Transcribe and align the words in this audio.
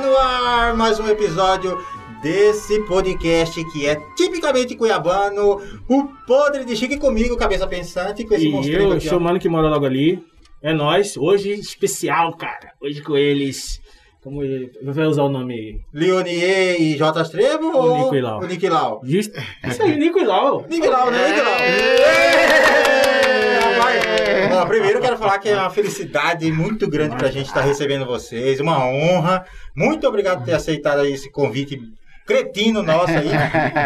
no 0.00 0.16
ar 0.16 0.74
mais 0.74 0.98
um 0.98 1.06
episódio 1.08 1.78
desse 2.22 2.80
podcast 2.86 3.62
que 3.72 3.86
é 3.86 3.96
tipicamente 4.16 4.74
cuiabano, 4.74 5.60
o 5.88 6.04
Podre 6.26 6.64
de 6.64 6.76
Chique 6.76 6.96
comigo, 6.98 7.36
cabeça 7.36 7.66
pensante, 7.66 8.24
com 8.24 8.34
esse 8.34 8.48
E 8.48 8.72
eu, 8.72 8.92
aqui, 8.92 9.06
ó. 9.06 9.10
chamando 9.10 9.38
que 9.38 9.48
mora 9.48 9.68
logo 9.68 9.86
ali. 9.86 10.22
É 10.62 10.74
nós. 10.74 11.16
Hoje 11.16 11.52
especial, 11.52 12.36
cara. 12.36 12.72
Hoje 12.80 13.00
com 13.02 13.16
eles. 13.16 13.80
Como 14.22 14.42
ele. 14.42 14.70
Vai 14.82 15.06
usar 15.06 15.22
o 15.22 15.28
nome 15.30 15.54
aí? 15.54 15.80
Leonier 15.92 16.80
e 16.80 16.96
J. 16.96 17.22
Estrevo 17.22 17.68
O 17.68 17.76
ou 17.76 17.98
Nico 17.98 18.14
e 18.14 18.20
Lau. 18.20 18.40
O 18.40 18.46
Nico 18.46 18.66
e. 18.66 19.18
Isso 19.18 19.82
aí, 19.82 19.96
Nico 19.96 20.18
e 20.18 20.24
Lau. 20.24 20.66
Nico 20.68 20.84
e 20.84 20.88
Lau, 20.88 21.10
né? 21.10 21.28
Nico 21.28 21.38
e 21.38 21.42
Lau. 21.42 22.89
É. 23.88 24.48
Bom, 24.48 24.66
primeiro 24.66 24.98
eu 24.98 25.02
quero 25.02 25.16
falar 25.18 25.38
que 25.38 25.48
é 25.48 25.56
uma 25.56 25.70
felicidade 25.70 26.50
muito 26.52 26.88
grande 26.88 27.16
pra 27.16 27.28
gente 27.30 27.46
estar 27.46 27.62
recebendo 27.62 28.04
vocês, 28.06 28.60
uma 28.60 28.84
honra. 28.84 29.44
Muito 29.76 30.06
obrigado 30.06 30.38
por 30.38 30.46
ter 30.46 30.54
aceitado 30.54 31.04
esse 31.06 31.30
convite 31.30 31.80
cretino 32.26 32.82
nosso 32.82 33.10
aí. 33.12 33.26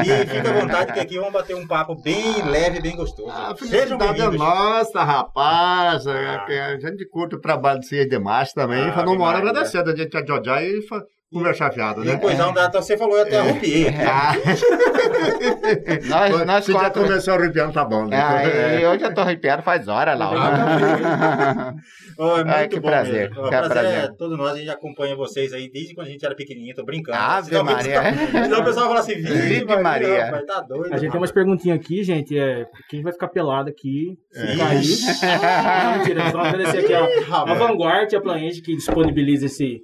E 0.06 0.26
fica 0.26 0.50
à 0.50 0.60
vontade 0.60 0.92
que 0.92 1.00
aqui 1.00 1.16
vamos 1.18 1.32
bater 1.32 1.56
um 1.56 1.66
papo 1.66 1.94
bem 2.02 2.42
leve, 2.42 2.80
bem 2.80 2.94
gostoso. 2.96 3.30
A 3.30 3.54
Sejam 3.56 3.96
felicidade 3.98 4.04
é 4.20 4.22
bem-vindos. 4.24 4.38
nossa, 4.38 5.02
rapaz. 5.02 6.06
É, 6.06 6.10
Ah. 6.12 6.44
que 6.46 6.52
A 6.52 6.78
gente 6.78 7.08
curte 7.08 7.36
o 7.36 7.40
trabalho 7.40 7.80
de 7.80 7.86
vocês 7.86 8.06
demais 8.08 8.52
também. 8.52 8.82
Ah, 8.88 8.92
Falou 8.92 9.14
uma 9.16 9.26
hora 9.28 9.38
agradecendo 9.38 9.90
a 9.90 9.96
gente 9.96 10.14
a 10.16 10.24
Jojá 10.26 10.62
e 10.62 10.82
fa- 10.86 11.02
conversar 11.34 11.72
fiado, 11.72 12.02
né? 12.04 12.16
coisão 12.16 12.52
da 12.52 12.70
você 12.70 12.96
falou 12.96 13.20
até 13.20 13.38
arrupiei. 13.38 13.88
Ah, 13.88 14.32
Nós, 16.08 16.46
nós 16.46 16.64
se 16.64 16.72
já 16.72 16.78
quatro. 16.80 17.02
começou 17.02 17.34
arrepiando, 17.34 17.72
tá 17.72 17.84
bom, 17.84 18.06
né? 18.06 18.16
Ah, 18.16 18.90
hoje 18.92 19.04
eu 19.04 19.14
tô 19.14 19.20
arrepiado 19.20 19.62
faz 19.62 19.88
hora 19.88 20.14
lá. 20.14 21.74
Oh, 22.18 22.32
é 22.32 22.44
muito 22.44 22.48
Ai, 22.48 22.68
que 22.68 22.78
bom 22.80 22.88
prazer, 22.88 23.28
mesmo. 23.30 23.40
Oh, 23.40 23.44
que 23.44 23.48
prazer, 23.50 23.68
prazer. 23.72 23.98
é 24.04 24.08
todo 24.16 24.36
nós, 24.36 24.52
a 24.52 24.56
gente 24.56 24.70
acompanha 24.70 25.16
vocês 25.16 25.52
aí 25.52 25.68
desde 25.70 25.94
quando 25.94 26.06
a 26.06 26.10
gente 26.10 26.24
era 26.24 26.34
pequenininho, 26.34 26.74
tô 26.74 26.84
brincando. 26.84 27.18
Ave 27.18 27.48
Senão 27.48 27.64
Maria. 27.64 28.00
Senão 28.44 28.60
o 28.60 28.64
pessoal 28.64 28.86
fala 28.88 29.00
assim, 29.00 29.14
Vive 29.14 29.34
Vive 29.60 29.76
Maria." 29.78 30.26
rapaz, 30.26 30.44
tá 30.46 30.60
doido. 30.60 30.94
A 30.94 30.96
gente 30.96 31.10
tem 31.10 31.20
umas 31.20 31.32
perguntinhas 31.32 31.78
aqui, 31.78 32.04
gente. 32.04 32.38
É, 32.38 32.66
quem 32.88 33.02
vai 33.02 33.12
ficar 33.12 33.28
pelado 33.28 33.68
aqui? 33.68 34.16
Se 34.32 34.40
É. 34.40 34.56
cair. 34.56 35.84
Não, 35.84 35.98
mentira, 35.98 36.30
só 36.30 36.38
agradecer 36.40 36.78
aqui 36.78 36.92
ó, 36.94 37.04
a 37.04 37.38
rapaz. 37.38 37.58
Vanguard, 37.58 38.14
a 38.14 38.20
Planet, 38.20 38.60
que 38.62 38.76
disponibiliza 38.76 39.46
esse 39.46 39.80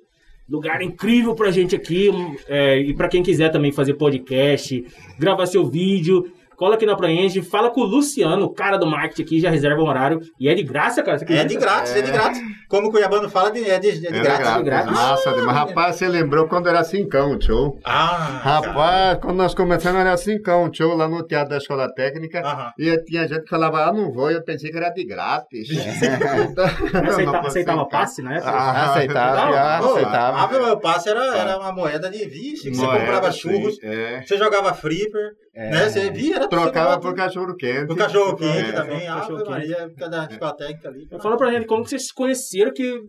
lugar 0.51 0.83
incrível 0.83 1.34
pra 1.34 1.51
gente 1.51 1.77
aqui. 1.77 2.11
é, 2.48 2.79
e 2.79 2.93
pra 2.93 3.09
quem 3.09 3.23
quiser 3.23 3.51
também 3.51 3.70
fazer 3.70 3.95
podcast, 3.95 4.84
gravar 5.19 5.47
seu 5.47 5.67
vídeo. 5.67 6.33
Cola 6.61 6.75
aqui 6.75 6.84
na 6.84 6.94
Plaenge, 6.94 7.41
fala 7.41 7.70
com 7.70 7.80
o 7.80 7.84
Luciano, 7.84 8.44
o 8.44 8.53
cara 8.53 8.77
do 8.77 8.86
marketing 8.86 9.22
aqui, 9.22 9.41
já 9.41 9.48
reserva 9.48 9.80
um 9.80 9.86
horário. 9.89 10.20
E 10.39 10.47
é 10.47 10.55
de 10.55 10.62
graça, 10.62 11.03
cara. 11.03 11.19
Você 11.19 11.25
É 11.33 11.42
de 11.42 11.56
grátis, 11.56 11.97
é 11.97 12.03
de 12.03 12.12
grátis. 12.12 12.39
Como 12.69 12.89
o 12.89 12.91
Cuiabano 12.91 13.30
fala, 13.30 13.50
de- 13.50 13.64
é 13.66 13.78
de, 13.78 13.89
é 13.89 13.92
de 13.92 14.00
grátis. 14.20 14.39
grátis. 14.41 14.62
grátis. 14.64 14.92
Massa 14.92 15.33
demais. 15.33 15.56
Rapaz, 15.56 15.97
você 15.97 16.06
lembrou 16.06 16.47
quando 16.48 16.69
era 16.69 16.84
cincão 16.84 17.34
o 17.34 17.41
show? 17.42 17.78
Ah, 17.83 18.41
Rapaz, 18.44 19.19
quando 19.22 19.38
nós 19.38 19.55
começamos 19.55 19.98
era 20.03 20.14
cincão 20.19 20.69
o 20.69 20.75
show 20.75 20.94
lá 20.94 21.08
no 21.08 21.27
Teatro 21.27 21.48
da 21.48 21.56
Escola 21.56 21.91
Técnica. 21.94 22.42
E 22.78 22.94
tinha 23.05 23.27
gente 23.27 23.44
que 23.44 23.48
falava, 23.48 23.86
ah, 23.86 23.92
não 23.94 24.12
vou, 24.12 24.31
eu 24.31 24.44
pensei 24.44 24.70
que 24.70 24.77
era 24.77 24.91
de 24.91 25.06
grátis. 25.06 25.66
Aceita- 25.72 26.77
Não, 26.92 27.11
aceitava 27.47 27.83
você- 27.84 27.88
passe, 27.91 28.22
né? 28.22 28.38
Ah, 28.44 28.91
Aceitava, 28.91 29.53
já 29.53 29.81
Ô, 29.81 29.92
aceitava. 29.94 30.38
A 30.42 30.47
meu 30.48 30.78
passe 30.78 31.08
era, 31.08 31.36
era 31.38 31.58
uma 31.58 31.72
moeda 31.72 32.11
de 32.11 32.19
vixe, 32.28 32.70
que 32.70 32.77
você 32.77 32.84
Moeda, 32.84 32.98
comprava 33.00 33.33
sim, 33.33 33.38
churros, 33.38 33.78
É. 33.83 34.22
você 34.27 34.36
jogava 34.36 34.75
flipper, 34.75 35.31
É. 35.55 35.70
né? 35.70 35.89
Você 35.89 36.11
via, 36.11 36.37
era 36.37 36.48
Trocava 36.48 37.01
por 37.01 37.15
cachorro 37.15 37.56
quente. 37.56 37.93
O 37.93 37.97
cachorro 37.97 38.37
quente 38.37 38.70
É. 38.70 38.73
também, 38.73 39.09
a 39.09 39.15
cachorro 39.17 39.39
quente. 39.39 39.51
Maria, 39.51 39.89
por 39.89 39.97
causa 39.97 40.11
da 40.11 40.25
escola 40.31 40.56
técnica 40.56 40.89
ali. 40.89 41.09
Fala 41.20 41.37
pra 41.37 41.50
gente 41.53 41.66
como 41.66 41.83
que 41.83 41.91
vocês 41.91 42.06
se 42.06 42.15
conheceram 42.15 42.72
que 42.72 43.00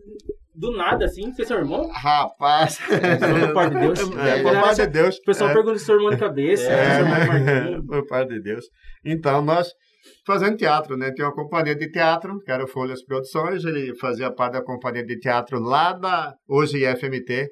do 0.54 0.76
nada, 0.76 1.06
assim, 1.06 1.32
vocês 1.32 1.48
são 1.48 1.58
irmãos? 1.58 1.88
Rapaz. 1.92 2.74
Só 2.84 3.46
por 3.46 3.54
parte 3.54 3.74
de 3.74 3.80
Deus. 3.80 4.00
É, 4.00 4.42
por 4.42 4.52
parte 4.60 4.76
de 4.82 4.86
Deus. 4.88 5.16
O 5.16 5.22
pessoal 5.22 5.50
é, 5.50 5.54
pergunta 5.54 5.78
se 5.78 5.84
seu 5.86 5.94
irmão 5.94 6.10
de 6.10 6.16
cabeça, 6.18 6.64
seu 6.64 6.72
irmão 6.72 7.16
é 7.16 7.26
Marquinhos. 7.26 7.86
por 7.88 8.06
parte 8.06 8.34
de 8.34 8.42
Deus. 8.42 8.64
Então, 9.04 9.42
nós 9.42 9.68
fazendo 10.26 10.56
teatro, 10.56 10.96
né? 10.96 11.10
Tinha 11.12 11.28
uma 11.28 11.34
companhia 11.34 11.74
de 11.74 11.90
teatro, 11.90 12.38
que 12.44 12.50
era 12.50 12.64
o 12.64 12.68
Folhas 12.68 13.02
Produções, 13.04 13.64
ele 13.64 13.94
fazia 13.96 14.30
parte 14.30 14.54
da 14.54 14.62
companhia 14.62 15.04
de 15.04 15.18
teatro 15.18 15.58
lá 15.58 15.92
da, 15.92 16.34
hoje 16.48 16.84
IFMT, 16.84 17.48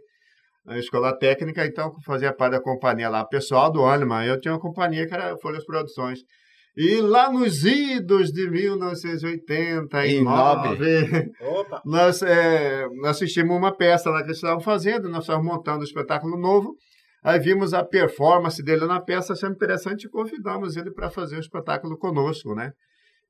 a 0.67 0.79
Escola 0.79 1.17
Técnica, 1.19 1.67
então 1.67 1.93
fazia 2.05 2.33
parte 2.33 2.53
da 2.53 2.61
companhia 2.61 3.09
lá, 3.09 3.25
pessoal 3.25 3.71
do 3.71 3.85
Anima, 3.85 4.25
eu 4.25 4.41
tinha 4.41 4.55
uma 4.55 4.61
companhia 4.61 5.07
que 5.07 5.15
era 5.15 5.37
Folhas 5.39 5.65
Produções. 5.65 6.21
E 6.77 7.01
lá 7.01 7.33
nos 7.33 7.65
idos 7.65 8.33
de 8.33 8.49
1989, 8.49 11.33
Opa! 11.41 11.83
nós, 11.85 12.23
é, 12.23 12.87
nós 13.01 13.17
assistimos 13.17 13.57
uma 13.57 13.77
peça 13.77 14.09
lá 14.09 14.21
que 14.21 14.29
eles 14.29 14.37
estavam 14.37 14.61
fazendo, 14.61 15.09
nós 15.09 15.25
estávamos 15.25 15.53
montando 15.53 15.81
um 15.81 15.85
espetáculo 15.85 16.39
novo. 16.39 16.77
Aí 17.23 17.39
vimos 17.39 17.75
a 17.75 17.85
performance 17.85 18.63
dele 18.63 18.87
na 18.87 19.01
peça, 19.01 19.33
achamos 19.33 19.57
interessante 19.57 20.05
e 20.05 20.09
convidamos 20.09 20.77
ele 20.77 20.91
para 20.91 21.11
fazer 21.11 21.37
o 21.37 21.41
espetáculo 21.41 21.99
conosco, 21.99 22.55
né? 22.55 22.73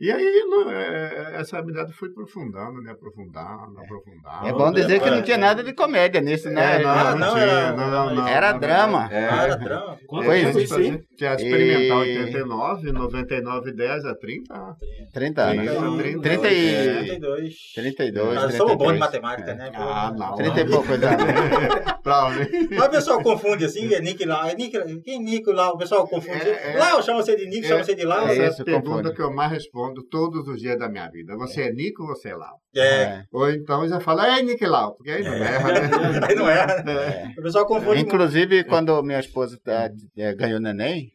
E 0.00 0.11
aí 0.11 0.44
no- 0.49 0.71
é, 0.71 1.33
essa 1.41 1.59
habilidade 1.59 1.93
foi 1.93 2.09
aprofundando, 2.09 2.81
né? 2.81 2.93
Aprofundando, 2.93 3.78
aprofundando. 3.78 4.47
É 4.49 4.53
bom 4.53 4.72
dizer 4.72 4.99
que 5.00 5.11
não 5.11 5.21
tinha 5.22 5.37
nada 5.37 5.62
de 5.62 5.75
comédia 5.75 6.21
nisso, 6.22 6.49
né? 6.49 6.77
É, 6.77 6.83
não, 6.83 6.94
não, 6.94 7.19
não, 7.19 7.31
tinha, 7.34 7.43
era- 7.44 7.72
não, 7.77 7.91
não, 7.91 8.15
não, 8.15 8.28
era 8.28 8.53
não, 8.55 8.60
drama. 8.60 9.09
É, 9.12 9.28
Ah, 9.28 9.43
era 9.44 9.56
drama. 9.56 9.99
Quanto 10.06 10.31
é. 10.33 10.39
isso? 10.41 10.75
Teatro 11.19 11.44
experimental 11.44 12.05
E- 12.06 12.19
89, 12.19 12.93
99, 12.93 13.72
10 13.72 14.05
a 14.06 14.15
30. 14.15 14.77
30 15.12 15.43
anos. 15.43 15.65
Trinta, 15.99 16.22
30 16.22 16.22
trinta 16.22 16.49
e... 16.50 16.94
32. 17.05 17.55
32, 17.75 18.34
Nós 18.34 18.55
somos 18.55 18.77
bons 18.77 18.93
de 18.93 18.99
33. 18.99 19.00
matemática, 19.00 19.55
né? 19.55 19.71
Ah, 19.75 20.15
não. 20.16 20.34
30 20.37 20.60
e 20.62 20.65
poucos 20.71 20.91
anos. 21.03 22.71
Mas 22.71 22.87
o 22.87 22.91
pessoal 22.91 23.22
confunde 23.22 23.65
assim, 23.66 23.93
é 23.93 24.00
Nick 24.00 24.25
Lau. 24.25 24.47
É 24.47 24.55
Nick, 24.55 25.00
quem 25.03 25.22
Nico 25.22 25.53
Lau? 25.53 25.75
O 25.75 25.78
pessoal 25.78 26.06
confunde. 26.09 26.49
É, 26.49 26.72
é. 26.75 26.78
Lau 26.78 27.03
chama 27.03 27.22
você 27.22 27.37
de 27.37 27.47
Nick, 27.47 27.66
chama 27.66 27.84
você 27.84 27.94
de 27.94 28.05
Lau. 28.05 28.27
É 28.28 28.39
Essa 28.39 28.60
é 28.60 28.62
a 28.62 28.65
pergunta 28.65 29.12
que 29.12 29.21
eu 29.21 29.31
mais 29.33 29.50
respondo 29.53 29.90
todos 30.09 30.47
os 30.49 30.61
dias 30.61 30.78
da 30.78 30.89
minha 30.89 31.09
vida. 31.09 31.37
Você 31.37 31.62
é 31.62 31.73
Nico 31.73 32.03
ou 32.03 32.09
você 32.09 32.31
é 32.31 32.37
Lau? 32.37 32.61
É. 32.75 33.03
É. 33.03 33.25
Ou 33.33 33.51
então 33.51 33.87
já 33.89 34.01
fala, 34.01 34.39
é 34.39 34.43
Nick 34.43 34.65
Lau, 34.65 34.95
porque 34.95 35.11
aí 35.11 35.25
não 35.25 35.33
erra, 35.33 35.73
né? 35.73 35.81
Aí 36.28 36.34
não 36.34 36.49
é. 36.49 36.67
É. 36.87 37.28
O 37.39 37.43
pessoal 37.43 37.67
confunde. 37.67 37.87
muito. 37.87 38.06
Inclusive, 38.06 38.65
quando 38.65 39.03
minha 39.03 39.21
esposa 39.21 39.59
tá, 39.62 39.91
ganhou 40.37 40.61
neném, 40.61 41.11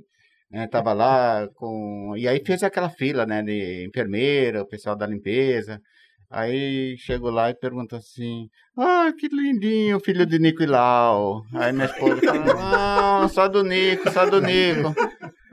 né, 0.51 0.67
tava 0.67 0.93
lá 0.93 1.47
com. 1.55 2.13
E 2.17 2.27
aí 2.27 2.41
fez 2.45 2.63
aquela 2.63 2.89
fila, 2.89 3.25
né, 3.25 3.41
de 3.41 3.85
enfermeira, 3.87 4.61
o 4.61 4.67
pessoal 4.67 4.95
da 4.95 5.07
limpeza. 5.07 5.81
Aí 6.29 6.97
chegou 6.97 7.29
lá 7.29 7.49
e 7.49 7.55
perguntou 7.55 7.99
assim: 7.99 8.49
Ah, 8.77 9.11
que 9.17 9.27
lindinho, 9.27 9.99
filho 9.99 10.25
de 10.25 10.39
Nico 10.39 10.63
e 10.63 10.65
Lau. 10.65 11.43
Aí 11.53 11.71
minha 11.71 11.85
esposa 11.85 12.21
falou: 12.21 12.55
Não, 12.55 13.29
só 13.29 13.47
do 13.47 13.63
Nico, 13.63 14.09
só 14.11 14.25
do 14.25 14.41
Nico. 14.41 14.93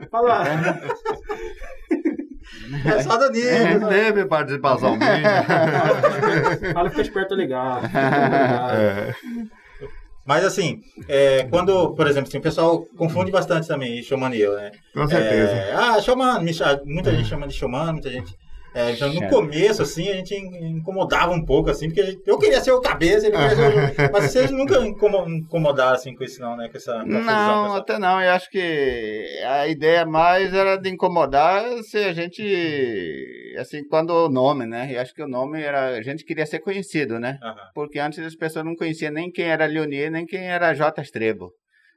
Fala. 0.09 0.43
É 0.47 0.53
só 3.03 3.17
do 3.17 3.31
Nico. 3.31 3.45
né? 3.47 3.77
Não 3.77 3.89
teve 3.89 4.25
participação 4.25 4.95
minha. 4.97 5.43
Fala, 6.73 6.89
fica 6.89 7.01
esperto 7.01 7.35
ligar. 7.35 7.81
É. 8.73 9.13
Mas 10.25 10.45
assim, 10.45 10.81
é, 11.07 11.43
quando, 11.49 11.93
por 11.95 12.07
exemplo, 12.07 12.29
assim, 12.29 12.37
o 12.37 12.41
pessoal 12.41 12.85
confunde 12.95 13.29
bastante 13.29 13.67
também 13.67 14.01
showmanil, 14.01 14.53
né? 14.55 14.71
Com 14.93 15.07
certeza. 15.07 15.51
É, 15.51 15.73
ah, 15.73 16.01
showman, 16.01 16.39
muita 16.85 17.11
gente 17.11 17.27
chama 17.27 17.47
de 17.47 17.53
showman, 17.53 17.91
muita 17.91 18.09
gente. 18.09 18.33
É, 18.73 18.93
já 18.95 19.07
no 19.07 19.13
Chama. 19.13 19.29
começo, 19.29 19.81
assim, 19.83 20.09
a 20.09 20.15
gente 20.15 20.33
in- 20.35 20.77
incomodava 20.77 21.31
um 21.31 21.45
pouco, 21.45 21.69
assim, 21.69 21.87
porque 21.87 22.03
gente- 22.03 22.21
eu 22.25 22.37
queria 22.39 22.59
ser 22.61 22.71
o 22.71 22.81
cabeça, 22.81 23.27
ele 23.27 23.35
queria 23.37 23.55
ser 23.55 23.61
o... 23.61 24.11
Mas 24.11 24.31
vocês 24.31 24.51
nunca 24.51 24.77
incomo- 24.85 25.29
incomodaram, 25.29 25.93
assim, 25.95 26.15
com 26.15 26.23
isso, 26.23 26.41
não, 26.41 26.57
né? 26.57 26.67
Com 26.69 26.77
essa 26.77 26.93
confusão, 26.99 27.13
Não, 27.13 27.59
com 27.61 27.65
essa- 27.67 27.77
até 27.77 27.99
não. 27.99 28.21
Eu 28.21 28.31
acho 28.31 28.49
que 28.49 29.25
a 29.45 29.67
ideia 29.67 30.05
mais 30.05 30.53
era 30.53 30.75
de 30.77 30.89
incomodar 30.89 31.63
se 31.83 31.97
a 31.97 32.13
gente, 32.13 33.53
assim, 33.59 33.83
quando 33.87 34.11
o 34.11 34.29
nome, 34.29 34.65
né? 34.65 34.89
Eu 34.93 35.01
acho 35.01 35.13
que 35.13 35.21
o 35.23 35.27
nome 35.27 35.61
era, 35.61 35.89
a 35.97 36.01
gente 36.01 36.23
queria 36.25 36.45
ser 36.45 36.59
conhecido, 36.59 37.19
né? 37.19 37.37
Aham. 37.43 37.55
Porque 37.73 37.99
antes 37.99 38.19
as 38.19 38.35
pessoas 38.35 38.65
não 38.65 38.75
conheciam 38.75 39.11
nem 39.11 39.31
quem 39.31 39.45
era 39.45 39.65
Leonier, 39.65 40.11
nem 40.11 40.25
quem 40.25 40.47
era 40.47 40.73
J. 40.73 41.01
Estrebo. 41.01 41.51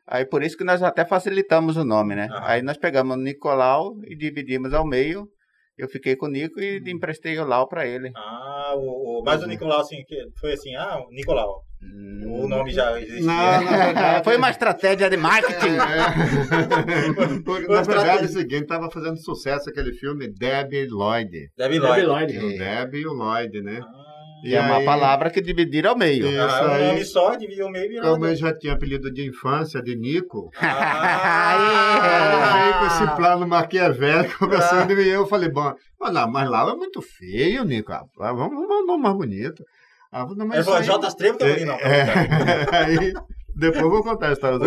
Aí 0.09 0.25
por 0.25 0.43
isso 0.43 0.57
que 0.57 0.65
nós 0.65 0.83
até 0.83 1.05
facilitamos 1.05 1.77
o 1.77 1.85
nome, 1.85 2.15
né? 2.15 2.29
Aham. 2.31 2.41
Aí 2.47 2.63
nós 2.63 2.77
pegamos 2.77 3.17
o 3.17 3.21
Nicolau 3.21 3.93
e 4.07 4.17
dividimos 4.17 4.73
ao 4.73 4.87
meio. 4.87 5.27
Eu 5.79 5.89
fiquei 5.89 6.17
com 6.17 6.27
o 6.27 6.31
Nico 6.31 6.59
e 6.61 6.81
emprestei 6.91 7.39
o 7.39 7.45
Lau 7.45 7.69
para 7.69 7.87
ele. 7.87 8.11
Ah, 8.17 8.73
o, 8.77 9.21
o, 9.21 9.23
mas 9.25 9.43
o 9.43 9.47
Nicolau, 9.47 9.81
assim, 9.81 9.97
foi 10.41 10.53
assim, 10.55 10.75
ah, 10.75 10.99
o 11.07 11.11
Nicolau. 11.13 11.63
Hum. 11.83 12.43
O 12.45 12.49
nome 12.49 12.71
já 12.73 12.99
existia. 12.99 13.27
Não, 13.27 13.69
verdade- 13.69 14.25
Foi 14.25 14.37
uma 14.39 14.49
estratégia 14.51 15.11
de 15.11 15.17
marketing. 15.19 15.77
É. 15.77 17.43
Porque, 17.45 17.67
Uma 17.67 17.77
Na 17.77 17.83
verdade, 17.83 18.09
é 18.09 18.15
estratégia. 18.15 18.25
o 18.25 18.29
seguinte, 18.29 18.63
estava 18.63 18.91
fazendo 18.91 19.17
sucesso 19.19 19.69
aquele 19.69 19.93
filme 19.93 20.29
Debbie 20.33 20.87
Lloyd. 20.89 21.31
Debbie 21.57 21.79
Debbie 21.79 22.03
Lloyd. 22.03 22.07
Lloyd. 22.39 22.39
O 22.39 22.59
Debbie 22.59 23.01
e 23.03 23.07
o 23.07 23.13
Lloyd, 23.13 23.61
né? 23.63 23.81
Ah, 23.83 24.06
E 24.45 24.55
é 24.55 24.61
uma 24.61 24.77
aí, 24.79 24.85
palavra 24.85 25.31
que 25.31 25.41
dividiram 25.41 25.91
ao 25.91 25.97
meio. 25.99 26.27
Isso 26.29 26.41
ah, 26.41 26.63
um 26.69 26.73
aí. 26.73 26.87
nome 26.89 27.05
só, 27.05 27.35
dividiu 27.35 27.67
o 27.67 27.71
meio 27.71 27.87
e 27.87 27.89
virou. 27.89 28.13
Como 28.13 28.27
eu 28.27 28.37
já 28.37 28.53
tinha 28.57 28.75
apelido 28.75 29.11
de 29.13 29.27
infância 29.27 29.83
de 29.83 29.97
Nico, 29.97 30.51
Ah, 30.61 31.57
eu 32.55 32.61
veio 32.61 32.79
com 32.79 32.87
esse 32.87 33.17
plano 33.17 33.47
maquiavélico, 33.47 34.39
começando 34.47 34.91
e 34.93 35.09
eu 35.09 35.27
falei, 35.27 35.49
bom, 35.49 35.75
mas 36.01 36.13
lá, 36.13 36.27
mas 36.27 36.49
lá 36.49 36.71
é 36.71 36.75
muito 36.75 37.01
feio, 37.03 37.65
Nico. 37.65 37.93
Ah, 37.93 38.05
Vamos 38.17 38.39
vamos 38.39 38.83
um 38.83 38.87
nome 38.87 39.03
mais 39.03 39.17
bonito. 39.17 39.65
Ah, 40.13 40.25
não, 40.37 40.47
mas 40.47 40.57
Ele 40.59 40.65
falou, 40.65 40.81
isso 40.81 40.93
aí- 40.93 41.01
J. 41.01 41.17
Que 41.17 41.25
eu 41.27 41.39
falei, 41.39 41.65
não. 41.65 41.75
É, 41.81 42.77
aí 42.77 43.13
Depois 43.57 43.83
eu 43.83 43.91
vou 43.91 44.03
contar 44.03 44.29
a 44.29 44.33
história 44.33 44.59
do. 44.59 44.67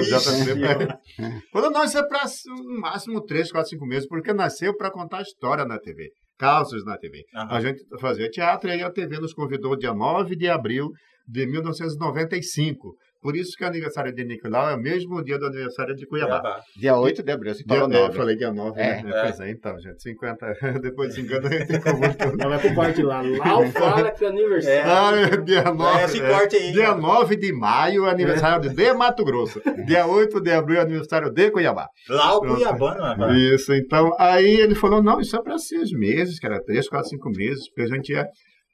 Falou, 1.51 1.69
não, 1.69 1.83
isso 1.83 1.97
é 1.97 2.07
para 2.07 2.23
no 2.47 2.79
máximo 2.79 3.21
3, 3.21 3.51
4, 3.51 3.69
5 3.69 3.85
meses, 3.85 4.07
porque 4.07 4.33
nasceu 4.33 4.75
para 4.75 4.89
contar 4.89 5.21
história 5.21 5.63
na 5.63 5.79
TV. 5.79 6.09
Causas 6.37 6.83
na 6.83 6.97
TV. 6.97 7.23
Aham. 7.35 7.47
A 7.51 7.61
gente 7.61 7.83
fazia 7.99 8.29
teatro 8.29 8.69
e 8.69 8.73
aí 8.73 8.81
a 8.81 8.91
TV 8.91 9.19
nos 9.19 9.33
convidou 9.33 9.77
dia 9.77 9.93
9 9.93 10.35
de 10.35 10.47
abril 10.47 10.89
de 11.27 11.45
1995. 11.45 12.95
Por 13.21 13.35
isso 13.35 13.51
que 13.57 13.63
o 13.65 13.67
aniversário 13.67 14.13
de 14.13 14.23
Nicolau 14.23 14.69
é 14.69 14.75
o 14.75 14.79
mesmo 14.79 15.21
dia 15.23 15.37
do 15.37 15.45
aniversário 15.47 15.93
de 15.93 16.05
Cuiabá. 16.07 16.39
Cuiabá. 16.39 16.61
Dia 16.77 16.95
8 16.97 17.21
de 17.21 17.31
abril, 17.31 17.53
você 17.53 17.63
Dia, 17.63 17.77
falou 17.79 17.91
é, 17.93 17.97
eu 17.97 18.01
9. 18.03 18.17
falei 18.17 18.35
dia 18.37 18.53
9, 18.53 18.79
É. 18.79 19.03
né? 19.03 19.11
Pois 19.23 19.39
é, 19.41 19.51
então, 19.51 19.77
gente, 19.79 20.01
50, 20.01 20.53
depois 20.81 21.13
de 21.15 21.21
engano, 21.21 21.47
a 21.47 21.51
gente 21.51 21.67
tem 21.67 21.81
como... 21.81 22.05
Ela 22.39 22.57
vai 22.57 22.93
lá. 23.03 23.21
Lá 23.21 23.67
fala 23.71 24.11
que 24.11 24.23
é 24.23 24.27
aniversário. 24.29 24.89
Ah, 24.89 25.11
é 25.33 25.37
dia 25.37 25.63
9, 25.63 26.03
esse 26.05 26.21
corte 26.21 26.55
aí, 26.55 26.71
dia 26.71 26.95
né? 26.95 27.01
9 27.01 27.35
de 27.35 27.51
maio, 27.53 28.05
aniversário 28.05 28.69
de 28.69 28.93
Mato 28.93 29.25
Grosso. 29.25 29.61
Dia 29.85 30.07
8 30.07 30.39
de 30.39 30.51
abril, 30.51 30.79
aniversário 30.79 31.29
de 31.29 31.51
Cuiabá. 31.51 31.87
Lá 32.07 32.37
o 32.37 32.39
Cuiabano, 32.39 33.01
rapaz. 33.01 33.37
Isso, 33.37 33.73
então, 33.73 34.15
aí 34.17 34.49
ele 34.61 34.75
falou, 34.75 35.03
não, 35.03 35.19
isso 35.19 35.35
é 35.35 35.41
para 35.43 35.57
seis 35.57 35.91
meses, 35.91 36.39
cara, 36.39 36.61
três, 36.63 36.87
quatro, 36.87 37.09
cinco 37.09 37.29
meses, 37.29 37.67
porque 37.69 37.81
a 37.91 37.95
gente 37.95 38.13
ia, 38.13 38.25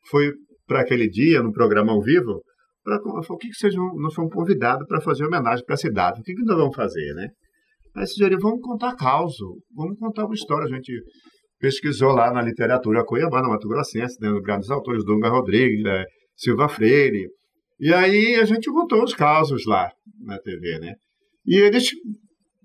foi 0.09 0.31
para 0.67 0.81
aquele 0.81 1.07
dia, 1.09 1.41
no 1.41 1.51
programa 1.51 1.91
ao 1.93 2.01
vivo, 2.01 2.41
pra, 2.85 2.97
o 3.03 3.37
que, 3.37 3.49
que 3.49 3.55
vocês 3.55 3.73
vão, 3.75 3.93
nós 3.95 4.13
fomos 4.13 4.31
convidados 4.33 4.87
para 4.87 5.01
fazer 5.01 5.25
homenagem 5.25 5.65
para 5.65 5.73
a 5.73 5.77
cidade, 5.77 6.21
o 6.21 6.23
que, 6.23 6.33
que 6.35 6.43
nós 6.43 6.55
vamos 6.55 6.75
fazer, 6.75 7.13
né? 7.15 7.27
Aí 7.97 8.05
sugeriu, 8.07 8.37
vamos 8.39 8.61
contar 8.61 8.95
causa, 8.95 9.43
vamos 9.75 9.97
contar 9.97 10.25
uma 10.25 10.35
história, 10.35 10.65
a 10.65 10.75
gente 10.75 10.93
pesquisou 11.59 12.11
lá 12.11 12.31
na 12.31 12.41
literatura 12.41 13.03
cuiabana, 13.03 13.47
Mato 13.47 13.67
Grossense, 13.67 14.17
né, 14.21 14.29
grandes 14.43 14.69
autores, 14.69 15.03
Dunga 15.03 15.29
Rodrigues, 15.29 15.83
eh, 15.85 16.05
Silva 16.35 16.69
Freire, 16.69 17.27
e 17.79 17.93
aí 17.93 18.35
a 18.35 18.45
gente 18.45 18.69
contou 18.69 19.03
os 19.03 19.13
causos 19.13 19.65
lá 19.65 19.89
na 20.23 20.37
TV, 20.39 20.77
né? 20.79 20.93
E 21.45 21.55
eles 21.57 21.89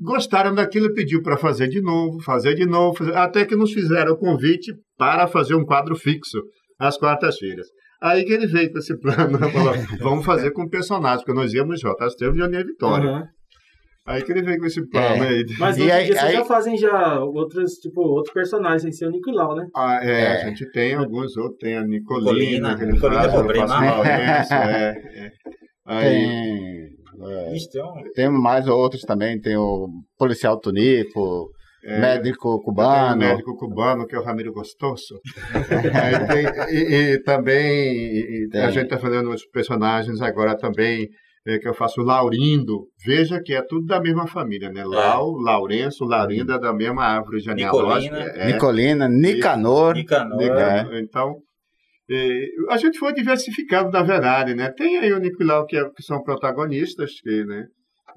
gostaram 0.01 0.55
daquilo 0.55 0.93
pediu 0.95 1.23
para 1.23 1.37
fazer 1.37 1.69
de 1.69 1.81
novo, 1.81 2.21
fazer 2.23 2.55
de 2.55 2.67
novo, 2.67 2.97
fazer- 2.97 3.17
até 3.17 3.45
que 3.45 3.55
nos 3.55 3.73
fizeram 3.73 4.13
o 4.13 4.19
convite 4.19 4.73
para 4.97 5.27
fazer 5.27 5.55
um 5.55 5.65
quadro 5.65 5.95
fixo 5.97 6.41
às 6.79 6.97
quartas-feiras. 6.99 7.67
Aí 8.03 8.25
que 8.25 8.33
ele 8.33 8.47
veio 8.47 8.73
com 8.73 8.79
esse 8.79 8.97
plano, 8.99 9.39
né, 9.39 9.51
falou, 9.51 9.75
vamos 10.01 10.25
fazer 10.25 10.51
com 10.53 10.69
personagens, 10.69 11.23
porque 11.23 11.39
nós 11.39 11.53
íamos 11.53 11.81
J. 11.81 12.07
Estevam 12.07 12.37
e 12.37 12.43
Aninha 12.43 12.65
Vitória. 12.65 13.11
Aham. 13.11 13.29
Aí 14.07 14.23
que 14.25 14.33
ele 14.33 14.43
veio 14.43 14.59
com 14.59 14.67
esse 14.67 14.85
plano 14.89 15.23
É. 15.23 15.29
aí. 15.29 15.45
Mas 15.59 15.77
E 15.77 15.83
hoje 15.83 15.89
em 15.91 15.93
aí- 15.93 16.05
dia 16.07 16.15
vocês 16.15 16.25
aí- 16.31 16.35
já 16.37 16.45
fazem 16.47 16.77
já 16.79 17.21
outros, 17.23 17.75
tipo, 17.75 18.01
outros 18.01 18.33
personagens 18.33 18.83
sem 18.83 18.91
ser 18.93 19.07
o 19.07 19.11
Nicolau, 19.11 19.55
né? 19.55 19.67
Ah, 19.77 20.01
é, 20.03 20.21
É. 20.23 20.43
a 20.43 20.49
gente 20.49 20.69
tem 20.73 20.95
alguns 20.95 21.37
outros, 21.37 21.59
tem 21.61 21.77
a 21.77 21.85
Nicolina, 21.85 22.33
Nicolina, 22.33 22.77
que 22.77 22.83
ele 22.85 22.93
Nicolina 22.93 23.21
faz, 23.23 23.33
é 23.33 23.37
problema, 23.37 23.67
faço 23.69 23.81
né? 23.83 23.91
Maurício, 23.91 24.55
é, 24.57 24.91
é. 25.27 25.31
Aí, 25.87 26.11
Tem, 26.15 27.81
é, 27.81 27.85
um- 27.85 28.13
tem 28.15 28.29
mais 28.31 28.67
outros 28.67 29.03
também, 29.03 29.39
tem 29.41 29.57
o 29.57 29.89
policial 30.19 30.59
Tunico, 30.59 31.51
é, 31.85 32.01
médico 32.01 32.61
cubano. 32.63 33.15
um 33.15 33.19
médico 33.19 33.57
cubano, 33.57 34.07
que 34.07 34.15
é 34.15 34.19
o 34.19 34.23
Ramiro 34.23 34.53
Gostoso. 34.53 35.21
Aí 35.95 36.27
tem- 36.27 36.75
e, 36.75 37.13
e 37.15 37.23
também 37.23 37.93
e- 37.93 38.45
e 38.45 38.49
Tem. 38.49 38.63
a 38.63 38.71
gente 38.71 38.85
está 38.85 38.99
fazendo 38.99 39.31
os 39.31 39.47
personagens 39.47 40.21
agora 40.21 40.57
também, 40.57 41.09
é, 41.47 41.59
que 41.59 41.67
eu 41.67 41.73
faço 41.75 42.01
o 42.03 42.05
Laurindo. 42.05 42.87
Veja 43.05 43.41
que 43.43 43.55
é 43.55 43.63
tudo 43.63 43.87
da 43.87 44.01
mesma 44.01 44.27
família, 44.27 44.71
né? 44.71 44.85
Lau, 44.85 45.33
Laurenço, 45.39 46.05
Laurinda, 46.05 46.59
da 46.59 46.73
mesma 46.73 47.03
árvore 47.05 47.41
genealógica. 47.41 48.15
Nicolina. 48.17 48.43
É, 48.43 48.47
Nicolina, 48.53 49.09
Nicanor. 49.09 49.95
Nicanor. 49.95 50.37
Nicanor. 50.39 50.95
Então, 50.97 51.37
é, 52.11 52.45
a 52.69 52.77
gente 52.77 52.99
foi 52.99 53.15
diversificando, 53.15 53.91
na 53.91 54.03
verdade, 54.03 54.55
né? 54.55 54.71
Tem 54.77 54.99
aí 54.99 55.13
o 55.13 55.19
Nicolau, 55.19 55.65
que, 55.65 55.77
é- 55.77 55.89
que 55.97 56.03
são 56.03 56.23
protagonistas, 56.23 57.13
que, 57.23 57.45
né? 57.45 57.65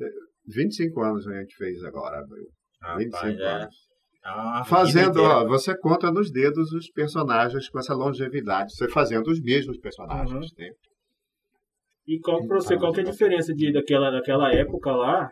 é, 0.01 0.05
25 0.53 0.99
anos 1.01 1.25
a 1.27 1.39
gente 1.39 1.55
fez 1.55 1.81
agora, 1.85 2.19
Abril. 2.19 2.47
Rapaz, 2.83 3.03
25 3.03 3.41
é. 3.41 3.45
anos. 3.45 3.83
Vida 4.23 4.65
Fazendo, 4.65 5.21
ó, 5.21 5.45
você 5.45 5.77
conta 5.77 6.09
nos 6.09 6.31
dedos 6.31 6.71
os 6.71 6.89
personagens 6.89 7.67
com 7.67 7.77
essa 7.77 7.93
longevidade, 7.93 8.73
você 8.73 8.87
fazendo 8.87 9.27
os 9.27 9.41
mesmos 9.41 9.77
personagens. 9.77 10.49
né? 10.57 10.69
E 12.07 12.19
qual 12.19 12.45
pra 12.47 12.55
você, 12.55 12.77
qual 12.77 12.93
que 12.93 13.01
é 13.01 13.03
a 13.03 13.05
diferença 13.11 13.53
de, 13.53 13.73
daquela, 13.73 14.09
daquela 14.11 14.53
época 14.53 14.91
lá, 14.91 15.29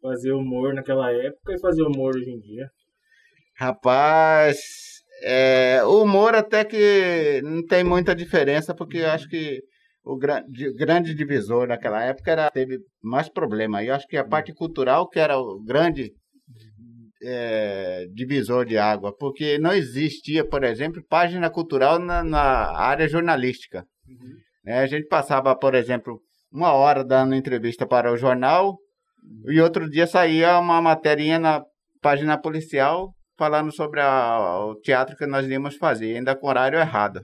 fazer 0.00 0.32
humor 0.32 0.74
naquela 0.74 1.10
época 1.10 1.54
e 1.54 1.60
fazer 1.60 1.82
humor 1.82 2.14
hoje 2.14 2.30
em 2.30 2.38
dia? 2.38 2.68
Rapaz, 3.56 4.58
é, 5.24 5.82
o 5.84 6.02
humor 6.02 6.34
até 6.34 6.64
que 6.64 7.42
não 7.42 7.66
tem 7.66 7.82
muita 7.82 8.14
diferença, 8.14 8.74
porque 8.74 8.98
eu 8.98 9.10
acho 9.10 9.28
que 9.28 9.60
o 10.04 10.16
grande, 10.16 10.72
grande 10.74 11.14
divisor 11.14 11.66
naquela 11.66 12.02
época 12.02 12.30
era, 12.30 12.50
teve 12.50 12.78
mais 13.02 13.28
problema. 13.28 13.82
Eu 13.84 13.94
acho 13.94 14.06
que 14.06 14.16
a 14.16 14.26
parte 14.26 14.54
cultural 14.54 15.08
que 15.08 15.18
era 15.18 15.36
o 15.36 15.60
grande 15.62 16.12
é, 17.22 18.06
divisor 18.12 18.64
de 18.64 18.76
água, 18.78 19.14
porque 19.16 19.58
não 19.58 19.72
existia, 19.72 20.44
por 20.46 20.64
exemplo, 20.64 21.02
página 21.08 21.50
cultural 21.50 21.98
na, 21.98 22.22
na 22.24 22.40
área 22.76 23.08
jornalística. 23.08 23.84
né? 24.64 24.80
a 24.80 24.86
gente 24.86 25.06
passava, 25.08 25.54
por 25.56 25.74
exemplo, 25.74 26.20
uma 26.52 26.72
hora 26.72 27.04
dando 27.04 27.34
entrevista 27.34 27.86
para 27.86 28.12
o 28.12 28.16
jornal 28.16 28.76
e 29.46 29.60
outro 29.60 29.88
dia 29.88 30.06
saía 30.06 30.58
uma 30.58 30.80
materinha 30.80 31.38
na 31.38 31.62
página 32.02 32.38
policial 32.38 33.12
falando 33.38 33.70
sobre 33.72 34.00
a- 34.00 34.58
o 34.66 34.74
teatro 34.80 35.16
que 35.16 35.26
nós 35.26 35.46
íamos 35.46 35.76
fazer, 35.76 36.16
ainda 36.16 36.34
com 36.36 36.46
horário 36.48 36.78
errado. 36.78 37.20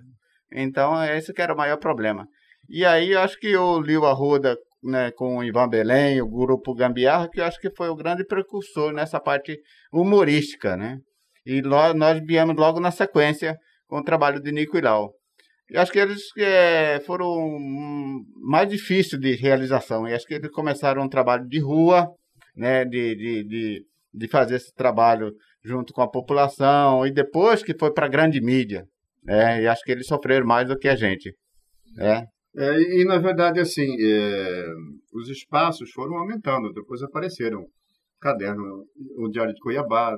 Então, 0.53 1.03
esse 1.05 1.33
que 1.33 1.43
era 1.43 1.53
o 1.53 1.57
maior 1.57 1.77
problema. 1.79 2.27
E 2.69 2.85
aí, 2.85 3.13
eu 3.13 3.21
acho 3.21 3.39
que 3.39 3.57
o 3.57 3.81
Lio 3.81 4.05
Arruda, 4.07 4.57
né, 4.87 5.11
com 5.13 5.39
o 5.39 5.45
Ivan 5.45 5.69
Belém, 5.69 6.21
o 6.23 6.29
grupo 6.29 6.75
Gambiarra, 6.75 7.29
que 7.29 7.41
eu 7.41 7.45
acho 7.45 7.59
que 7.61 7.71
foi 7.77 7.89
o 7.89 7.97
grande 7.97 8.25
precursor 8.25 8.93
nessa 8.93 9.21
parte 9.21 9.59
humorística, 9.93 10.77
né? 10.77 10.99
E 11.45 11.61
lo- 11.61 11.95
nós 11.95 12.21
viemos 12.25 12.57
logo 12.57 12.81
na 12.81 12.91
sequência 12.91 13.57
com 13.89 13.99
o 13.99 14.05
trabalho 14.05 14.41
de 14.41 14.51
Nico 14.53 14.77
e 14.79 14.81
Lau. 14.81 15.13
Eu 15.71 15.81
acho 15.81 15.93
que 15.93 15.99
eles 15.99 16.23
eh, 16.39 17.01
foram 17.07 17.29
mais 18.43 18.69
difíceis 18.69 19.21
de 19.21 19.35
realização. 19.35 20.07
E 20.09 20.15
acho 20.15 20.27
que 20.27 20.35
eles 20.35 20.51
começaram 20.51 21.03
um 21.03 21.09
trabalho 21.09 21.47
de 21.49 21.59
rua, 21.61 22.09
né, 22.57 22.85
de, 22.85 23.15
de, 23.17 23.45
de, 23.45 23.83
de 24.15 24.29
fazer 24.29 24.57
esse 24.57 24.73
trabalho 24.75 25.33
junto 25.65 25.93
com 25.93 26.03
a 26.03 26.09
população, 26.11 27.05
e 27.07 27.13
depois 27.13 27.63
que 27.63 27.77
foi 27.77 27.93
para 27.93 28.07
a 28.07 28.09
grande 28.09 28.41
mídia. 28.41 28.85
Né, 29.25 29.63
e 29.63 29.67
acho 29.67 29.83
que 29.83 29.91
eles 29.93 30.07
sofreram 30.07 30.47
mais 30.47 30.69
do 30.69 30.79
que 30.79 30.89
a 30.89 30.95
gente. 30.97 31.35
Né? 31.97 32.25
É, 32.59 33.01
e, 33.01 33.05
na 33.05 33.19
verdade, 33.19 33.61
assim, 33.61 33.97
é, 34.01 34.67
os 35.13 35.29
espaços 35.29 35.91
foram 35.91 36.17
aumentando, 36.17 36.73
depois 36.73 37.03
apareceram 37.03 37.67
caderno, 38.19 38.85
o 39.19 39.29
Diário 39.29 39.53
de 39.53 39.61
Cuiabá, 39.61 40.17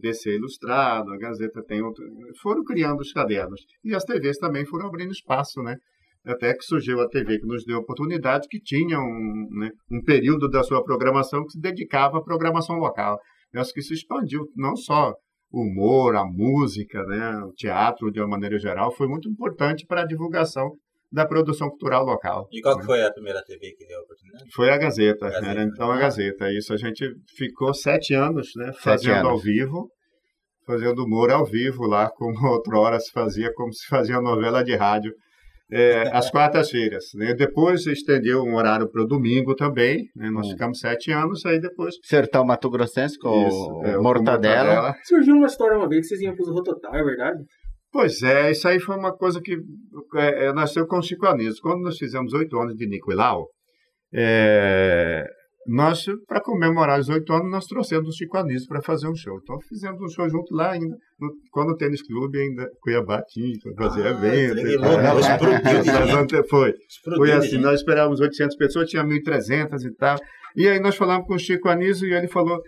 DC 0.00 0.34
Ilustrado, 0.34 1.12
a 1.12 1.16
Gazeta 1.16 1.62
tem 1.62 1.80
outro, 1.80 2.04
foram 2.42 2.64
criando 2.64 3.00
os 3.00 3.12
cadernos. 3.12 3.60
E 3.84 3.94
as 3.94 4.04
TVs 4.04 4.38
também 4.38 4.66
foram 4.66 4.86
abrindo 4.88 5.12
espaço, 5.12 5.62
né? 5.62 5.76
Até 6.24 6.52
que 6.54 6.64
surgiu 6.64 7.00
a 7.00 7.08
TV 7.08 7.38
que 7.38 7.46
nos 7.46 7.64
deu 7.64 7.78
oportunidade, 7.78 8.48
que 8.48 8.60
tinha 8.60 8.98
um, 8.98 9.48
né, 9.52 9.70
um 9.88 10.02
período 10.02 10.48
da 10.48 10.64
sua 10.64 10.82
programação 10.82 11.44
que 11.44 11.52
se 11.52 11.60
dedicava 11.60 12.18
à 12.18 12.22
programação 12.22 12.78
local. 12.78 13.16
Eu 13.52 13.60
acho 13.60 13.72
que 13.72 13.78
isso 13.78 13.94
expandiu 13.94 14.48
não 14.56 14.74
só 14.74 15.14
o 15.52 15.62
humor, 15.62 16.16
a 16.16 16.24
música, 16.24 17.04
né, 17.04 17.38
o 17.44 17.52
teatro 17.52 18.10
de 18.10 18.18
uma 18.18 18.26
maneira 18.26 18.58
geral, 18.58 18.90
foi 18.90 19.06
muito 19.06 19.28
importante 19.30 19.86
para 19.86 20.02
a 20.02 20.06
divulgação 20.06 20.72
da 21.16 21.26
produção 21.26 21.68
cultural 21.70 22.04
local. 22.04 22.46
E 22.52 22.60
qual 22.60 22.78
que 22.78 22.84
foi 22.84 23.02
a 23.02 23.10
primeira 23.10 23.42
TV 23.42 23.72
que 23.72 23.86
deu 23.86 23.98
a 23.98 24.02
oportunidade? 24.02 24.44
Foi 24.54 24.68
a 24.70 24.76
Gazeta, 24.76 25.26
Gazeta. 25.30 25.46
era 25.46 25.62
então 25.62 25.90
a 25.90 25.96
Ah. 25.96 25.98
Gazeta. 25.98 26.52
Isso 26.52 26.72
a 26.72 26.76
gente 26.76 27.08
ficou 27.36 27.72
sete 27.72 28.12
anos, 28.14 28.48
né, 28.54 28.70
fazendo 28.80 29.14
anos. 29.16 29.30
ao 29.32 29.38
vivo, 29.38 29.88
fazendo 30.66 31.02
humor 31.04 31.30
ao 31.30 31.44
vivo 31.46 31.84
lá, 31.86 32.10
como 32.10 32.34
outrora 32.52 33.00
se 33.00 33.10
fazia, 33.10 33.50
como 33.54 33.72
se 33.72 33.86
fazia 33.88 34.20
novela 34.20 34.62
de 34.62 34.76
rádio, 34.76 35.12
é, 35.72 36.02
às 36.12 36.30
quartas-feiras. 36.30 37.06
Né? 37.14 37.34
Depois 37.34 37.86
estendeu 37.86 38.42
um 38.42 38.54
horário 38.54 38.88
para 38.88 39.02
o 39.02 39.06
domingo 39.06 39.54
também, 39.56 40.04
né? 40.14 40.28
nós 40.30 40.46
Hum. 40.46 40.50
ficamos 40.50 40.78
sete 40.78 41.10
anos, 41.10 41.44
aí 41.46 41.58
depois... 41.58 41.94
Sertão 42.04 42.44
Mato 42.44 42.68
Grossense 42.70 43.18
com 43.18 43.48
Isso, 43.48 43.70
o 43.72 43.84
é, 43.86 43.94
com 43.94 44.02
Mortadela. 44.02 44.94
Surgiu 45.04 45.34
uma 45.34 45.46
história 45.46 45.76
uma 45.78 45.88
vez 45.88 46.02
que 46.02 46.08
vocês 46.08 46.20
iam 46.20 46.34
pros 46.36 46.48
Rototal, 46.50 46.94
é 46.94 47.02
verdade? 47.02 47.38
Pois 47.96 48.22
é, 48.22 48.50
isso 48.50 48.68
aí 48.68 48.78
foi 48.78 48.94
uma 48.94 49.16
coisa 49.16 49.40
que 49.40 49.56
é, 50.16 50.46
é, 50.48 50.52
nasceu 50.52 50.86
com 50.86 50.98
o 50.98 51.02
Chico 51.02 51.24
Anísio. 51.26 51.62
Quando 51.62 51.80
nós 51.82 51.96
fizemos 51.96 52.34
oito 52.34 52.58
anos 52.60 52.74
de 52.76 52.86
Nicolau, 52.86 53.46
é, 54.14 55.24
nós, 55.66 56.04
para 56.28 56.42
comemorar 56.42 57.00
os 57.00 57.08
oito 57.08 57.32
anos, 57.32 57.50
nós 57.50 57.64
trouxemos 57.64 58.06
o 58.08 58.12
Chico 58.12 58.36
Anísio 58.36 58.68
para 58.68 58.82
fazer 58.82 59.08
um 59.08 59.14
show. 59.16 59.38
Então 59.42 59.56
fizemos 59.66 59.98
um 60.02 60.08
show 60.08 60.28
junto 60.28 60.54
lá 60.54 60.72
ainda, 60.72 60.94
no- 61.18 61.32
quando 61.50 61.70
o 61.70 61.76
Tênis 61.76 62.02
Clube 62.06 62.38
ainda, 62.38 62.68
Cuiabá 62.82 63.22
tinha, 63.28 63.54
fazia 63.78 64.04
Ah, 64.04 64.10
evento. 64.10 64.54
ante- 66.18 66.48
Foi. 66.50 66.74
Foi 67.16 67.26
de 67.28 67.32
assim, 67.32 67.56
nós 67.58 67.80
esperávamos 67.80 68.20
800 68.20 68.56
pessoas, 68.56 68.90
tinha 68.90 69.02
1.300 69.04 69.84
e 69.84 69.94
tal. 69.96 70.18
E 70.54 70.68
aí 70.68 70.78
nós 70.80 70.96
falamos 70.96 71.26
com 71.26 71.34
o 71.34 71.38
Chico 71.38 71.68
Anísio 71.68 72.06
e 72.06 72.12
ele 72.14 72.28
falou, 72.28 72.60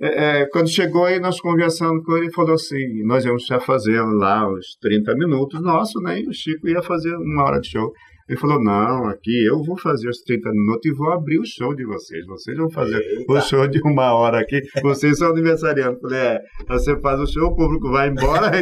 é, 0.00 0.40
é, 0.40 0.46
quando 0.46 0.68
chegou 0.68 1.04
aí, 1.04 1.20
nós 1.20 1.38
conversando 1.40 2.02
com 2.02 2.16
ele, 2.16 2.26
ele 2.26 2.32
falou 2.32 2.54
assim, 2.54 3.04
nós 3.04 3.22
íamos 3.24 3.44
já 3.44 3.60
fazer 3.60 4.00
lá 4.00 4.50
os 4.50 4.76
30 4.80 5.14
minutos 5.14 5.60
nosso, 5.60 6.00
né? 6.00 6.20
E 6.20 6.26
o 6.26 6.32
Chico 6.32 6.66
ia 6.68 6.82
fazer 6.82 7.14
uma 7.16 7.44
hora 7.44 7.60
de 7.60 7.68
show. 7.68 7.92
Ele 8.26 8.38
falou, 8.38 8.62
não, 8.62 9.08
aqui 9.08 9.44
eu 9.44 9.60
vou 9.62 9.76
fazer 9.76 10.08
os 10.08 10.22
30 10.22 10.50
minutos 10.52 10.86
e 10.86 10.94
vou 10.94 11.12
abrir 11.12 11.38
o 11.38 11.44
show 11.44 11.74
de 11.74 11.84
vocês. 11.84 12.24
Vocês 12.26 12.56
vão 12.56 12.70
fazer 12.70 12.96
Eita. 12.96 13.32
o 13.32 13.40
show 13.42 13.68
de 13.68 13.80
uma 13.82 14.14
hora 14.14 14.40
aqui. 14.40 14.62
Vocês 14.82 15.18
são 15.18 15.30
aniversariantes. 15.30 16.00
Eu 16.00 16.08
falei, 16.08 16.18
é, 16.18 16.40
você 16.68 16.98
faz 17.00 17.20
o 17.20 17.26
show, 17.26 17.48
o 17.48 17.56
público 17.56 17.90
vai 17.90 18.08
embora, 18.08 18.52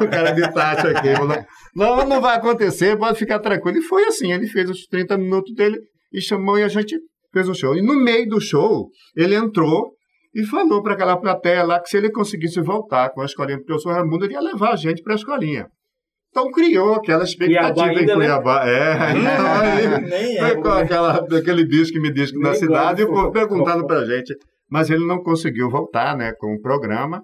o 0.00 0.08
cara 0.08 0.30
de 0.30 0.52
taxa 0.52 0.88
aqui. 0.88 1.08
Ele 1.08 1.16
falou, 1.16 1.36
não, 1.74 2.08
não 2.08 2.20
vai 2.20 2.36
acontecer, 2.36 2.96
pode 2.96 3.18
ficar 3.18 3.40
tranquilo. 3.40 3.76
E 3.76 3.82
foi 3.82 4.04
assim, 4.04 4.32
ele 4.32 4.46
fez 4.46 4.70
os 4.70 4.86
30 4.86 5.18
minutos 5.18 5.52
dele 5.54 5.78
e 6.12 6.20
chamou 6.20 6.58
e 6.58 6.62
a 6.62 6.68
gente 6.68 6.96
fez 7.32 7.46
o 7.48 7.54
show. 7.54 7.76
E 7.76 7.82
no 7.82 7.94
meio 8.02 8.26
do 8.26 8.40
show, 8.40 8.88
ele 9.16 9.34
entrou 9.34 9.90
e 10.34 10.44
falou 10.44 10.82
para 10.82 10.94
aquela 10.94 11.16
plateia 11.16 11.62
lá 11.62 11.80
que 11.80 11.88
se 11.88 11.96
ele 11.96 12.10
conseguisse 12.10 12.60
voltar 12.60 13.10
com 13.10 13.20
a 13.20 13.26
escolinha 13.26 13.58
do 13.58 13.64
professor 13.64 13.92
Raimundo, 13.92 14.24
ele 14.24 14.34
ia 14.34 14.40
levar 14.40 14.72
a 14.72 14.76
gente 14.76 15.02
para 15.02 15.12
a 15.12 15.16
escolinha. 15.16 15.68
Então 16.30 16.50
criou 16.50 16.94
aquela 16.94 17.24
expectativa 17.24 17.92
em 17.92 18.06
né? 18.06 18.14
Cuiabá. 18.14 18.66
É, 18.66 18.94
então 19.12 19.60
aí 19.60 20.00
Nem 20.08 20.38
foi 20.38 20.50
é. 20.50 20.54
com 20.56 20.68
aquela, 20.68 21.16
aquele 21.16 21.66
disco 21.66 22.00
me 22.00 22.10
diz 22.10 22.32
que 22.32 22.38
na 22.38 22.54
cidade, 22.54 23.02
e 23.02 23.30
perguntando 23.30 23.86
pra 23.86 24.04
gente. 24.06 24.34
Mas 24.70 24.88
ele 24.88 25.06
não 25.06 25.22
conseguiu 25.22 25.68
voltar 25.68 26.16
né, 26.16 26.32
com 26.32 26.54
o 26.54 26.60
programa 26.60 27.22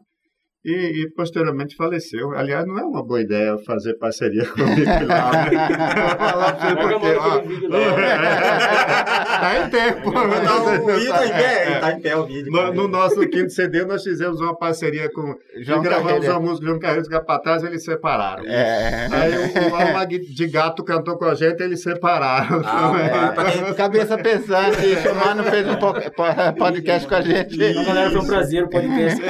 e, 0.68 1.02
e 1.04 1.10
posteriormente 1.10 1.76
faleceu. 1.76 2.32
Aliás, 2.36 2.66
não 2.66 2.78
é 2.78 2.82
uma 2.82 3.02
boa 3.04 3.20
ideia 3.20 3.56
fazer 3.66 3.94
parceria 3.94 4.46
com 4.46 4.62
o 4.62 4.66
né? 4.66 4.98
Vou 4.98 6.18
falar 6.18 6.52
pra 6.56 6.70
você 6.70 6.76
porque, 6.76 7.14
ó, 7.16 7.38
tá 9.40 9.58
em 9.64 9.70
tempo. 9.70 10.12
Tá, 10.12 10.62
o 10.62 10.86
vídeo 10.96 11.12
tá 11.12 11.26
em 11.26 11.30
pé, 11.30 11.72
É. 11.72 11.78
tá 11.78 11.92
em 11.92 12.00
pé 12.00 12.16
o 12.16 12.26
vídeo. 12.26 12.52
No, 12.52 12.88
nosso 12.88 13.20
quinto 13.28 13.50
CD, 13.50 13.84
nós 13.84 14.02
fizemos 14.02 14.40
uma 14.40 14.56
parceria 14.56 15.10
com. 15.12 15.34
João 15.60 15.80
e 15.80 15.82
gravamos 15.82 16.12
Carreira. 16.12 16.34
a 16.34 16.40
música 16.40 16.60
do 16.60 16.66
João 16.66 16.78
Carreiro 16.78 17.06
e 17.06 17.10
Capataz, 17.10 17.62
eles 17.64 17.84
separaram. 17.84 18.44
É. 18.46 19.08
Aí 19.10 19.32
o, 19.36 19.70
o 19.70 19.74
Alma 19.74 20.06
de 20.06 20.46
Gato 20.48 20.84
cantou 20.84 21.16
com 21.16 21.24
a 21.24 21.34
gente, 21.34 21.60
eles 21.62 21.82
separaram. 21.82 22.62
Ah, 22.64 22.90
também. 22.92 23.08
pra 23.34 23.44
quem- 23.50 23.74
Cabeça 23.74 24.18
pensante, 24.18 24.96
chamando 25.02 25.44
fez 25.44 25.66
um 25.68 25.76
po- 25.76 25.94
po- 25.94 26.52
podcast 26.58 27.08
com 27.08 27.14
a 27.14 27.20
gente. 27.20 27.62
Então, 27.62 27.84
galera, 27.84 28.10
foi 28.10 28.20
um 28.20 28.26
prazer 28.26 28.64
o 28.64 28.68
podcast. 28.68 29.20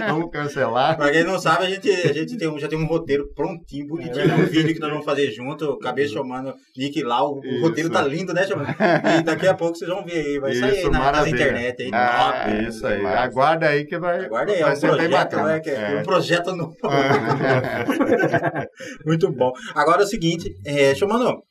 Vamos 0.08 0.30
cancelar. 0.30 0.96
Pra 0.96 1.10
quem 1.10 1.24
não 1.24 1.38
sabe, 1.38 1.64
a 1.64 1.70
gente, 1.70 1.90
a 1.90 2.12
gente 2.12 2.36
tem 2.36 2.48
um, 2.48 2.58
já 2.58 2.68
tem 2.68 2.78
um 2.78 2.86
roteiro 2.86 3.28
prontinho, 3.34 3.86
bonitinho, 3.86 4.34
um 4.34 4.46
vídeo 4.46 4.74
que 4.74 4.80
nós 4.80 4.90
vamos 4.90 5.04
fazer 5.04 5.30
junto, 5.30 5.78
cabeça 5.78 6.14
chamando 6.14 6.54
Nick 6.76 7.02
lá, 7.02 7.22
o, 7.24 7.38
o 7.40 7.60
roteiro 7.62 7.90
tá 7.90 8.02
lindo, 8.02 8.32
né, 8.34 8.46
chamando? 8.46 8.68
E 8.70 9.22
daqui 9.22 9.46
a 9.46 9.54
pouco 9.54 9.76
vocês 9.76 9.90
vão 9.90 10.04
ver 10.04 10.24
aí, 10.26 10.38
vai 10.38 10.54
sair 10.54 10.78
Isso, 10.78 10.90
na, 10.90 10.98
nas 10.98 11.04
maravilha. 11.06 11.34
internet 11.36 11.82
aí. 11.82 11.90
Ah, 11.92 12.44
top. 12.44 12.68
Isso 12.68 12.86
aí. 12.86 13.02
Massa. 13.02 13.18
Aguarda 13.20 13.66
aí 13.68 13.84
que 13.84 13.98
vai. 13.98 14.24
Aguarda 14.24 14.52
aí, 14.52 14.58
é 14.58 14.62
vai 14.62 14.72
um 14.72 14.76
ser 14.76 14.86
bem 14.88 14.96
projeto, 14.96 15.12
bacana. 15.30 15.48
né, 15.48 15.60
que 15.60 15.70
é 15.70 15.74
É. 15.92 15.96
um 15.98 16.02
projeto 16.02 16.52
novo. 16.56 16.76
É. 16.84 18.66
Muito 19.06 19.30
bom. 19.32 19.52
Agora 19.74 20.02
é 20.02 20.04
o 20.04 20.08
seguinte, 20.08 20.54
é, 20.64 20.94
Chamando, 20.94 21.42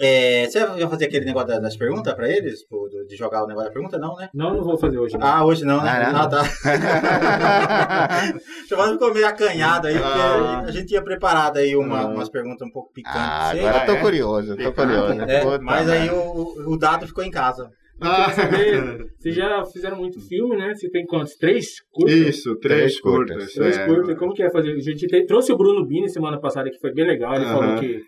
é, 0.00 0.46
você 0.48 0.64
vai 0.64 0.88
fazer 0.88 1.04
aquele 1.06 1.26
negócio 1.26 1.48
da- 1.48 1.58
das 1.60 1.76
perguntas 1.76 2.14
pra 2.14 2.28
eles? 2.28 2.60
Do- 2.70 3.06
De 3.06 3.16
jogar 3.16 3.44
o 3.44 3.46
negócio 3.46 3.68
da 3.68 3.72
pergunta? 3.74 3.98
Não, 3.98 4.16
né? 4.16 4.28
Não, 4.34 4.54
não 4.54 4.62
vou 4.64 4.78
fazer 4.78 4.98
hoje. 4.98 5.16
Não. 5.18 5.26
Ah, 5.26 5.44
hoje 5.44 5.64
não, 5.64 5.82
né? 5.82 5.90
Ah, 5.90 6.12
não. 6.12 6.20
Ah, 6.20 6.28
tá. 6.28 6.42
Chamando 8.68 8.92
ficou 8.94 9.12
meio 9.12 9.26
acanhado 9.26 9.86
aí, 9.88 9.94
porque 9.94 10.08
Ah. 10.08 10.60
a 10.66 10.70
gente 10.70 10.86
tinha 10.86 11.02
preparado 11.02 11.58
aí 11.58 11.76
uma- 11.76 12.00
Ah. 12.00 12.06
umas 12.06 12.28
perguntas 12.28 12.66
um 12.66 12.70
pouco 12.70 12.92
picantes. 12.92 13.20
Ah, 13.20 13.50
sei, 13.52 13.60
agora 13.66 13.82
eu 13.82 13.86
tô 13.86 13.92
é? 13.92 14.00
curioso, 14.00 14.56
tô 14.56 14.72
curioso. 14.72 15.14
Puta 15.18 15.58
Mas 15.62 15.88
aí 15.90 16.10
o, 16.10 16.72
o 16.72 16.76
dado 16.78 17.06
ficou 17.06 17.24
em 17.24 17.30
casa. 17.30 17.68
Ah, 18.02 18.32
Saber, 18.32 19.04
Vocês 19.18 19.34
já 19.34 19.62
fizeram 19.66 19.98
muito 19.98 20.18
filme, 20.26 20.56
né? 20.56 20.74
Você 20.74 20.88
tem 20.88 21.04
quantos? 21.04 21.34
Três 21.36 21.82
curtas? 21.92 22.14
Isso, 22.14 22.56
três 22.56 22.78
Três 22.80 23.00
curtas. 23.00 23.36
curtas. 23.36 23.52
Três 23.54 23.76
é. 23.78 23.86
curtas. 23.86 24.18
Como 24.18 24.32
que 24.32 24.42
é 24.42 24.50
fazer? 24.50 24.72
A 24.72 24.78
gente 24.80 25.06
te- 25.06 25.26
trouxe 25.26 25.52
o 25.52 25.56
Bruno 25.58 25.84
Bini 25.86 26.08
semana 26.08 26.40
passada, 26.40 26.70
que 26.70 26.78
foi 26.80 26.94
bem 26.94 27.06
legal. 27.06 27.34
Ele 27.34 27.44
Aham. 27.44 27.58
falou 27.58 27.78
que 27.78 28.00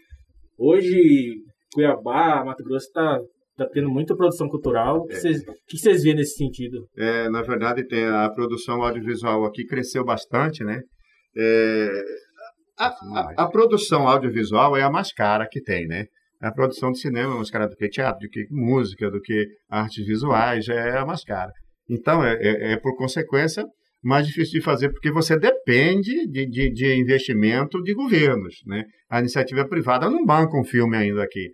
hoje 0.59 1.35
Cuiabá, 1.75 2.45
Mato 2.45 2.63
Grosso, 2.65 2.91
tá, 2.93 3.19
tá 3.57 3.69
tendo 3.73 3.89
muita 3.91 4.15
produção 4.17 4.49
cultural. 4.49 4.99
O 4.99 5.07
que 5.07 5.15
vocês, 5.17 5.43
o 5.43 5.53
que 5.67 5.79
vocês 5.79 6.03
vêem 6.03 6.17
nesse 6.17 6.37
sentido? 6.37 6.87
É, 6.97 7.29
na 7.29 7.43
verdade, 7.43 7.87
tem 7.87 8.05
a 8.07 8.29
produção 8.31 8.83
audiovisual 8.83 9.45
aqui 9.45 9.65
cresceu 9.65 10.05
bastante, 10.05 10.63
né? 10.65 10.81
É, 11.37 11.89
a, 12.79 12.87
a- 12.89 13.35
a 13.39 13.49
produção 13.49 14.07
audiovisual 14.09 14.77
é 14.77 14.83
a 14.83 14.91
mais 14.91 15.13
cara 15.13 15.47
que 15.51 15.61
tem, 15.63 15.87
né? 15.87 16.07
A 16.41 16.51
produção 16.53 16.91
de 16.91 16.99
cinema 16.99 17.33
é 17.33 17.37
mais 17.37 17.51
cara 17.51 17.69
do 17.69 17.77
que 17.77 17.89
teatro, 17.89 18.19
do 18.21 18.29
que 18.29 18.45
música, 18.51 19.11
do 19.11 19.21
que 19.21 19.47
artes 19.71 20.05
visuais, 20.05 20.69
é 20.69 20.99
a 20.99 21.07
mais 21.07 21.23
cara. 21.25 21.53
Então, 21.89 22.25
é, 22.25 22.35
é- 22.35 22.73
é, 22.73 22.77
por 22.77 22.97
consequência 22.97 23.65
mais 24.03 24.27
difícil 24.27 24.59
de 24.59 24.65
fazer, 24.65 24.91
porque 24.91 25.13
você 25.13 25.39
depende 25.39 26.27
de, 26.27 26.45
de, 26.47 26.73
de 26.73 26.95
investimento 27.01 27.81
de 27.83 27.95
governos, 27.95 28.57
né? 28.67 28.83
A 29.09 29.21
iniciativa 29.21 29.65
privada 29.69 30.11
não 30.11 30.25
banca 30.25 30.59
um 30.59 30.65
filme 30.65 30.97
ainda 30.97 31.23
aqui 31.23 31.49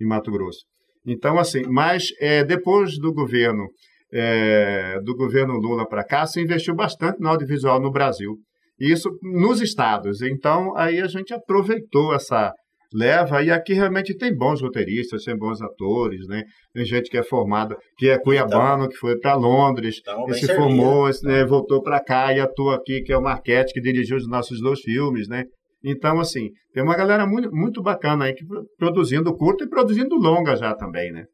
em 0.00 0.06
Mato 0.06 0.30
Grosso. 0.30 0.60
Então, 1.06 1.38
assim, 1.38 1.62
mas 1.68 2.08
é, 2.20 2.44
depois 2.44 2.98
do 2.98 3.12
governo 3.12 3.66
é, 4.12 5.00
do 5.02 5.16
governo 5.16 5.54
Lula 5.54 5.88
para 5.88 6.04
cá, 6.04 6.26
se 6.26 6.40
investiu 6.40 6.74
bastante 6.74 7.18
no 7.18 7.28
audiovisual 7.28 7.80
no 7.80 7.90
Brasil. 7.90 8.36
Isso 8.78 9.08
nos 9.22 9.60
estados. 9.60 10.20
Então, 10.20 10.76
aí 10.76 11.00
a 11.00 11.06
gente 11.06 11.32
aproveitou 11.32 12.14
essa 12.14 12.52
leva 12.92 13.42
e 13.42 13.50
aqui 13.50 13.72
realmente 13.72 14.14
tem 14.14 14.36
bons 14.36 14.60
roteiristas, 14.60 15.24
tem 15.24 15.36
bons 15.36 15.62
atores, 15.62 16.26
né? 16.26 16.42
Tem 16.74 16.84
gente 16.84 17.08
que 17.08 17.16
é 17.16 17.22
formada, 17.22 17.74
que 17.96 18.10
é 18.10 18.18
cuiabano, 18.18 18.86
que 18.86 18.96
foi 18.96 19.18
para 19.18 19.34
Londres, 19.34 19.98
Então, 20.00 20.26
que 20.26 20.34
se 20.34 20.46
servido. 20.46 20.62
formou, 20.62 21.08
né, 21.22 21.44
voltou 21.44 21.82
para 21.82 22.02
cá 22.02 22.34
e 22.34 22.40
atua 22.40 22.76
aqui, 22.76 23.00
que 23.00 23.12
é 23.12 23.16
o 23.16 23.22
Marquete, 23.22 23.72
que 23.72 23.80
dirigiu 23.80 24.16
os 24.18 24.28
nossos 24.28 24.60
dois 24.60 24.80
filmes, 24.80 25.26
né? 25.26 25.44
Então, 25.84 26.20
assim, 26.20 26.50
tem 26.72 26.82
uma 26.82 26.96
galera 26.96 27.26
muito, 27.26 27.50
muito 27.52 27.82
bacana 27.82 28.24
aí 28.26 28.34
que 28.34 28.44
pro- 28.46 28.64
produzindo 28.76 29.36
curta 29.36 29.64
e 29.64 29.68
produzindo 29.68 30.14
longa 30.16 30.56
já 30.56 30.74
também, 30.74 31.10
né? 31.12 31.26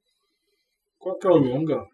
Qual 0.98 1.18
que 1.18 1.26
é 1.26 1.30
o 1.30 1.36
longa? 1.36 1.84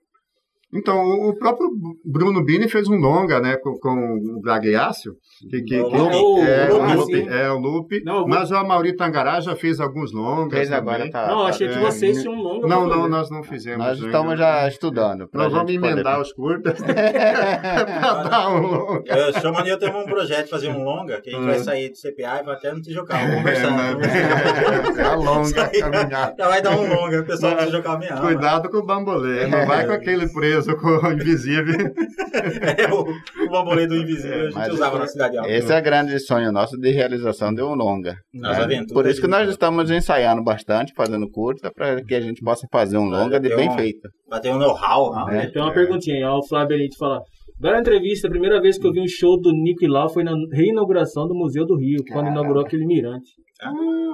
Então, 0.75 1.01
o 1.03 1.37
próprio 1.39 1.69
Bruno 2.05 2.45
Bini 2.45 2.69
fez 2.69 2.89
um 2.89 2.97
longa, 2.97 3.41
né, 3.41 3.57
com, 3.57 3.79
com 3.79 4.19
o 4.37 4.41
Gagliasso, 4.41 5.15
que, 5.51 5.63
que, 5.63 5.81
O 5.81 5.89
que- 5.91 5.97
é, 5.97 6.69
O 6.73 6.79
Lupe, 6.83 6.95
Lupe, 6.97 7.15
sim. 7.17 7.29
é, 7.29 7.51
o 7.51 7.59
Lupe. 7.59 8.03
Não, 8.05 8.27
mas 8.27 8.51
o 8.51 8.57
Amaury 8.57 8.97
Tangará 8.97 9.41
já 9.41 9.55
fez 9.55 9.79
alguns 9.81 10.13
longas 10.13 10.59
Fez 10.59 10.69
também. 10.71 10.95
agora, 10.95 11.11
tá. 11.11 11.27
não, 11.29 11.45
tá- 11.45 11.49
achei 11.51 11.69
que 11.69 11.75
é, 11.75 11.79
vocês 11.81 12.21
tinham 12.23 12.35
um 12.35 12.43
longa. 12.43 12.67
Não, 12.67 12.87
não, 12.89 13.09
nós 13.09 13.31
não 13.31 13.43
fizemos. 13.43 13.79
Nós 13.79 13.97
ainda. 13.97 14.07
estamos 14.07 14.39
já 14.39 14.67
estudando. 14.69 15.29
Nós 15.33 15.53
vamos 15.53 15.71
gente 15.71 15.81
poder- 15.81 15.93
emendar 15.93 16.21
os 16.21 16.33
curtas 16.33 16.81
para 16.83 18.23
dar 18.25 18.49
um 18.51 18.67
longa. 18.67 19.03
Eu 19.17 19.33
chamo 19.41 19.61
eu 19.61 19.79
temos 19.79 20.03
um 20.03 20.05
projeto 20.07 20.45
de 20.45 20.51
fazer 20.51 20.69
um 20.69 20.83
longa, 20.85 21.21
que 21.21 21.31
a 21.31 21.33
gente 21.33 21.43
Hum. 21.43 21.47
vai 21.47 21.59
sair 21.61 21.91
do 21.91 21.97
CPA 21.97 22.41
e 22.41 22.45
vai 22.45 22.55
até 22.55 22.73
no 22.73 22.81
Tijucal 22.81 23.17
É, 23.19 23.37
conversar. 23.37 23.71
mas- 23.71 23.95
é 24.99 25.03
a 25.03 25.15
longa 25.15 25.69
caminhada. 25.69 26.35
Já 26.39 26.49
vai 26.49 26.63
dar 26.63 26.77
um 26.77 26.89
longa, 26.95 27.21
o 27.21 27.25
pessoal 27.25 27.55
do 27.57 27.65
Tijucal 27.65 27.99
me 27.99 28.07
ama. 28.09 28.21
Cuidado 28.21 28.69
com 28.71 28.79
o 28.79 28.85
bambolê, 28.87 29.47
não 29.47 29.67
vai 29.67 29.87
com 29.87 29.93
aquele 29.93 30.29
preso 30.33 30.64
com 30.77 30.89
o 30.89 31.13
invisível. 31.13 31.75
É, 32.35 32.93
o, 32.93 33.03
o 33.47 33.51
bambolê 33.51 33.87
do 33.87 33.95
invisível 33.95 34.49
a 34.49 34.51
gente 34.51 34.71
usava 34.73 34.99
na 34.99 35.07
cidade 35.07 35.39
alta. 35.39 35.51
Esse 35.51 35.73
é 35.73 35.79
o 35.79 35.83
grande 35.83 36.19
sonho 36.19 36.51
nosso 36.51 36.77
de 36.77 36.91
realização 36.91 37.55
de 37.55 37.63
um 37.63 37.75
longa. 37.75 38.17
Nas 38.35 38.59
né? 38.59 38.65
aventuras 38.65 38.93
Por 38.93 39.07
isso 39.07 39.21
que 39.21 39.29
nós 39.29 39.49
estamos 39.49 39.89
ensaiando 39.91 40.43
bastante, 40.43 40.93
fazendo 40.97 41.31
curta, 41.31 41.71
para 41.73 42.03
que 42.03 42.15
a 42.15 42.21
gente 42.21 42.43
possa 42.43 42.67
fazer 42.73 42.99
um 42.99 43.05
longa 43.05 43.39
de 43.39 43.55
bem 43.55 43.69
um- 43.71 43.75
feito. 43.77 44.09
Pra 44.29 44.41
ter 44.41 44.51
um 44.51 44.59
know-how. 44.59 45.27
né? 45.27 45.45
É, 45.45 45.51
tem 45.51 45.63
uma 45.63 45.73
perguntinha 45.73 46.17
aí, 46.17 46.25
ó, 46.25 46.39
o 46.39 46.47
Flávio 46.47 46.77
Benito 46.77 46.97
fala. 46.99 47.21
Bela 47.61 47.79
entrevista, 47.79 48.27
a 48.27 48.31
primeira 48.31 48.61
vez 48.61 48.77
que 48.77 48.87
eu 48.87 48.93
vi 48.93 49.01
um 49.01 49.07
show 49.09 49.41
do 49.41 49.53
Nico 49.53 49.87
Lau 49.87 50.09
foi 50.09 50.25
na 50.25 50.33
reinauguração 50.53 51.29
do 51.29 51.35
Museu 51.37 51.65
do 51.65 51.77
Rio, 51.79 52.03
quando 52.13 52.29
inaugurou 52.29 52.65
aquele 52.65 52.85
mirante. 52.85 53.31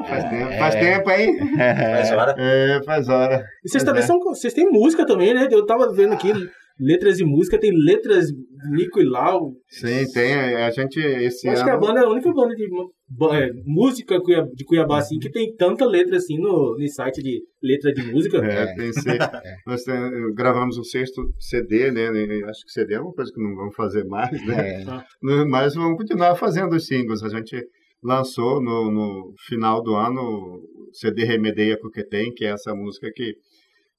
Faz 0.06 0.30
tempo, 0.30 0.52
faz 0.58 0.74
tempo 0.74 1.10
hein? 1.10 1.38
Faz 1.56 2.12
hora. 2.12 2.34
É, 2.38 2.82
faz 2.84 3.08
hora. 3.08 3.44
E 3.64 3.68
vocês 3.68 3.84
também 3.84 4.02
é. 4.02 4.06
são. 4.06 4.18
Vocês 4.20 4.54
têm 4.54 4.70
música 4.70 5.06
também, 5.06 5.34
né? 5.34 5.48
Eu 5.50 5.66
tava 5.66 5.92
vendo 5.92 6.14
aqui 6.14 6.32
letras 6.80 7.20
e 7.20 7.24
música, 7.24 7.60
tem 7.60 7.70
letras 7.72 8.26
Nico 8.70 9.00
e 9.00 9.04
Lau. 9.04 9.52
Sim, 9.68 10.10
tem. 10.12 10.34
A 10.34 10.70
gente 10.70 10.98
esse 10.98 11.48
acho 11.48 11.62
que 11.62 11.70
a 11.70 11.74
ano. 11.74 11.86
banda 11.86 12.00
é 12.00 12.04
a 12.04 12.08
única 12.08 12.32
banda 12.32 12.54
de 12.54 12.64
é, 12.64 13.50
música 13.66 14.18
de 14.54 14.64
Cuiabá 14.64 14.98
assim 14.98 15.18
que 15.18 15.30
tem 15.30 15.54
tanta 15.56 15.84
letra 15.84 16.16
assim 16.16 16.38
no, 16.38 16.76
no 16.78 16.88
site 16.88 17.22
de 17.22 17.42
letra 17.62 17.92
de 17.92 18.02
música. 18.10 18.38
É, 18.38 18.74
tem 18.74 18.90
que 18.90 19.00
ser. 19.00 19.18
Nós 19.66 19.82
tem- 19.82 20.34
gravamos 20.34 20.78
o 20.78 20.84
sexto 20.84 21.22
CD, 21.38 21.90
né? 21.90 22.08
Acho 22.48 22.64
que 22.64 22.72
CD 22.72 22.94
é 22.94 23.00
uma 23.00 23.12
coisa 23.12 23.30
que 23.32 23.42
não 23.42 23.54
vamos 23.54 23.76
fazer 23.76 24.04
mais, 24.04 24.30
né? 24.46 24.82
É. 24.82 25.44
Mas 25.48 25.74
vamos 25.74 25.98
continuar 25.98 26.34
fazendo 26.36 26.74
os 26.74 26.86
singles. 26.86 27.22
A 27.22 27.28
gente 27.28 27.56
lançou 28.02 28.60
no, 28.60 28.90
no 28.90 29.34
final 29.46 29.82
do 29.82 29.94
ano 29.94 30.20
o 30.20 30.90
CD 30.92 31.24
Remedeia 31.24 31.78
com 31.78 31.88
o 31.88 31.90
que 31.90 32.04
tem, 32.04 32.32
que 32.32 32.44
é 32.44 32.50
essa 32.50 32.74
música 32.74 33.10
que, 33.14 33.34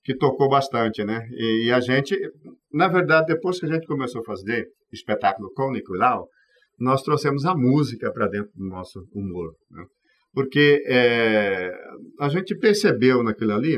que 0.04 0.16
tocou 0.16 0.50
bastante, 0.50 1.04
né? 1.04 1.28
E, 1.32 1.68
e 1.68 1.72
a 1.72 1.80
gente, 1.80 2.18
na 2.74 2.88
verdade, 2.88 3.28
depois 3.28 3.60
que 3.60 3.66
a 3.66 3.70
gente 3.74 3.86
começou 3.86 4.22
a 4.22 4.26
fazer 4.26 4.68
espetáculo 4.92 5.52
com 5.54 5.68
o 5.70 5.72
Nicolau, 5.72 6.28
nós 6.80 7.04
trouxemos 7.04 7.46
a 7.46 7.56
música 7.56 8.12
para 8.12 8.28
dentro 8.28 8.52
do 8.56 8.66
nosso 8.68 9.00
humor, 9.14 9.54
né? 9.70 9.86
Porque 10.34 10.82
é, 10.88 11.70
a 12.20 12.30
gente 12.30 12.58
percebeu 12.58 13.22
naquilo 13.22 13.54
ali 13.54 13.78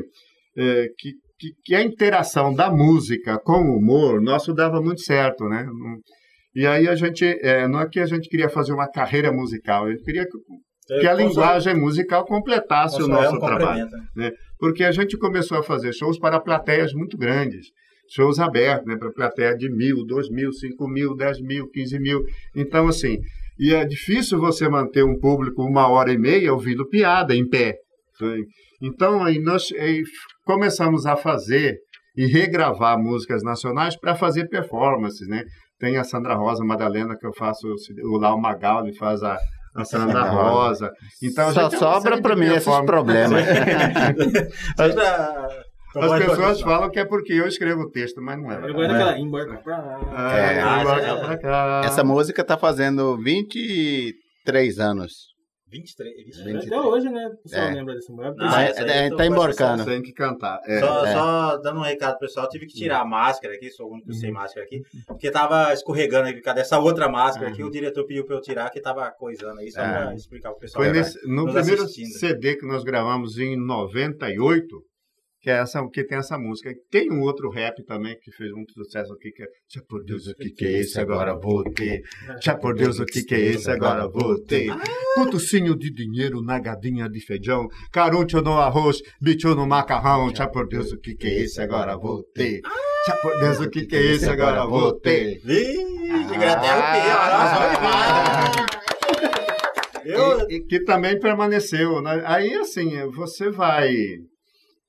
é, 0.55 0.87
que, 0.97 1.13
que, 1.39 1.49
que 1.63 1.75
a 1.75 1.81
interação 1.83 2.53
da 2.53 2.71
música 2.71 3.39
com 3.39 3.59
o 3.59 3.77
humor 3.77 4.21
nosso 4.21 4.53
dava 4.53 4.79
muito 4.81 5.01
certo, 5.01 5.45
né? 5.45 5.63
Não- 5.65 5.97
E 6.55 6.67
aí 6.67 6.87
a 6.87 6.95
gente, 6.95 7.25
é, 7.25 7.67
não 7.67 7.81
é 7.81 7.89
que 7.89 7.99
a 7.99 8.05
gente 8.05 8.29
queria 8.29 8.49
fazer 8.49 8.73
uma 8.73 8.89
carreira 8.89 9.31
musical, 9.31 9.89
gente 9.89 10.03
queria 10.03 10.25
que 10.25 10.37
que 10.85 11.07
a 11.07 11.13
linguagem 11.13 11.75
musical 11.75 12.25
completasse 12.25 13.01
o 13.01 13.07
nosso 13.07 13.37
é 13.37 13.39
trabalho. 13.39 13.87
Né? 14.15 14.31
Porque 14.59 14.83
a 14.83 14.91
gente 14.91 15.17
começou 15.17 15.57
a 15.57 15.63
fazer 15.63 15.93
shows 15.93 16.19
para 16.19 16.39
plateias 16.39 16.93
muito 16.93 17.17
grandes, 17.17 17.67
shows 18.09 18.39
abertos, 18.39 18.85
né? 18.85 18.97
para 18.97 19.11
plateia 19.11 19.55
de 19.55 19.69
mil, 19.69 20.05
dois 20.05 20.29
mil, 20.29 20.51
cinco 20.51 20.87
mil, 20.87 21.15
dez 21.15 21.39
mil, 21.41 21.69
quinze 21.69 21.97
mil. 21.99 22.21
Então, 22.55 22.87
assim, 22.87 23.17
e 23.57 23.73
é 23.73 23.85
difícil 23.85 24.39
você 24.39 24.67
manter 24.67 25.03
um 25.03 25.17
público 25.17 25.63
uma 25.63 25.87
hora 25.87 26.11
e 26.11 26.17
meia 26.17 26.53
ouvindo 26.53 26.87
piada 26.87 27.35
em 27.35 27.47
pé. 27.47 27.75
Né? 28.19 28.37
Então, 28.81 29.23
aí 29.23 29.39
nós 29.39 29.71
aí 29.79 30.03
começamos 30.45 31.05
a 31.05 31.15
fazer 31.15 31.77
e 32.15 32.25
regravar 32.25 32.99
músicas 32.99 33.41
nacionais 33.41 33.97
para 33.97 34.15
fazer 34.15 34.47
performances, 34.47 35.27
né? 35.27 35.43
Tem 35.83 35.97
a 35.97 36.03
Sandra 36.05 36.33
Rosa 36.35 36.63
Madalena, 36.63 37.17
que 37.17 37.27
eu 37.27 37.33
faço, 37.33 37.67
o 38.05 38.17
Lau 38.17 38.39
Magal, 38.39 38.87
ele 38.87 38.95
faz 38.95 39.21
a, 39.21 39.37
a 39.75 39.83
Sandra 39.83 40.21
Rosa. 40.31 40.89
Então, 41.21 41.51
Só 41.51 41.69
sobra 41.69 42.21
para 42.21 42.37
mim 42.37 42.45
esses 42.45 42.79
problemas. 42.85 43.43
As 44.79 46.25
pessoas 46.25 46.61
falam 46.61 46.89
que 46.89 46.99
é 46.99 47.05
porque 47.05 47.33
eu 47.33 47.45
escrevo 47.45 47.81
o 47.81 47.91
texto, 47.91 48.21
mas 48.21 48.41
não 48.41 48.49
é. 48.49 48.55
Eu 48.55 48.73
gosto 48.73 48.93
daquela 48.93 49.19
embarca 49.19 49.57
pra 49.57 49.77
lá. 49.77 50.31
É, 50.33 50.59
É, 50.59 50.81
embarca 50.81 51.15
pra 51.17 51.37
cá. 51.37 51.81
Essa 51.83 52.01
música 52.01 52.45
tá 52.45 52.57
fazendo 52.57 53.17
23 53.21 54.79
anos. 54.79 55.32
23, 55.73 56.15
23. 56.25 56.53
Vinte- 56.53 56.67
Até 56.67 56.79
hoje, 56.79 57.09
né? 57.09 57.27
O 57.27 57.37
pessoal 57.37 57.63
É. 57.67 57.73
lembra 57.73 57.95
desse 57.95 58.11
música. 58.11 58.35
Essa 58.45 58.83
aí 58.83 58.89
é, 58.89 59.05
eu 59.07 59.09
tô 59.11 59.17
tá 59.17 59.25
emborcando. 59.25 59.85
Tem 59.85 60.01
que 60.01 60.13
cantar. 60.13 60.59
É. 60.65 60.79
Só, 60.79 61.05
É. 61.05 61.13
só 61.13 61.57
dando 61.57 61.79
um 61.79 61.83
recado 61.83 62.17
pro 62.17 62.27
pessoal, 62.27 62.47
tive 62.47 62.65
que 62.67 62.73
tirar 62.73 63.01
a 63.01 63.05
máscara 63.05 63.53
aqui, 63.55 63.69
sou 63.71 63.87
o 63.89 63.93
único 63.93 64.13
sem 64.13 64.31
máscara 64.31 64.65
aqui, 64.65 64.81
porque 65.07 65.31
tava 65.31 65.73
escorregando 65.73 66.27
aí 66.27 66.33
por 66.35 66.41
causa 66.43 66.59
dessa 66.59 66.79
outra 66.79 67.09
máscara 67.09 67.49
aqui, 67.49 67.63
o 67.63 67.69
diretor 67.71 68.05
pediu 68.05 68.25
pra 68.25 68.35
eu 68.35 68.41
tirar, 68.41 68.69
que 68.69 68.79
tava 68.79 69.09
coisando 69.11 69.59
aí, 69.59 69.71
só 69.71 69.81
Ah. 69.81 69.89
pra 70.07 70.13
explicar 70.15 70.51
pro 70.51 70.59
pessoal. 70.59 70.83
Foi 70.83 70.93
né? 70.93 70.99
nesse, 70.99 71.17
no 71.27 71.45
primeiro 71.51 71.83
assistindo. 71.83 72.19
CD 72.19 72.55
que 72.55 72.65
nós 72.67 72.83
gravamos 72.83 73.37
em 73.39 73.57
98, 73.57 74.83
que, 75.43 75.49
é 75.49 75.59
essa, 75.59 75.85
que 75.91 76.03
tem 76.05 76.17
essa 76.17 76.37
música. 76.37 76.73
Tem 76.89 77.11
um 77.11 77.21
outro 77.21 77.49
rap 77.49 77.83
também 77.83 78.17
que 78.17 78.31
fez 78.31 78.49
muito 78.53 78.71
sucesso 78.73 79.11
aqui, 79.13 79.29
que 79.31 79.43
é 79.43 79.47
Já 79.69 79.81
por 79.87 80.01
Deus, 80.05 80.25
o 80.27 80.33
que, 80.35 80.49
que 80.51 80.65
é 80.65 80.71
esse? 80.79 80.97
Agora 80.99 81.35
vou 81.37 81.63
ter. 81.65 82.01
Já 82.41 82.55
por 82.55 82.73
Deus, 82.73 82.97
o 82.99 83.05
que, 83.05 83.23
que 83.23 83.35
é 83.35 83.39
esse? 83.39 83.69
Agora 83.69 84.07
vou 84.07 84.41
ter. 84.41 84.73
Putucinho 85.15 85.77
de 85.77 85.91
dinheiro 85.91 86.41
na 86.41 86.59
gadinha 86.59 87.09
de 87.09 87.19
feijão. 87.19 87.67
Caruncho 87.91 88.41
no 88.41 88.53
arroz, 88.53 89.01
bicho 89.21 89.53
no 89.53 89.67
macarrão. 89.67 90.33
Já 90.33 90.47
por 90.47 90.65
Deus, 90.67 90.93
o 90.93 90.97
que, 90.97 91.13
que 91.13 91.27
é 91.27 91.39
esse? 91.41 91.59
Agora 91.61 91.97
vou 91.97 92.23
ter. 92.33 92.61
Já 93.05 93.15
por 93.17 93.37
Deus, 93.37 93.59
o 93.59 93.69
que, 93.69 93.85
que 93.85 93.95
é 93.97 94.01
esse? 94.01 94.29
Agora 94.29 94.65
vou 94.65 94.97
ter. 94.97 95.41
Vixe, 95.43 96.35
até 96.35 96.69
só. 98.63 98.83
Eu, 100.05 100.49
E, 100.49 100.55
e 100.55 100.63
que 100.65 100.83
também 100.83 101.19
permaneceu. 101.19 102.01
né? 102.01 102.23
Aí, 102.25 102.53
assim, 102.55 102.91
você 103.11 103.49
vai. 103.49 103.93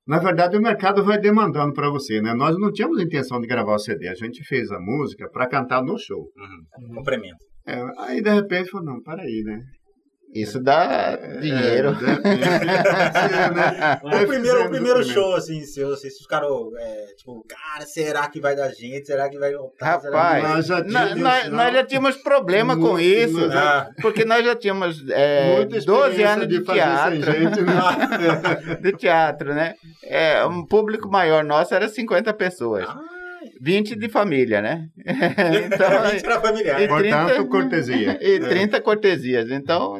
Na 0.06 0.18
verdade, 0.18 0.56
o 0.56 0.60
mercado 0.60 1.02
vai 1.02 1.18
demandando 1.18 1.72
para 1.72 1.88
você, 1.88 2.20
né? 2.20 2.34
Nós 2.34 2.58
não 2.58 2.70
tínhamos 2.70 3.00
intenção 3.00 3.40
de 3.40 3.46
gravar 3.46 3.74
o 3.74 3.78
CD, 3.78 4.08
a 4.08 4.14
gente 4.14 4.44
fez 4.44 4.70
a 4.70 4.78
música 4.78 5.28
para 5.30 5.48
cantar 5.48 5.82
no 5.82 5.98
show. 5.98 6.30
Uhum. 6.36 6.94
Complemento. 6.96 7.38
É, 7.66 7.82
aí, 7.98 8.20
de 8.20 8.30
repente, 8.30 8.70
falou: 8.70 8.86
não, 8.86 9.02
peraí, 9.02 9.42
né? 9.44 9.62
Isso 10.34 10.60
dá 10.60 11.16
É, 11.20 11.38
dinheiro. 11.38 11.94
de 11.94 12.04
repente, 12.04 12.40
né? 13.54 14.00
O 14.02 14.26
primeiro, 14.26 14.64
o 14.66 14.68
primeiro 14.68 15.04
show, 15.04 15.36
assim, 15.36 15.60
assim, 15.62 15.84
vocês 15.84 16.18
ficaram, 16.18 16.70
é, 16.76 17.06
tipo, 17.16 17.44
cara, 17.48 17.86
será 17.86 18.28
que 18.28 18.40
vai 18.40 18.56
dar 18.56 18.68
gente? 18.70 19.06
Será 19.06 19.28
que 19.30 19.38
vai 19.38 19.52
voltar? 19.54 20.00
Será 20.00 20.10
que 20.12 20.16
Rapaz, 20.16 20.42
vai- 20.42 20.52
Nós 20.56 20.66
já 20.66 20.84
tínhamos, 20.84 21.20
nós- 21.20 21.48
nós 21.50 21.72
já 21.72 21.84
tínhamos 21.84 22.16
problema 22.16 22.74
com 22.74 22.82
Muito, 22.92 23.00
isso, 23.00 23.38
muito. 23.38 23.56
Ah, 23.56 23.88
porque 24.02 24.24
nós 24.24 24.44
já 24.44 24.56
tínhamos 24.56 25.04
é, 25.10 25.54
Muita 25.56 25.80
12 25.80 26.10
experiência 26.10 26.32
anos 26.32 26.48
de, 26.48 26.54
sem 26.56 26.64
teatro. 26.64 27.22
gente, 27.22 27.60
né? 27.62 27.74
de 28.82 28.92
teatro, 28.96 29.54
né? 29.54 29.74
É, 30.02 30.44
um 30.46 30.66
público 30.66 31.08
maior 31.08 31.44
nosso 31.44 31.72
era 31.74 31.88
50 31.88 32.32
pessoas. 32.34 32.84
ah, 32.88 32.98
20 33.60 33.96
de 33.96 34.08
família, 34.08 34.60
né? 34.62 34.86
então, 35.66 35.98
a 36.02 36.06
gente 36.10 36.24
era 36.26 36.40
familiar. 36.40 36.80
e 36.82 36.88
Portanto, 36.88 37.26
30 37.28 37.44
cortesia. 37.48 38.18
E 38.22 38.40
30 38.40 38.80
cortesias. 38.80 39.50
Então, 39.50 39.98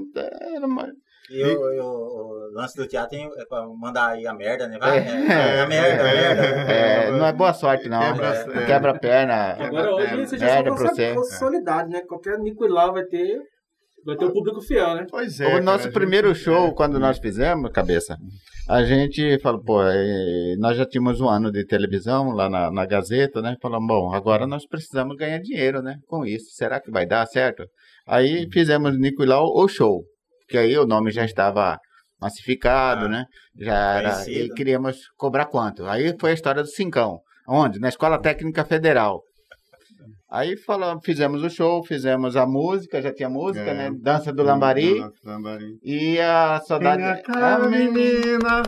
era 0.56 0.66
uma- 0.66 0.88
E 1.30 1.40
eu, 1.40 1.72
eu, 1.72 1.84
o 1.84 2.50
lance 2.54 2.76
do 2.76 2.86
teatro 2.86 3.10
tem- 3.16 3.26
é 3.38 3.44
pra 3.46 3.66
mandar 3.66 4.10
aí 4.10 4.26
a 4.26 4.34
merda, 4.34 4.68
né? 4.68 4.78
Vai, 4.78 4.98
É. 4.98 5.02
é, 5.02 5.60
a 5.60 5.66
merda, 5.66 6.00
a 6.02 6.04
merda. 6.04 6.72
é, 6.72 7.10
não 7.10 7.26
é 7.26 7.32
boa 7.32 7.52
sorte, 7.52 7.88
não. 7.88 8.00
Quebra- 8.00 8.26
É, 8.54 8.58
é. 8.62 8.66
Quebra 8.66 8.90
a 8.92 8.98
perna. 8.98 9.56
Agora 9.58 9.94
hoje 9.94 10.16
você 10.26 10.38
já 10.38 10.46
Merda 10.46 10.70
só 10.70 10.76
consegue 10.76 11.14
você. 11.14 11.32
consolidade, 11.32 11.90
né? 11.90 12.02
Qualquer 12.06 12.38
Nicolau 12.38 12.92
vai 12.92 13.04
ter. 13.04 13.40
Vai 14.04 14.16
ter 14.16 14.24
o 14.26 14.32
público 14.32 14.60
fiel, 14.60 14.94
né? 14.96 15.06
Pois 15.10 15.40
é. 15.40 15.46
o 15.46 15.50
cara, 15.50 15.62
nosso 15.62 15.88
a 15.88 15.92
primeiro 15.92 16.28
gente- 16.34 16.44
show, 16.44 16.74
quando 16.74 16.98
nós 17.00 17.18
fizemos, 17.18 17.70
cabeça, 17.72 18.16
a 18.68 18.82
gente 18.84 19.38
falou, 19.40 19.62
pô, 19.62 19.82
eh, 19.82 20.54
nós 20.58 20.76
já 20.76 20.84
tínhamos 20.84 21.20
um 21.20 21.28
ano 21.28 21.50
de 21.50 21.64
televisão 21.66 22.30
lá 22.30 22.48
na, 22.50 22.70
na 22.70 22.84
Gazeta, 22.86 23.40
né? 23.40 23.56
Falamos, 23.62 23.86
bom, 23.88 24.12
agora 24.14 24.46
nós 24.46 24.66
precisamos 24.66 25.16
ganhar 25.16 25.38
dinheiro, 25.38 25.80
né? 25.80 25.96
Com 26.06 26.24
isso, 26.26 26.50
será 26.54 26.80
que 26.80 26.90
vai 26.90 27.06
dar 27.06 27.26
certo? 27.26 27.64
Aí 28.06 28.46
fizemos 28.52 28.98
Nicolau 28.98 29.46
o 29.54 29.66
show, 29.68 30.04
que 30.48 30.58
aí 30.58 30.76
o 30.76 30.86
nome 30.86 31.10
já 31.10 31.24
estava 31.24 31.78
massificado, 32.20 33.06
Ah, 33.06 33.08
né? 33.08 33.24
Já 33.58 33.74
era, 33.98 34.08
e 34.08 34.24
conhecido. 34.24 34.54
queríamos 34.54 34.96
cobrar 35.16 35.46
quanto? 35.46 35.84
Aí 35.86 36.14
foi 36.20 36.30
a 36.30 36.34
história 36.34 36.62
do 36.62 36.68
Cincão. 36.68 37.20
Onde? 37.48 37.78
Na 37.78 37.88
Escola 37.88 38.18
Técnica 38.20 38.64
Federal. 38.64 39.22
Aí 40.34 40.56
falamos, 40.56 41.04
fizemos 41.04 41.44
o 41.44 41.48
show, 41.48 41.84
fizemos 41.84 42.36
a 42.36 42.44
música, 42.44 43.00
já 43.00 43.12
tinha 43.14 43.28
música, 43.28 43.70
É. 43.70 43.74
né? 43.74 43.90
Dança 44.02 44.32
do 44.32 44.42
Lambari. 44.42 44.98
Lambari. 45.24 45.78
E 45.80 46.18
a 46.20 46.60
saudade. 46.66 47.02
Venha 47.02 47.22
cá, 47.22 47.54
Ah, 47.54 47.68
menina, 47.68 48.62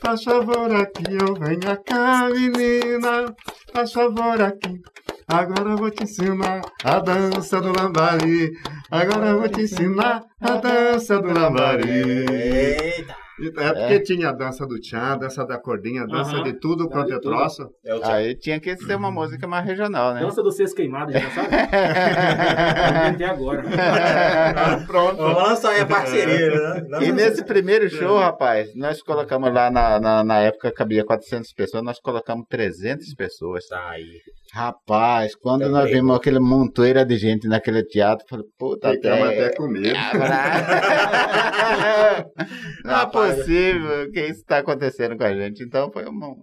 faz 0.00 0.24
favor 0.24 0.74
aqui, 0.74 1.04
eu 1.12 1.34
venha 1.34 1.76
cá, 1.76 2.26
menina, 2.30 3.34
faz 3.70 3.92
favor 3.92 4.40
aqui. 4.40 4.80
Agora 5.28 5.70
eu 5.72 5.76
vou 5.76 5.90
te 5.90 6.04
ensinar 6.04 6.62
a 6.82 6.98
dança 7.00 7.60
do 7.60 7.70
lambari. 7.70 8.50
Agora 8.90 9.26
eu 9.28 9.40
vou 9.40 9.48
te 9.48 9.60
ensinar 9.60 10.22
a 10.40 10.56
dança 10.56 11.20
do 11.20 11.28
lambari. 11.38 11.86
Eita! 11.88 13.19
É 13.56 13.72
porque 13.72 14.00
tinha 14.00 14.28
a 14.28 14.32
dança 14.32 14.66
do 14.66 14.78
tchan, 14.78 14.98
a 14.98 15.16
dança 15.16 15.44
da 15.44 15.58
cordinha, 15.58 16.02
a 16.02 16.06
dança 16.06 16.36
Aham. 16.36 16.44
de 16.44 16.52
tudo 16.54 16.88
quanto 16.88 17.12
é 17.12 17.18
troço. 17.18 17.68
É. 17.84 17.98
Aí 18.02 18.34
tinha 18.34 18.60
que 18.60 18.76
ser 18.76 18.94
uma 18.96 19.10
música 19.10 19.46
mais 19.46 19.64
regional, 19.64 20.14
né? 20.14 20.20
Dança 20.20 20.42
do 20.42 20.50
Seis 20.50 20.74
Queimados, 20.74 21.14
já 21.14 21.30
sabe? 21.30 21.48
Até 23.14 23.24
agora. 23.24 23.62
Pronto. 24.86 25.16
Vamos 25.16 25.42
lançar 25.42 25.70
aí 25.70 25.80
a 25.80 25.86
parceria, 25.86 26.50
né? 26.82 27.04
E 27.04 27.12
nesse 27.12 27.44
primeiro 27.44 27.88
show, 27.88 28.18
rapaz, 28.18 28.74
nós 28.74 29.02
colocamos 29.02 29.52
lá 29.52 29.70
na, 29.70 29.98
na, 29.98 30.24
na 30.24 30.38
época 30.40 30.72
cabia 30.72 31.04
400 31.04 31.52
pessoas, 31.52 31.82
nós 31.82 32.00
colocamos 32.00 32.46
300 32.48 33.14
pessoas. 33.14 33.66
Tá 33.66 33.90
aí. 33.90 34.20
Rapaz, 34.52 35.36
quando 35.36 35.68
nós 35.68 35.84
Também. 35.84 35.94
vimos 36.00 36.16
aquele 36.16 36.40
montoeira 36.40 37.04
de 37.04 37.16
gente 37.16 37.46
naquele 37.46 37.84
teatro, 37.84 38.26
falei, 38.28 38.44
puta, 38.58 38.90
Ficamos 38.92 39.28
até... 39.28 39.44
até 39.46 39.56
com 39.56 39.68
medo. 39.68 39.94
Não 42.84 43.00
é 43.00 43.06
possível 43.10 44.10
que 44.10 44.20
isso 44.20 44.40
está 44.40 44.58
acontecendo 44.58 45.16
com 45.16 45.24
a 45.24 45.34
gente. 45.34 45.62
Então 45.62 45.90
foi 45.92 46.04
um, 46.08 46.34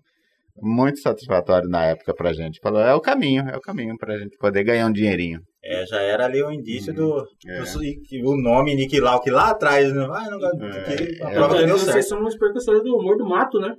muito 0.62 1.00
satisfatório 1.00 1.68
na 1.70 1.86
época 1.86 2.14
pra 2.16 2.34
gente. 2.34 2.60
Falou, 2.62 2.82
é 2.82 2.94
o 2.94 3.02
caminho, 3.02 3.44
é 3.50 3.56
o 3.58 3.62
caminho 3.62 3.96
pra 3.98 4.18
gente 4.18 4.38
poder 4.38 4.64
ganhar 4.64 4.88
um 4.88 4.92
dinheirinho. 4.92 5.40
É, 5.64 5.86
já 5.86 6.00
era 6.02 6.26
ali 6.26 6.42
o 6.42 6.52
indício 6.52 6.94
do, 6.94 7.26
É. 7.46 7.62
do- 7.62 8.30
o 8.32 8.42
nome 8.42 8.74
Nick 8.74 8.98
Lau, 9.02 9.20
que 9.22 9.30
lá 9.30 9.50
atrás, 9.50 9.92
né? 9.94 10.08
Ah, 10.10 10.30
não, 10.30 10.40
que 10.40 11.22
a 11.22 11.30
É. 11.30 11.34
prova 11.34 11.58
que 11.58 11.66
deu 11.66 11.78
Vocês 11.78 11.92
certo. 11.92 12.08
são 12.08 12.24
os 12.26 12.38
percussores 12.38 12.82
do 12.84 12.96
humor 12.96 13.18
do 13.18 13.28
mato, 13.28 13.60
né? 13.60 13.74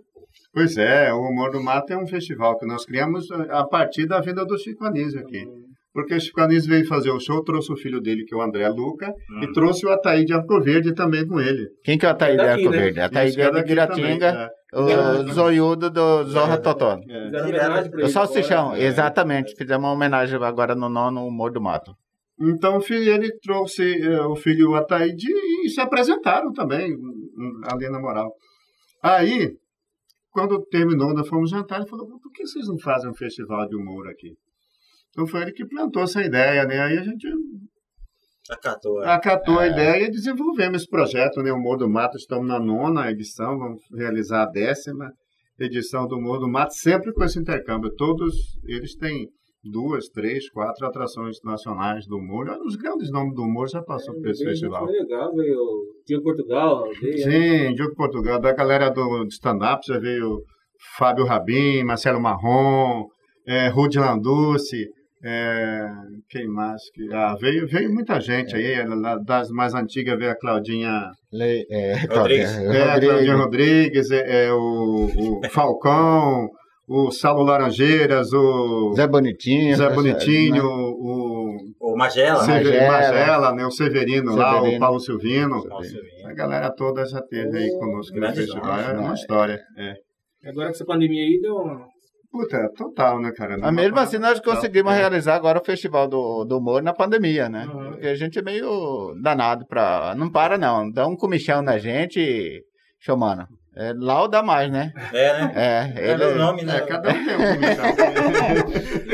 Pois 0.53 0.77
é, 0.77 1.13
o 1.13 1.21
Humor 1.21 1.51
do 1.51 1.63
Mato 1.63 1.93
é 1.93 1.97
um 1.99 2.07
festival 2.07 2.59
que 2.59 2.67
nós 2.67 2.85
criamos 2.85 3.31
a 3.51 3.65
partir 3.65 4.07
da 4.07 4.21
vinda 4.21 4.45
do 4.45 4.59
Chico 4.59 4.85
Anísio 4.85 5.21
aqui. 5.21 5.45
Porque 5.93 6.15
o 6.15 6.21
Chico 6.21 6.41
Anísio 6.41 6.71
veio 6.71 6.87
fazer 6.87 7.11
o 7.11 7.19
show, 7.19 7.43
trouxe 7.43 7.73
o 7.73 7.77
filho 7.77 8.01
dele, 8.01 8.25
que 8.25 8.35
é 8.35 8.39
o 8.39 8.43
André 8.43 8.69
Luca, 8.69 9.09
Hum. 9.31 9.43
e 9.43 9.53
trouxe 9.53 9.85
o 9.87 9.91
Ataí 9.91 10.25
de 10.25 10.33
Arco 10.33 10.61
Verde 10.61 10.95
também 10.95 11.27
com 11.27 11.41
ele. 11.41 11.67
Quem 11.83 11.99
que 11.99 12.07
é 12.07 12.09
o 12.09 12.13
Ataíde 12.13 12.41
É 12.41 12.45
de 12.45 12.47
daqui, 12.49 12.63
Arco 12.63 12.71
né? 12.77 12.83
Verde? 12.83 13.01
Ataíde 13.01 13.41
é 13.41 13.45
de 13.47 13.53
daqui 13.53 13.69
Guiratinga, 13.69 14.33
também, 14.71 14.97
o 15.27 15.33
zoiudo 15.33 15.91
do 15.91 16.25
Zorra 16.25 16.59
Totó. 16.59 16.99
é, 17.09 18.01
é. 18.01 18.05
O 18.05 18.09
Salsichão, 18.09 18.67
agora. 18.69 18.83
exatamente. 18.83 19.55
Fizemos 19.57 19.85
uma 19.87 19.93
homenagem 19.93 20.39
agora 20.43 20.75
no 20.75 20.89
nono 20.89 21.27
Humor 21.27 21.51
do 21.53 21.61
Mato. 21.61 21.93
Então 22.41 22.77
o 22.77 22.81
filho, 22.81 23.11
ele 23.13 23.33
trouxe 23.43 23.83
o 24.29 24.37
filho 24.37 24.75
Ataíde 24.77 25.27
e 25.65 25.69
se 25.71 25.81
apresentaram 25.81 26.53
também 26.53 26.95
ali 27.65 27.89
na 27.91 27.99
moral. 27.99 28.31
Aí, 29.03 29.51
quando 30.39 30.65
terminou, 30.67 31.13
nós 31.13 31.27
fomos 31.27 31.51
jantar, 31.51 31.81
ele 31.81 31.89
falou, 31.89 32.07
por 32.07 32.31
que 32.31 32.47
vocês 32.47 32.69
não 32.69 32.79
fazem 32.79 33.11
um 33.11 33.15
festival 33.15 33.67
de 33.69 33.75
humor 33.75 34.07
aqui? 34.07 34.37
Então 35.11 35.27
foi 35.27 35.43
ele 35.43 35.53
que 35.53 35.67
plantou 35.67 36.05
essa 36.05 36.23
ideia, 36.23 36.65
né? 36.65 36.79
Aí 36.81 36.97
a 36.97 37.03
gente 37.03 37.27
Acatou. 38.49 39.03
é. 39.03 39.09
acatou 39.09 39.59
a 39.59 39.67
ideia 39.67 40.05
e 40.05 40.11
desenvolvemos 40.11 40.83
esse 40.83 40.89
projeto, 40.89 41.43
né? 41.43 41.51
O 41.51 41.57
Humor 41.57 41.77
do 41.77 41.91
Mato, 41.91 42.17
estamos 42.17 42.47
na 42.47 42.61
nona 42.61 43.11
edição, 43.11 43.59
vamos 43.59 43.83
realizar 43.93 44.45
a 44.45 44.51
décima 44.51 45.13
edição 45.59 46.07
do 46.07 46.17
Humor 46.17 46.39
do 46.39 46.49
Mato, 46.49 46.73
sempre 46.75 47.13
com 47.13 47.25
esse 47.25 47.41
intercâmbio. 47.41 47.91
Todos 47.97 48.33
eles 48.69 48.95
têm 48.95 49.27
duas, 49.65 50.09
três, 50.09 50.49
quatro 50.51 50.87
atrações 50.87 51.37
nacionais 51.45 52.07
do 52.07 52.17
humor. 52.17 52.47
Os 52.65 52.77
grandes 52.77 53.11
nomes 53.11 53.35
do 53.35 53.43
humor 53.43 53.69
já 53.69 53.83
passou 53.83 54.15
por 54.15 54.29
esse 54.29 54.45
festival. 54.45 54.85
Foi 54.87 54.93
legal, 54.99 55.35
veio 55.35 55.59
Diogo 56.07 56.25
Portugal, 56.25 56.85
veio, 57.01 57.19
Sim, 57.19 57.75
Diogo 57.75 57.95
Portugal, 57.95 58.41
da 58.41 58.53
galera 58.53 58.89
do 58.91 59.25
de 59.25 59.35
stand-up 59.35 59.81
já 59.87 59.99
veio 59.99 60.43
Fábio 60.97 61.25
Rabin, 61.25 61.83
Marcelo 61.85 62.21
Marrom, 62.21 63.05
é, 63.47 63.69
Rudy 63.69 63.99
Landucci, 63.99 64.87
é, 65.25 65.85
quem 66.31 66.47
mais? 66.47 66.81
Que, 66.95 67.13
ah, 67.13 67.35
veio, 67.41 67.67
veio 67.67 67.93
muita 67.93 68.21
gente 68.21 68.55
aí, 68.55 68.75
ela- 68.75 69.19
das 69.25 69.51
mais 69.51 69.75
antigas 69.75 70.17
veio 70.17 70.31
a 70.31 70.37
Claudinha, 70.39 71.11
Le- 71.33 71.67
é, 71.69 71.95
Rodrigues. 72.07 72.53
Cláudia, 72.55 72.79
é, 72.79 72.83
a 72.83 72.93
Rodrigues. 72.93 73.09
Claudinha 73.09 73.37
Rodrigues, 73.37 74.11
é, 74.13 74.45
é 74.47 74.53
o, 74.53 75.07
o 75.45 75.49
Falcão, 75.51 76.49
o 76.89 77.11
Saulo 77.11 77.43
Laranjeiras, 77.45 78.33
o 78.33 78.95
Zé 78.97 79.07
Bonitinho. 79.07 79.77
Zé 79.77 79.91
Bonitinho, 79.91 80.55
né? 80.55 80.61
o, 80.63 81.57
O 81.81 81.97
Magela, 81.97 82.43
o 82.43 82.47
né? 82.47 82.59
Severino 82.59 82.87
Magela. 82.87 83.13
Magela, 83.19 83.53
né, 83.55 83.67
o 83.67 83.71
Severino, 83.71 84.37
lá, 84.37 84.53
o 84.53 84.55
Severino. 84.57 84.81
Paulo 84.81 85.01
Silvino. 85.01 85.61
Silvinho. 85.61 86.27
A 86.27 86.33
galera 86.33 86.71
toda 86.75 87.05
já 87.05 87.21
teve 87.23 87.59
aí 87.59 87.71
conosco 87.79 88.15
no 88.15 88.21
Grande 88.21 88.37
festival. 88.41 88.81
É 88.81 88.99
uma 88.99 89.15
história. 89.15 89.61
É. 89.77 89.95
Agora 90.49 90.69
com 90.69 90.73
essa 90.75 90.85
pandemia 90.85 91.23
aí, 91.23 91.39
deu. 91.41 91.57
Puta, 92.31 92.71
total, 92.77 93.21
né, 93.21 93.33
cara? 93.33 93.57
Mas 93.59 93.75
mesmo 93.75 93.99
assim, 93.99 94.19
nós 94.19 94.39
conseguimos 94.41 94.93
É. 94.93 94.97
realizar 94.97 95.35
agora 95.35 95.59
o 95.61 95.65
Festival 95.65 96.07
do, 96.07 96.45
do 96.45 96.59
Humor 96.59 96.83
na 96.83 96.93
pandemia, 96.93 97.49
né? 97.49 97.67
Uhum. 97.67 97.91
Porque 97.93 98.07
a 98.07 98.15
gente 98.15 98.39
é 98.39 98.43
meio 98.43 99.15
danado 99.23 99.67
pra. 99.67 100.15
Não 100.15 100.31
para, 100.31 100.59
não. 100.59 100.91
Dá 100.91 101.07
um 101.07 101.17
comichão 101.17 101.63
na 101.63 101.79
gente, 101.79 102.63
show, 103.01 103.17
mano. 103.17 103.47
É, 103.79 103.95
dá 104.29 104.43
mais, 104.43 104.71
né? 104.71 104.93
É, 105.13 105.33
né? 105.41 105.53
É, 105.55 106.11
Era 106.11 106.27
o 106.27 106.31
ele. 106.31 106.39
nome, 106.39 106.63
né? 106.65 106.79
É, 106.79 106.81
cada 106.81 107.11
um 107.11 107.25
tem 107.25 107.37
um. 107.37 107.39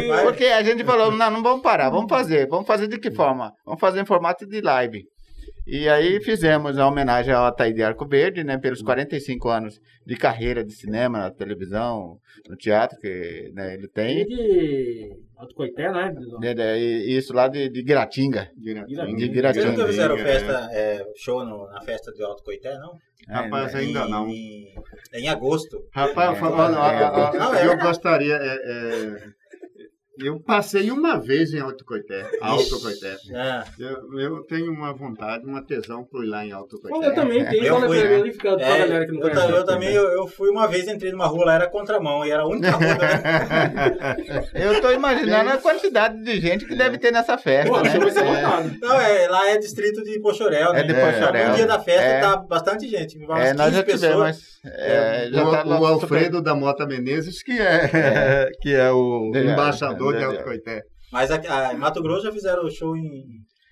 Mas- 0.08 0.22
Porque 0.24 0.46
a 0.46 0.62
gente 0.62 0.82
falou, 0.84 1.10
não, 1.12 1.30
não 1.30 1.42
vamos 1.42 1.60
parar, 1.62 1.90
vamos 1.90 2.08
fazer. 2.08 2.48
Vamos 2.48 2.66
fazer 2.66 2.88
de 2.88 2.98
que 2.98 3.10
forma? 3.10 3.52
Vamos 3.64 3.78
fazer 3.80 4.00
em 4.00 4.06
formato 4.06 4.46
de 4.46 4.60
live. 4.62 5.04
E 5.66 5.88
aí 5.88 6.20
fizemos 6.22 6.78
a 6.78 6.86
homenagem 6.86 7.32
ao 7.32 7.46
Ataíde 7.46 7.82
Arco 7.82 8.06
Verde, 8.06 8.44
né? 8.44 8.58
Pelos 8.58 8.82
45 8.82 9.48
anos 9.48 9.80
de 10.06 10.14
carreira 10.14 10.62
de 10.62 10.72
cinema, 10.74 11.18
na 11.18 11.30
televisão, 11.30 12.18
no 12.48 12.54
teatro, 12.56 12.98
que 13.00 13.50
né, 13.54 13.72
ele 13.74 13.88
tem. 13.88 14.26
de 14.26 15.10
Alto 15.38 15.54
Coité, 15.54 15.90
né? 15.90 16.12
né, 16.40 16.54
né, 16.54 16.78
e 16.78 17.16
isso 17.16 17.32
lá 17.32 17.48
de, 17.48 17.70
de 17.70 17.82
Guiratinga. 17.82 18.50
Direitinho. 18.56 19.16
De 19.16 19.28
Guiratinga. 19.28 19.64
Vocês 19.64 19.78
nunca 19.78 19.86
fizeram 19.88 20.16
É. 20.18 20.22
festa, 20.22 20.68
é, 20.72 21.04
show 21.16 21.44
no- 21.44 21.66
na 21.70 21.80
festa 21.80 22.12
de 22.12 22.22
Alto 22.22 22.42
Coité, 22.44 22.76
não? 22.78 22.92
Rapaz, 23.26 23.74
É, 23.74 23.78
ainda 23.78 24.00
Em- 24.04 24.10
não. 24.10 24.28
Em, 24.28 24.74
em 25.14 25.28
agosto. 25.28 25.78
Rapaz, 25.94 26.36
É, 26.36 26.40
falando, 26.40 26.76
é, 26.78 27.62
é. 27.62 27.66
eu 27.66 27.78
gostaria. 27.78 28.36
É, 30.20 30.24
é, 30.24 30.28
eu 30.28 30.40
passei 30.40 30.90
uma 30.90 31.18
vez 31.18 31.52
em 31.52 31.60
Alto 31.60 31.84
Coité. 31.84 32.24
Alto 32.40 32.80
Coité. 32.80 33.16
É. 33.30 33.64
Eu, 33.78 34.18
eu 34.20 34.42
tenho 34.44 34.70
uma 34.72 34.92
vontade, 34.92 35.44
uma 35.46 35.62
tesão 35.64 36.04
por 36.04 36.24
ir 36.24 36.28
lá 36.28 36.44
em 36.44 36.52
Alto 36.52 36.78
Coité. 36.80 37.06
eu 37.08 37.14
também 37.14 37.44
tenho, 37.46 37.64
Eu 37.64 37.80
fui, 37.80 37.98
eu 38.02 38.24
né? 38.24 38.32
fica 38.32 38.48
É, 38.50 38.78
galera 38.78 39.06
que 39.06 39.12
não 39.12 39.18
eu, 39.20 39.30
conhece. 39.30 39.46
ta- 39.52 39.56
eu 39.58 39.64
também, 39.64 39.88
eu, 39.92 40.08
eu 40.10 40.26
fui 40.26 40.48
uma 40.50 40.66
vez, 40.66 40.86
entrei 40.88 41.12
numa 41.12 41.26
rua, 41.26 41.44
lá 41.46 41.54
era 41.54 41.68
contramão, 41.70 42.24
e 42.24 42.30
era 42.30 42.42
a 42.42 42.46
única 42.48 42.70
rua. 42.70 42.84
Eu 44.54 44.80
tô 44.80 44.90
imaginando 44.92 45.50
a 45.50 45.58
quantidade 45.58 46.22
de 46.22 46.40
gente 46.40 46.64
que 46.66 46.74
deve 46.74 46.98
ter 46.98 47.10
nessa 47.12 47.36
festa, 47.38 47.70
Pô, 47.70 47.80
né? 47.80 47.90
É. 47.94 47.98
lotado. 47.98 48.76
Não, 48.80 49.00
é, 49.00 49.28
lá 49.28 49.48
é 49.50 49.58
distrito 49.58 50.02
de 50.02 50.20
Pochorel, 50.20 50.72
né? 50.72 50.80
É 50.80 50.82
de 50.84 50.92
É. 50.94 51.12
Pochorel. 51.12 51.48
No 51.50 51.54
dia 51.56 51.66
da 51.66 51.78
festa 51.80 52.02
É. 52.02 52.20
tá 52.20 52.36
bastante 52.36 52.88
gente, 52.88 53.18
umas 53.18 53.40
É, 53.40 53.52
nós 53.54 53.66
15 53.66 53.76
já 53.76 53.82
pessoas. 53.84 54.53
É, 54.64 55.30
já 55.30 55.46
o, 55.46 55.50
tá 55.50 55.66
o 55.66 55.86
Alfredo 55.86 56.40
da 56.42 56.54
Mota 56.54 56.86
Menezes, 56.86 57.42
que 57.42 57.52
é, 57.52 57.88
que 58.62 58.72
é 58.74 58.90
o 58.90 59.30
É. 59.34 59.44
embaixador 59.44 60.16
de 60.16 60.22
É. 60.22 60.24
Alto 60.24 60.44
Coité. 60.44 60.82
Mas 61.12 61.30
aqui- 61.30 61.46
a, 61.46 61.72
em 61.74 61.78
Mato 61.78 62.02
Grosso 62.02 62.24
já 62.26 62.32
fizeram 62.32 62.68
show 62.70 62.96
em 62.96 63.24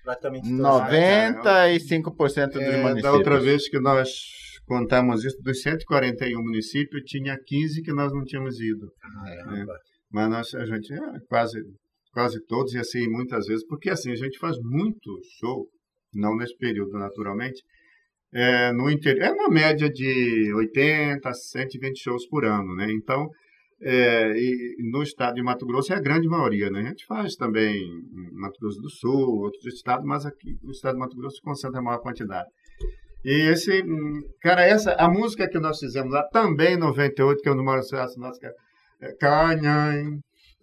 praticamente 0.03 0.47
todas 0.49 0.65
as- 0.65 0.89
95% 0.91 2.51
dos 2.53 2.61
É, 2.61 2.77
municípios. 2.77 3.01
da 3.03 3.13
outra 3.13 3.39
vez 3.39 3.67
que 3.69 3.79
nós 3.79 4.09
contamos 4.65 5.23
isso, 5.25 5.37
dos 5.41 5.61
141 5.61 6.41
municípios, 6.41 7.03
tinha 7.05 7.37
15 7.45 7.81
que 7.81 7.91
nós 7.93 8.11
não 8.13 8.23
tínhamos 8.23 8.59
ido. 8.59 8.87
Caramba. 9.45 9.73
Mas 10.11 10.29
nós, 10.29 10.53
a 10.55 10.65
gente, 10.65 10.93
é, 10.93 10.99
quase, 11.27 11.59
quase 12.11 12.39
todos, 12.45 12.73
e 12.73 12.79
assim, 12.79 13.07
muitas 13.09 13.45
vezes, 13.47 13.65
porque 13.67 13.89
assim, 13.89 14.11
a 14.11 14.15
gente 14.15 14.37
faz 14.39 14.55
muito 14.61 15.19
show, 15.39 15.67
não 16.13 16.35
nesse 16.37 16.55
período, 16.57 16.91
naturalmente, 16.97 17.61
é, 18.33 18.71
no 18.73 18.89
interior. 18.89 19.23
É 19.23 19.31
uma 19.31 19.49
média 19.49 19.89
de 19.89 20.51
80 20.55 21.29
a 21.29 21.33
120 21.33 21.99
shows 21.99 22.25
por 22.27 22.45
ano, 22.45 22.75
né? 22.75 22.91
Então, 22.91 23.29
é, 23.81 24.33
no 24.79 25.03
estado 25.03 25.35
de 25.35 25.43
Mato 25.43 25.65
Grosso 25.65 25.93
é 25.93 25.97
a 25.97 26.01
grande 26.01 26.27
maioria, 26.27 26.69
né? 26.69 26.81
A 26.81 26.85
gente 26.85 27.05
faz 27.05 27.35
também 27.35 27.75
Mato 28.31 28.59
Grosso 28.59 28.81
do 28.81 28.89
Sul, 28.89 29.41
outros 29.41 29.65
estados, 29.65 30.05
mas 30.05 30.25
aqui 30.25 30.57
no 30.63 30.71
estado 30.71 30.93
de 30.93 30.99
Mato 30.99 31.17
Grosso 31.17 31.41
concentra 31.43 31.79
a 31.79 31.83
maior 31.83 31.99
quantidade. 31.99 32.49
E 33.23 33.49
esse, 33.49 33.81
hum, 33.83 34.21
cara, 34.41 34.63
essa, 34.63 34.93
a 34.93 35.09
música 35.09 35.47
que 35.47 35.59
nós 35.59 35.79
fizemos 35.79 36.11
lá, 36.11 36.23
também 36.23 36.73
em 36.73 36.77
98, 36.77 37.41
que 37.41 37.47
é 37.47 37.51
um 37.51 37.55
dos 37.55 37.63
maiores 37.63 37.87
sucessos 37.87 38.17
nossos, 38.17 38.39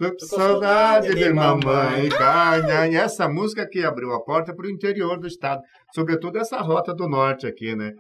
tô 0.09 0.17
com 0.17 0.27
saudade 0.37 1.15
de 1.15 1.33
mamãe, 1.33 2.09
Canhãe. 2.09 2.97
Essa 2.97 3.29
música 3.29 3.67
que 3.69 3.85
abriu 3.85 4.13
a 4.13 4.23
porta 4.23 4.55
para 4.55 4.67
o 4.67 4.71
interior 4.71 5.19
do 5.19 5.27
estado, 5.27 5.61
sobretudo 5.95 6.39
essa 6.39 6.59
rota 6.61 6.95
do 6.95 7.09
norte 7.09 7.47
aqui, 7.47 7.75
né? 7.77 7.93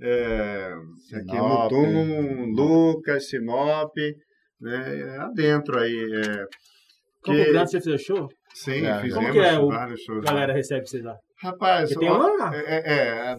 É, 0.00 0.72
aqui 1.14 1.36
no 1.36 1.42
Sinop. 1.42 1.68
Tum, 1.70 2.52
Lucas, 2.54 3.28
Sinop, 3.28 3.92
né? 4.60 5.16
Adentro 5.20 5.78
aí. 5.78 5.96
É, 5.96 6.36
Campo 7.24 7.38
que- 7.44 7.52
Grande, 7.52 7.70
você 7.70 7.80
fez 7.80 8.00
show? 8.02 8.28
sim, 8.54 8.86
É, 8.86 9.00
fizemos 9.00 9.14
como 9.14 9.32
que 9.32 9.38
é 9.40 9.58
o- 9.58 9.68
vários 9.68 10.00
shows. 10.02 10.24
A 10.24 10.30
galera 10.30 10.52
recebe 10.52 10.86
vocês 10.86 11.02
lá. 11.02 11.16
Rapaz, 11.42 11.90
ó, 11.96 12.00
uma- 12.00 12.56
é, 12.56 12.60
é, 12.60 13.32
é, 13.32 13.36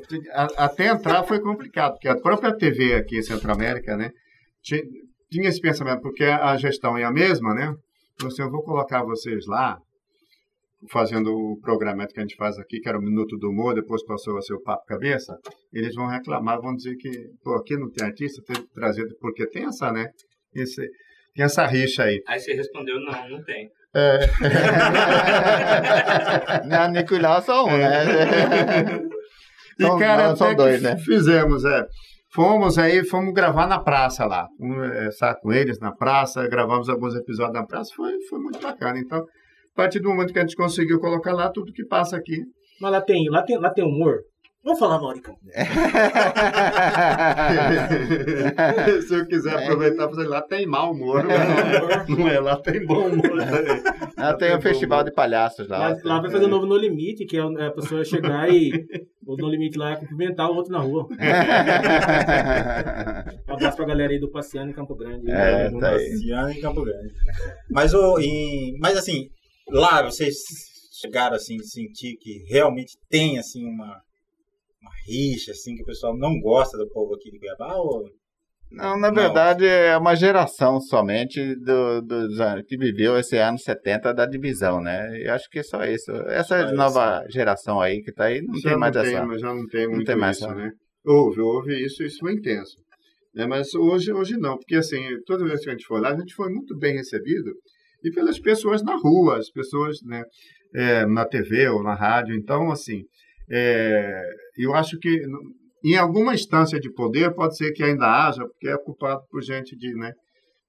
até 0.57 0.87
entrar 0.87 1.23
foi 1.23 1.39
complicado, 1.41 1.93
porque 1.93 2.07
a 2.07 2.15
própria 2.19 2.55
TV 2.55 2.93
aqui 2.95 3.17
em 3.17 3.21
Centro-América, 3.21 3.95
né, 3.97 4.09
ti- 4.61 4.83
tinha 5.31 5.49
esse 5.49 5.59
pensamento, 5.59 6.01
porque 6.01 6.23
a 6.23 6.55
gestão 6.57 6.97
é 6.97 7.03
a 7.03 7.11
mesma, 7.11 7.53
né? 7.53 7.73
Então, 8.19 8.27
assim, 8.27 8.41
eu 8.41 8.51
vou 8.51 8.61
colocar 8.61 9.01
vocês 9.01 9.45
lá, 9.47 9.77
fazendo 10.89 11.33
o 11.33 11.57
programa 11.61 12.05
que 12.05 12.19
a 12.19 12.21
gente 12.21 12.35
faz 12.35 12.59
aqui, 12.59 12.81
que 12.81 12.89
era 12.89 12.99
o 12.99 13.01
Minuto 13.01 13.37
do 13.37 13.49
Humor, 13.49 13.73
depois 13.73 14.03
passou 14.03 14.37
a 14.37 14.41
ser 14.41 14.55
o 14.55 14.61
Papo 14.61 14.85
Cabeça, 14.85 15.37
eles 15.71 15.95
vão 15.95 16.05
reclamar, 16.05 16.59
vão 16.59 16.75
dizer 16.75 16.97
que, 16.97 17.09
pô, 17.41 17.55
aqui 17.55 17.77
não 17.77 17.89
tem 17.89 18.05
artista, 18.05 18.41
trazer, 18.73 19.05
porque 19.21 19.47
tem 19.47 19.63
essa, 19.67 19.89
né, 19.93 20.09
esse, 20.53 20.85
tem 21.33 21.45
essa 21.45 21.65
rixa 21.65 22.03
aí. 22.03 22.21
Aí 22.27 22.41
você 22.41 22.53
respondeu, 22.53 22.99
não, 22.99 23.29
não 23.29 23.41
tem. 23.45 23.69
Na 26.67 26.89
Nicolau 26.89 27.41
só 27.41 27.65
um, 27.65 27.77
né? 27.77 28.99
E, 29.79 29.83
São- 29.83 29.97
cara, 29.97 30.27
não, 30.27 30.35
são 30.35 30.53
dois, 30.55 30.79
que 30.79 30.83
né? 30.83 30.97
Fizemos, 30.97 31.63
é. 31.63 31.85
Fomos 32.31 32.77
aí, 32.77 33.03
fomos 33.03 33.33
gravar 33.33 33.67
na 33.67 33.79
praça 33.79 34.25
lá. 34.25 34.47
Estar 35.07 35.35
com 35.35 35.51
eles 35.51 35.79
na 35.79 35.91
praça, 35.91 36.47
gravamos 36.47 36.87
alguns 36.87 37.15
episódios 37.15 37.55
na 37.55 37.65
praça, 37.65 37.91
foi, 37.95 38.21
foi 38.29 38.39
muito 38.39 38.59
bacana. 38.59 38.99
Então, 38.99 39.19
a 39.19 39.75
partir 39.75 39.99
do 39.99 40.09
momento 40.09 40.31
que 40.31 40.39
a 40.39 40.43
gente 40.43 40.55
conseguiu 40.55 40.99
colocar 40.99 41.33
lá, 41.33 41.49
tudo 41.49 41.73
que 41.73 41.85
passa 41.85 42.17
aqui. 42.17 42.43
Mas 42.79 42.91
lá 42.91 43.01
tem, 43.01 43.29
lá 43.29 43.43
tem, 43.43 43.57
lá 43.57 43.71
tem 43.71 43.83
humor. 43.83 44.19
Vamos 44.69 44.81
falar, 44.81 44.99
Mauricão. 44.99 45.35
Se 49.01 49.15
eu 49.15 49.25
quiser 49.25 49.55
aproveitar 49.55 50.05
e 50.05 50.09
fazer 50.09 50.27
lá, 50.27 50.43
tem 50.43 50.67
mau 50.67 50.91
humor. 50.91 51.23
Não, 51.23 51.31
não 52.15 52.27
é, 52.27 52.39
lá 52.39 52.55
tem 52.57 52.85
bom 52.85 53.07
humor. 53.07 53.35
Lá 54.15 54.35
tem 54.35 54.55
o 54.55 54.61
festival 54.61 55.03
de 55.03 55.11
palhaços 55.11 55.67
lá. 55.67 55.79
Lá, 55.79 55.97
lá 56.03 56.21
vai 56.21 56.29
fazer 56.29 56.45
o 56.45 56.47
novo 56.47 56.67
No 56.67 56.77
Limite, 56.77 57.25
que 57.25 57.35
é 57.35 57.39
é 57.39 57.65
a 57.65 57.71
pessoa 57.71 58.05
chegar 58.05 58.47
e 58.47 58.69
o 59.25 59.35
No 59.37 59.49
Limite 59.49 59.75
lá 59.75 59.93
é 59.93 59.95
cumprimentar 59.95 60.51
o 60.51 60.55
outro 60.55 60.71
na 60.71 60.77
rua. 60.77 61.07
Um 63.47 63.49
abraço 63.51 63.75
pra 63.75 63.87
galera 63.87 64.13
aí 64.13 64.19
do 64.19 64.29
Passeando 64.29 64.69
em 64.69 64.75
Campo 64.75 64.95
Grande. 64.95 65.31
É, 65.31 65.71
No 65.71 65.79
tá 65.79 65.95
aí. 65.95 66.11
Luciano 66.11 66.51
em 66.51 66.61
Campo 66.61 66.83
Grande. 66.83 67.11
Mas, 67.71 67.91
o, 67.95 68.19
em, 68.19 68.77
mas 68.79 68.95
assim, 68.95 69.31
lá 69.67 70.03
vocês 70.03 70.35
chegaram 71.01 71.35
assim, 71.35 71.57
a 71.59 71.63
sentir 71.63 72.17
que 72.17 72.43
realmente 72.47 72.99
tem 73.09 73.39
assim 73.39 73.65
uma, 73.65 73.99
uma 74.81 74.91
rixa, 75.05 75.51
assim, 75.51 75.75
que 75.75 75.83
o 75.83 75.85
pessoal 75.85 76.17
não 76.17 76.39
gosta 76.39 76.77
do 76.77 76.89
povo 76.89 77.15
aqui 77.15 77.31
de 77.31 77.39
Cuiabá? 77.39 77.75
Ou... 77.75 78.03
Não, 78.71 78.99
na 78.99 79.09
verdade, 79.09 79.65
é 79.65 79.97
uma 79.97 80.15
geração 80.15 80.79
somente 80.79 81.55
do, 81.55 82.01
dos 82.01 82.39
anos 82.39 82.63
que 82.67 82.77
viveu 82.77 83.17
esse 83.17 83.35
ano 83.37 83.57
70 83.57 84.13
da 84.13 84.25
divisão, 84.25 84.79
né? 84.79 85.09
Eu 85.23 85.33
acho 85.33 85.49
que 85.49 85.59
é 85.59 85.63
só 85.63 85.83
isso. 85.85 86.11
Essa 86.27 86.67
Só 86.67 86.75
nova 86.75 87.25
geração 87.29 87.81
aí 87.81 88.01
que 88.03 88.11
tá 88.11 88.25
aí 88.25 88.41
não 88.41 88.55
já 88.59 88.69
tem 88.69 88.79
mais 88.79 88.95
não 88.95 89.01
essa. 89.01 89.27
tem, 89.27 89.39
já 89.39 89.53
não 89.53 89.67
tem 89.67 89.87
muito 89.87 90.05
tem 90.05 90.15
mais 90.15 90.37
isso, 90.37 90.45
essa. 90.45 90.55
né? 90.55 90.71
Houve, 91.03 91.41
houve 91.41 91.83
isso, 91.83 92.03
isso 92.03 92.19
foi 92.19 92.33
intenso. 92.33 92.77
Né? 93.33 93.47
Mas 93.47 93.73
hoje, 93.73 94.13
hoje 94.13 94.37
não, 94.37 94.55
porque 94.57 94.75
assim, 94.75 95.01
toda 95.25 95.45
vez 95.45 95.61
que 95.61 95.69
a 95.69 95.71
gente 95.71 95.85
foi 95.85 95.99
lá, 95.99 96.09
a 96.09 96.19
gente 96.19 96.35
foi 96.35 96.49
muito 96.49 96.77
bem 96.77 96.93
recebido 96.95 97.51
e 98.03 98.11
pelas 98.11 98.39
pessoas 98.39 98.83
na 98.83 98.95
rua, 98.95 99.37
as 99.37 99.49
pessoas 99.49 99.97
né, 100.03 100.23
é, 100.73 101.05
na 101.05 101.25
TV 101.25 101.67
ou 101.69 101.83
na 101.83 101.93
rádio. 101.93 102.35
Então, 102.35 102.71
assim, 102.71 103.03
é, 103.51 104.21
eu 104.57 104.73
acho 104.75 104.97
que 104.99 105.21
em 105.83 105.95
alguma 105.97 106.33
instância 106.33 106.79
de 106.79 106.91
poder 106.91 107.33
pode 107.33 107.55
ser 107.57 107.71
que 107.71 107.83
ainda 107.83 108.05
haja, 108.05 108.43
porque 108.45 108.67
é 108.67 108.75
ocupado 108.75 109.21
por 109.29 109.41
gente 109.41 109.75
de, 109.77 109.93
né, 109.95 110.11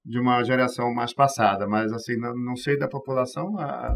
de 0.05 0.19
uma 0.19 0.43
geração 0.45 0.93
mais 0.95 1.13
passada, 1.13 1.67
mas 1.67 1.93
assim, 1.93 2.17
não, 2.17 2.35
não 2.35 2.57
sei 2.57 2.79
da 2.79 2.87
população, 2.89 3.59
a, 3.59 3.95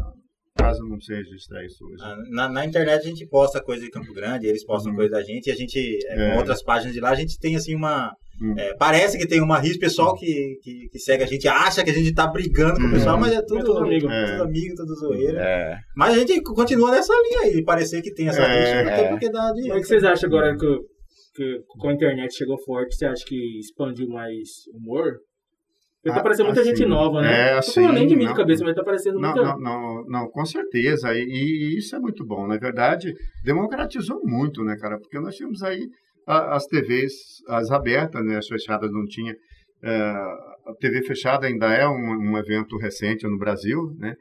caso 0.57 0.83
não 0.83 0.99
seja 0.99 1.29
isso 1.35 1.85
hoje. 1.85 2.03
Ah, 2.03 2.15
Na, 2.31 2.49
na 2.49 2.65
internet 2.65 3.01
a 3.05 3.09
gente 3.09 3.27
posta 3.27 3.61
coisa 3.63 3.83
de 3.83 3.89
Campo 3.91 4.13
Grande, 4.13 4.47
eles 4.47 4.65
postam 4.65 4.91
Uhum. 4.91 4.97
coisa 4.97 5.11
da 5.11 5.21
gente, 5.23 5.47
e 5.47 5.51
a 5.51 5.55
gente, 5.55 5.79
é, 6.07 6.13
É. 6.27 6.31
com 6.31 6.37
outras 6.39 6.61
páginas 6.63 6.93
de 6.93 6.99
lá, 6.99 7.09
a 7.11 7.15
gente 7.15 7.37
tem 7.39 7.55
assim 7.55 7.75
uma. 7.75 8.13
Hum. 8.41 8.53
é, 8.57 8.75
parece 8.75 9.17
que 9.17 9.25
tem 9.25 9.41
uma 9.41 9.57
risca, 9.57 9.79
pessoal 9.79 10.13
que, 10.13 10.57
que, 10.61 10.89
que 10.91 10.99
segue 10.99 11.23
a 11.23 11.27
gente 11.27 11.47
acha 11.47 11.83
que 11.83 11.89
a 11.89 11.93
gente 11.93 12.13
tá 12.13 12.27
brigando 12.27 12.75
com 12.75 12.83
o 12.83 12.87
Hum. 12.87 12.91
pessoal, 12.91 13.17
mas 13.17 13.31
é 13.33 13.41
tudo, 13.41 13.59
É 13.61 13.63
tudo 13.63 13.77
amigo. 13.79 14.09
É. 14.09 14.25
tudo 14.31 14.43
amigo, 14.43 14.75
tudo 14.75 14.95
zoeira. 14.95 15.39
É. 15.41 15.77
Mas 15.95 16.13
a 16.15 16.19
gente 16.19 16.41
continua 16.41 16.91
nessa 16.91 17.13
linha 17.13 17.39
aí, 17.43 17.63
parecer 17.63 18.01
que 18.01 18.13
tem 18.13 18.27
essa 18.27 18.41
É. 18.41 18.59
rixa, 18.59 18.83
não 18.83 18.95
tem 18.95 19.05
É. 19.05 19.09
porque 19.09 19.29
dá 19.31 19.39
Como 19.39 19.49
é 19.51 19.53
dinheiro. 19.61 19.79
que 19.81 19.87
vocês 19.87 20.03
acham 20.03 20.27
agora 20.27 20.55
que, 20.57 20.77
que 21.35 21.59
com 21.67 21.87
a 21.89 21.93
internet 21.93 22.35
chegou 22.35 22.57
forte? 22.63 22.95
Você 22.95 23.05
acha 23.05 23.23
que 23.25 23.59
expandiu 23.59 24.07
mais 24.09 24.49
humor? 24.73 25.13
Porque 26.03 26.09
tá 26.13 26.17
Ah, 26.17 26.19
aparecendo 26.19 26.45
muita 26.47 26.61
assim, 26.61 26.69
gente 26.75 26.85
nova, 26.85 27.21
né? 27.21 27.51
é, 27.51 27.53
Não 27.55 27.61
tô 27.61 27.71
falando 27.71 27.93
nem 27.93 28.01
de 28.01 28.05
assim, 28.05 28.15
mim 28.15 28.19
de 28.25 28.29
não. 28.29 28.35
cabeça, 28.35 28.63
mas 28.63 28.75
tá 28.75 28.81
aparecendo 28.81 29.19
Não, 29.19 29.33
muita... 29.33 29.43
não, 29.43 29.59
não, 29.59 30.03
não, 30.07 30.27
com 30.29 30.45
certeza. 30.45 31.13
E, 31.15 31.23
e 31.23 31.77
isso 31.79 31.95
é 31.95 31.99
muito 31.99 32.23
bom. 32.25 32.45
Na 32.45 32.57
verdade, 32.57 33.11
democratizou 33.43 34.19
muito, 34.23 34.61
né, 34.63 34.75
cara? 34.79 34.99
Porque 34.99 35.19
nós 35.19 35.35
tínhamos 35.35 35.63
aí 35.63 35.79
a- 36.27 36.55
as 36.55 36.65
TVs, 36.65 37.13
as 37.47 37.71
abertas, 37.71 38.23
né? 38.25 38.37
As 38.37 38.47
fechadas 38.47 38.91
não 38.91 39.05
tinha. 39.05 39.35
É, 39.83 39.91
a 39.91 40.73
TV 40.79 41.03
fechada 41.03 41.45
ainda 41.47 41.67
é 41.73 41.87
um, 41.87 42.31
um 42.31 42.37
evento 42.37 42.77
recente 42.77 43.27
no 43.27 43.37
Brasil, 43.37 43.81
né? 43.97 44.15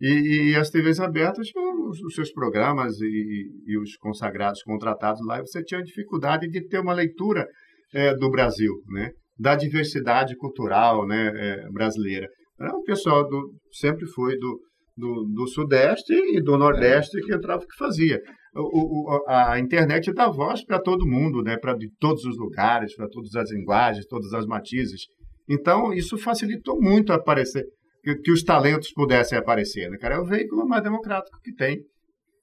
E, 0.00 0.52
e 0.52 0.56
as 0.56 0.70
TVs 0.70 0.98
abertas 0.98 1.46
tinham 1.48 1.88
os, 1.90 2.14
seus 2.14 2.32
programas 2.32 2.98
e, 3.00 3.50
e 3.66 3.78
os 3.78 3.96
consagrados 3.96 4.62
contratados 4.62 5.20
lá. 5.26 5.38
E 5.38 5.42
você 5.42 5.62
tinha 5.62 5.82
dificuldade 5.82 6.48
de 6.48 6.66
ter 6.66 6.78
uma 6.80 6.94
leitura 6.94 7.46
é, 7.92 8.14
do 8.14 8.30
Brasil, 8.30 8.72
né? 8.88 9.10
Da 9.38 9.54
diversidade 9.54 10.34
cultural, 10.36 11.06
né? 11.06 11.32
é, 11.34 11.70
brasileira. 11.70 12.26
Era 12.58 12.74
o 12.74 12.82
pessoal 12.82 13.28
do, 13.28 13.54
sempre 13.72 14.06
foi 14.06 14.36
do, 14.38 14.60
do, 14.96 15.24
do 15.34 15.46
Sudeste 15.48 16.12
e 16.12 16.42
do 16.42 16.56
Nordeste 16.56 17.20
que 17.20 17.34
entrava 17.34 17.60
que 17.60 17.76
fazia. 17.78 18.20
O, 18.54 19.14
o- 19.16 19.24
a 19.28 19.58
internet 19.60 20.12
dá 20.12 20.28
voz 20.28 20.64
para 20.64 20.80
todo 20.80 21.06
mundo, 21.06 21.42
né? 21.42 21.56
para 21.56 21.74
de 21.74 21.88
todos 22.00 22.24
os 22.24 22.36
lugares, 22.36 22.94
para 22.96 23.08
todas 23.08 23.34
as 23.36 23.50
linguagens, 23.52 24.06
todas 24.06 24.32
as 24.32 24.44
matizes. 24.46 25.02
Então, 25.48 25.92
isso 25.92 26.16
facilitou 26.18 26.80
muito 26.80 27.12
aparecer, 27.12 27.64
que, 28.02 28.14
que 28.16 28.32
os 28.32 28.42
talentos 28.42 28.92
pudessem 28.92 29.38
aparecer. 29.38 29.88
Né, 29.90 29.96
cara? 29.98 30.16
É 30.16 30.18
o 30.18 30.24
veículo 30.24 30.66
mais 30.66 30.82
democrático 30.82 31.38
que 31.42 31.54
tem. 31.54 31.80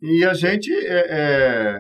E 0.02 0.24
a 0.24 0.34
gente, 0.34 0.72
é, 0.72 1.06
é, 1.10 1.80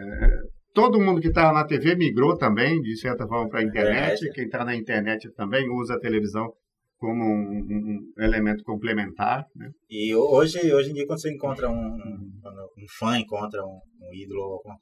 todo 0.74 1.00
mundo 1.00 1.22
que 1.22 1.28
estava 1.28 1.54
na 1.54 1.66
TV 1.66 1.96
migrou 1.96 2.36
também, 2.38 2.82
de 2.82 2.98
certa 2.98 3.28
forma, 3.28 3.48
para 3.50 3.60
a 3.60 3.64
internet. 3.64 4.16
Internet. 4.16 4.32
Quem 4.34 4.46
está 4.46 4.66
na 4.66 4.76
internet 4.76 5.30
também 5.36 5.70
usa 5.70 5.96
a 5.96 6.00
televisão 6.00 6.52
como 6.98 7.24
um, 7.24 7.60
um- 7.60 8.24
elemento 8.24 8.64
complementar. 8.64 9.46
Né? 9.56 9.70
E 9.90 10.16
hoje, 10.16 10.74
hoje 10.74 10.92
em 10.92 10.94
dia, 10.94 11.06
quando 11.06 11.22
você 11.22 11.32
encontra 11.34 11.70
um, 11.70 11.74
um, 11.74 12.32
um 12.78 12.86
fã, 13.00 13.18
encontra 13.18 13.64
um, 13.64 13.80
um 14.02 14.14
ídolo, 14.14 14.42
alguma- 14.44 14.78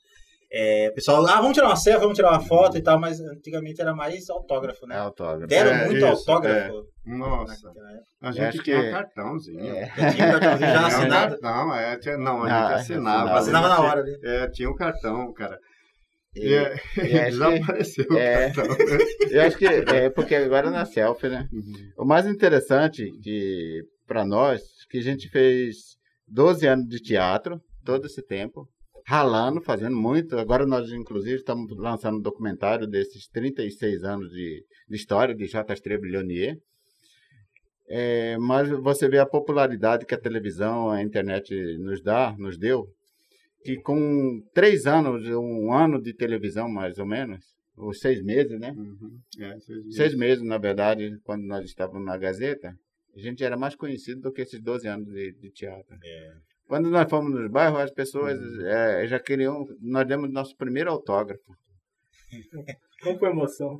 é, 0.58 0.88
o 0.89 0.93
pessoal, 0.93 1.25
ah, 1.28 1.41
vamos 1.41 1.54
tirar 1.54 1.67
uma 1.67 1.75
selfie, 1.75 2.01
vamos 2.01 2.15
tirar 2.15 2.30
uma 2.32 2.39
foto 2.39 2.78
e 2.78 2.82
tal, 2.82 2.97
mas 2.99 3.19
antigamente 3.19 3.82
era 3.82 3.93
mais 3.93 4.30
autógrafo, 4.30 4.86
É 4.86 4.89
né? 4.89 4.97
autógrafo. 4.97 5.47
Deram 5.47 5.71
É, 5.71 5.86
muito 5.86 5.97
isso, 5.97 6.06
autógrafo. 6.32 6.86
Nossa, 7.06 7.67
naquela 7.67 7.91
época. 7.91 8.06
a 8.21 8.32
gente 8.32 8.63
tinha 8.63 8.82
que- 8.82 8.88
um 8.88 8.91
cartãozinho. 8.91 9.75
É. 9.75 9.86
Tinha 10.15 10.28
um 10.28 10.39
cartãozinho 10.39 10.69
já 10.71 10.80
Não, 10.82 10.88
assinado. 10.88 11.38
Não, 11.41 11.75
é, 11.75 11.97
tinha- 11.99 12.17
não, 12.17 12.43
a 12.43 12.47
gente 12.49 12.73
assinava. 12.73 13.32
Assinava 13.34 13.67
na 13.67 13.80
hora 13.82 13.99
ali. 14.01 14.17
É, 14.23 14.47
tinha 14.49 14.69
um 14.69 14.75
cartão, 14.75 15.34
cara. 15.34 15.60
E- 16.36 16.54
é, 16.54 16.76
que- 16.93 17.02
desapareceu 17.02 18.06
o 18.10 18.17
é. 18.17 18.52
cartão. 18.52 18.78
Eu 19.30 19.41
acho 19.43 19.58
que 19.58 19.65
é 19.65 20.10
porque 20.10 20.36
agora 20.36 20.69
na 20.69 20.86
selfie, 20.86 21.30
né? 21.30 21.48
O 21.98 22.06
mais 22.06 22.26
interessante 22.26 23.10
que 23.24 23.82
para 24.08 24.26
nós, 24.26 24.62
que 24.89 24.98
a 25.00 25.02
gente 25.02 25.30
fez 25.30 25.95
12 26.28 26.67
anos 26.67 26.88
de 26.88 27.00
teatro, 27.00 27.60
todo 27.84 28.06
esse 28.06 28.21
tempo, 28.21 28.67
ralando, 29.06 29.62
fazendo 29.62 29.95
muito. 29.95 30.38
Agora 30.38 30.65
nós, 30.65 30.91
inclusive, 30.91 31.36
estamos 31.36 31.71
lançando 31.78 32.17
um 32.17 32.21
documentário 32.21 32.88
desses 32.88 33.28
36 33.28 34.04
anos 34.04 34.30
de, 34.30 34.63
de 34.89 34.95
história 34.95 35.34
de 35.36 35.45
J. 35.45 35.74
Estrebilhonier. 35.74 36.58
É, 37.88 38.36
mas 38.39 38.67
você 38.69 39.08
vê 39.08 39.19
a 39.19 39.28
popularidade 39.28 40.06
que 40.08 40.15
a 40.15 40.19
televisão, 40.19 40.89
a 40.89 41.04
internet 41.04 41.54
nos 41.78 42.02
dá, 42.02 42.36
nos 42.38 42.58
deu, 42.58 42.88
que 43.65 43.82
com 43.82 44.41
três 44.54 44.86
anos, 44.86 45.28
um 45.28 45.73
ano 45.73 45.99
de 46.01 46.13
televisão 46.13 46.69
mais 46.69 46.97
ou 46.99 47.06
menos, 47.06 47.43
ou 47.75 47.93
seis 47.93 48.23
meses, 48.23 48.60
né? 48.60 48.71
Uhum. 48.71 49.19
É, 49.39 49.56
vocês- 49.56 49.95
seis 49.95 50.15
meses, 50.15 50.43
na 50.43 50.58
verdade, 50.58 51.17
quando 51.23 51.43
nós 51.45 51.65
estávamos 51.65 52.06
na 52.06 52.15
Gazeta, 52.17 52.73
a 53.15 53.19
gente 53.19 53.43
era 53.43 53.58
mais 53.58 53.75
conhecido 53.75 54.21
do 54.21 54.32
que 54.32 54.41
esses 54.43 54.62
12 54.62 54.88
anos 54.88 55.08
de, 55.08 55.34
de 55.34 55.51
teatro. 55.51 55.97
É. 56.04 56.32
Quando 56.67 56.89
nós 56.89 57.10
fomos 57.10 57.32
nos 57.34 57.49
bairros, 57.51 57.80
as 57.80 57.91
pessoas 57.91 58.39
eh, 58.63 59.06
já 59.08 59.19
queriam. 59.19 59.65
Nós 59.82 60.08
demos 60.08 60.32
nosso 60.32 60.56
primeiro 60.58 60.89
autógrafo. 60.89 61.43
Como 63.04 63.19
foi 63.19 63.30
a 63.30 63.32
emoção? 63.32 63.78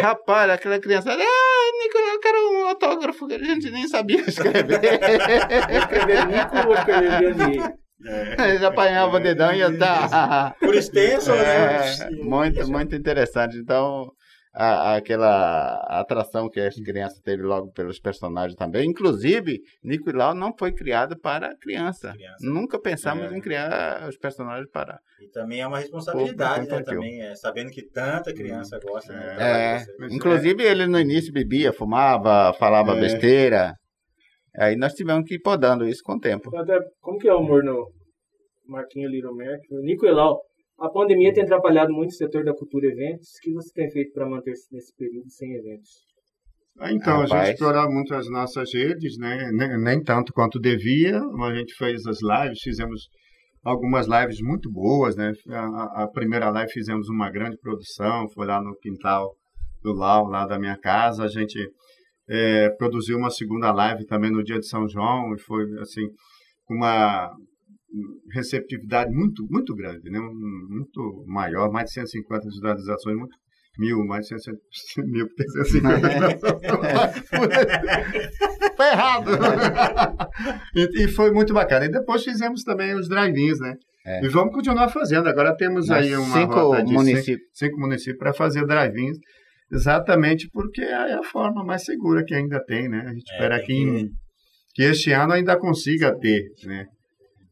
Rapaz, 0.00 0.50
aquela 0.50 0.78
criança, 0.78 1.10
ah, 1.12 1.70
Nicolas, 1.82 2.14
eu 2.14 2.20
quero 2.20 2.38
um 2.52 2.66
autógrafo, 2.68 3.26
que 3.26 3.34
a 3.34 3.38
gente 3.38 3.70
nem 3.70 3.88
sabia 3.88 4.20
escrever. 4.20 4.80
Escrever 5.78 6.26
Nico 6.26 6.68
ou 6.68 6.74
escrever 6.74 7.74
Leonir? 8.00 8.40
Eles 8.40 8.62
apanhavam 8.62 9.20
o 9.20 9.22
dedão 9.22 9.52
e 9.52 9.58
ia 9.58 9.76
tá. 9.78 10.54
Por 10.60 10.74
extenso, 10.74 11.32
É, 11.32 11.96
né? 12.10 12.10
muito, 12.22 12.68
muito 12.70 12.94
interessante. 12.94 13.56
Então, 13.56 14.10
a- 14.54 14.96
aquela 14.96 15.74
atração 16.00 16.48
que 16.48 16.58
as 16.60 16.74
crianças 16.76 17.20
teve 17.20 17.42
logo 17.42 17.70
pelos 17.72 18.00
personagens 18.00 18.56
também. 18.56 18.88
Inclusive, 18.88 19.58
Nico 19.84 20.10
e 20.10 20.12
Lau 20.12 20.34
não 20.34 20.52
foi 20.58 20.72
criado 20.72 21.18
para 21.20 21.54
criança. 21.60 22.12
Criança. 22.12 22.36
Nunca 22.40 22.80
pensamos 22.80 23.30
É. 23.30 23.36
em 23.36 23.40
criar 23.40 24.08
os 24.08 24.16
personagens 24.16 24.68
para. 24.72 24.98
E 25.20 25.28
também 25.30 25.60
é 25.60 25.66
uma 25.66 25.78
responsabilidade, 25.78 26.66
né? 26.68 26.82
Também, 26.82 27.20
é, 27.22 27.34
sabendo 27.34 27.70
que 27.70 27.82
tanta 27.90 28.32
criança 28.32 28.78
gosta. 28.82 29.12
né, 29.12 29.36
É. 29.38 29.76
É, 29.76 30.06
inclusive, 30.14 30.62
ele 30.62 30.86
no 30.86 30.98
início 30.98 31.32
bebia, 31.32 31.72
fumava, 31.72 32.52
falava 32.58 32.96
É. 32.96 33.00
besteira. 33.00 33.74
Aí 34.58 34.76
nós 34.76 34.92
tivemos 34.94 35.24
que 35.26 35.36
ir 35.36 35.40
podando 35.40 35.86
isso 35.86 36.02
com 36.04 36.14
o 36.16 36.20
tempo. 36.20 36.54
Até, 36.56 36.78
como 37.00 37.18
que 37.18 37.28
é 37.28 37.34
o 37.34 37.38
humor 37.40 37.62
no 37.62 37.86
Marquinho 38.66 39.08
Little 39.08 39.34
Mac? 39.34 39.60
Nico 39.82 40.06
Elau, 40.06 40.40
a 40.78 40.88
pandemia 40.88 41.32
tem 41.32 41.44
atrapalhado 41.44 41.92
muito 41.92 42.10
o 42.10 42.14
setor 42.14 42.44
da 42.44 42.52
cultura 42.54 42.86
e 42.86 42.90
eventos. 42.90 43.28
O 43.38 43.40
que 43.42 43.52
você 43.52 43.72
tem 43.72 43.90
feito 43.90 44.12
para 44.12 44.28
manter-se 44.28 44.66
nesse 44.72 44.94
período 44.96 45.30
sem 45.30 45.54
eventos? 45.54 45.88
Ah, 46.80 46.92
Então, 46.92 47.20
a 47.20 47.22
Rapaz. 47.22 47.46
gente 47.46 47.54
explorou 47.54 47.90
muito 47.90 48.14
as 48.14 48.28
nossas 48.30 48.72
redes, 48.72 49.16
né? 49.18 49.50
Nem, 49.52 49.80
nem 49.82 50.02
tanto 50.02 50.32
quanto 50.32 50.60
devia, 50.60 51.20
a 51.20 51.54
gente 51.54 51.74
fez 51.74 52.06
as 52.06 52.18
lives, 52.22 52.60
fizemos 52.62 53.08
algumas 53.64 54.06
lives 54.06 54.38
muito 54.40 54.70
boas, 54.70 55.16
né? 55.16 55.32
A, 55.50 55.60
a- 55.60 56.02
a 56.04 56.08
primeira 56.08 56.50
live 56.50 56.70
fizemos 56.72 57.08
uma 57.08 57.30
grande 57.30 57.56
produção, 57.58 58.28
foi 58.30 58.46
lá 58.46 58.62
no 58.62 58.76
quintal 58.76 59.34
do 59.82 59.92
Lau, 59.92 60.26
lá 60.28 60.46
da 60.46 60.58
minha 60.58 60.76
casa. 60.78 61.24
A 61.24 61.28
gente 61.28 61.58
eh, 62.28 62.70
produziu 62.78 63.16
uma 63.16 63.30
segunda 63.30 63.72
live 63.72 64.06
também 64.06 64.30
no 64.30 64.42
dia 64.42 64.58
de 64.58 64.66
São 64.66 64.88
João 64.88 65.34
e 65.34 65.38
foi, 65.38 65.64
assim, 65.80 66.06
uma 66.68 67.30
receptividade 68.32 69.10
muito, 69.10 69.46
muito 69.50 69.74
grande, 69.74 70.10
né? 70.10 70.20
Muito 70.20 71.24
maior, 71.26 71.70
mais 71.70 71.86
de 71.86 71.94
150 71.94 72.48
visualizações, 72.48 73.16
muito 73.16 73.36
mil, 73.78 74.04
mais 74.04 74.26
de 74.26 74.40
150 74.40 75.10
mil, 75.10 75.26
porque 75.28 75.48
150 75.48 76.38
Foi 78.76 78.86
errado! 78.86 79.30
e, 80.74 81.04
e 81.04 81.08
foi 81.08 81.32
muito 81.32 81.54
bacana. 81.54 81.86
E 81.86 81.90
depois 81.90 82.22
fizemos 82.22 82.62
também 82.62 82.94
os 82.94 83.08
drive-ins, 83.08 83.58
né? 83.58 83.74
É. 84.06 84.24
E 84.24 84.28
vamos 84.28 84.54
continuar 84.54 84.88
fazendo. 84.88 85.28
Agora 85.28 85.56
temos 85.56 85.90
aí 85.90 86.14
uma 86.16 86.40
cinco 86.40 86.76
de 86.76 86.78
cinco, 86.78 86.92
municípios. 86.92 87.48
cinco 87.52 87.80
municípios 87.80 88.18
para 88.18 88.32
fazer 88.32 88.64
drive-ins, 88.66 89.18
exatamente 89.72 90.48
porque 90.52 90.82
é 90.82 91.14
a 91.14 91.22
forma 91.22 91.64
mais 91.64 91.84
segura 91.84 92.24
que 92.24 92.34
ainda 92.34 92.62
tem, 92.64 92.88
né? 92.88 93.02
A 93.06 93.12
gente 93.12 93.30
É, 93.30 93.34
espera 93.34 93.60
que, 93.60 93.66
que- 93.66 93.74
em- 93.74 94.08
que 94.74 94.82
este 94.82 95.12
ano 95.12 95.32
ainda 95.32 95.58
consiga 95.58 96.16
ter, 96.18 96.44
né? 96.64 96.86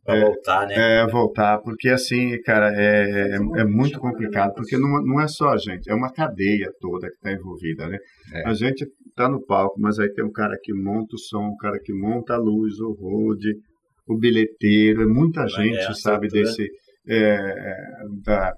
Pra 0.04 0.20
voltar, 0.20 0.68
né? 0.68 0.74
É, 1.02 1.06
voltar, 1.08 1.58
porque 1.58 1.88
assim, 1.88 2.40
cara, 2.42 2.72
é, 2.72 3.32
é, 3.32 3.60
é 3.60 3.64
muito 3.64 3.98
complicado, 3.98 4.54
porque 4.54 4.78
não, 4.78 5.02
não 5.02 5.20
é 5.20 5.26
só 5.26 5.48
a 5.48 5.56
gente, 5.56 5.90
é 5.90 5.94
uma 5.94 6.12
cadeia 6.12 6.70
toda 6.80 7.08
que 7.08 7.16
está 7.16 7.32
envolvida, 7.32 7.88
né? 7.88 7.98
É. 8.32 8.48
A 8.48 8.54
gente 8.54 8.86
está 9.08 9.28
no 9.28 9.44
palco, 9.44 9.80
mas 9.80 9.98
aí 9.98 10.08
tem 10.12 10.24
um 10.24 10.30
cara 10.30 10.56
que 10.62 10.72
monta 10.72 11.16
o 11.16 11.18
som, 11.18 11.48
um 11.48 11.56
cara 11.56 11.80
que 11.82 11.92
monta 11.92 12.34
a 12.34 12.38
luz, 12.38 12.78
o 12.78 12.92
road, 12.92 13.52
o 14.06 14.16
bilheteiro, 14.16 15.02
é 15.02 15.06
muita 15.06 15.40
Vai, 15.40 15.48
gente, 15.48 15.78
é, 15.78 15.92
sabe, 15.94 16.26
estrutura. 16.28 16.28
desse, 16.44 16.68
é, 17.08 17.16
é, 17.18 17.76
da, 18.24 18.52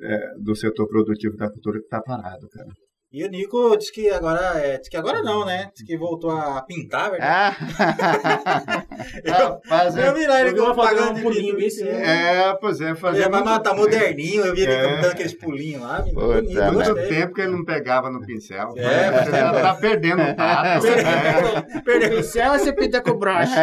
é, 0.00 0.28
do 0.40 0.54
setor 0.54 0.86
produtivo 0.86 1.36
da 1.36 1.50
cultura 1.50 1.80
que 1.80 1.86
está 1.86 2.00
parado, 2.00 2.46
cara. 2.48 2.68
E 3.16 3.24
o 3.24 3.30
Nico 3.30 3.74
disse 3.78 3.90
que 3.90 4.10
agora, 4.10 4.60
é, 4.60 4.76
disse 4.76 4.90
que 4.90 4.96
agora 4.98 5.22
não, 5.22 5.46
né? 5.46 5.70
Disse 5.72 5.86
que 5.86 5.96
voltou 5.96 6.30
a 6.30 6.60
pintar, 6.60 7.10
verdade? 7.12 7.56
Ah, 7.58 8.84
Rapaz, 9.26 9.96
Eu 9.96 10.12
vi 10.14 10.26
lá 10.26 10.42
ele 10.42 10.58
Eu 10.58 10.74
fazer 10.74 10.96
pagando 10.96 11.18
um 11.18 11.22
pulinho 11.22 11.56
pintura. 11.56 11.56
bem 11.56 11.66
assim. 11.66 11.88
É, 11.88 12.54
pois 12.60 12.78
é, 12.82 12.94
fazia 12.94 13.24
É, 13.24 13.28
mas 13.30 13.42
muito, 13.42 13.62
tá 13.62 13.72
moderninho, 13.74 14.44
eu 14.44 14.54
vi 14.54 14.60
ele 14.64 14.72
É. 14.72 15.00
dando 15.00 15.12
aqueles 15.12 15.32
pulinhos 15.32 15.80
lá. 15.80 16.02
Puta, 16.02 16.12
bonito, 16.42 16.72
muito 16.74 16.90
gostei. 16.94 17.08
tempo 17.08 17.32
que 17.34 17.40
ele 17.40 17.52
não 17.52 17.64
pegava 17.64 18.10
no 18.10 18.20
pincel. 18.20 18.74
É, 18.76 19.10
faz 19.12 19.24
Você 19.24 19.30
tá 19.62 19.74
perdendo 19.80 20.22
o 20.22 20.34
tato. 20.36 20.86
É. 21.76 21.80
Perdeu. 21.80 22.10
Pincel 22.18 22.52
você 22.58 22.70
pinta 22.72 23.00
com 23.00 23.16
broche. 23.16 23.54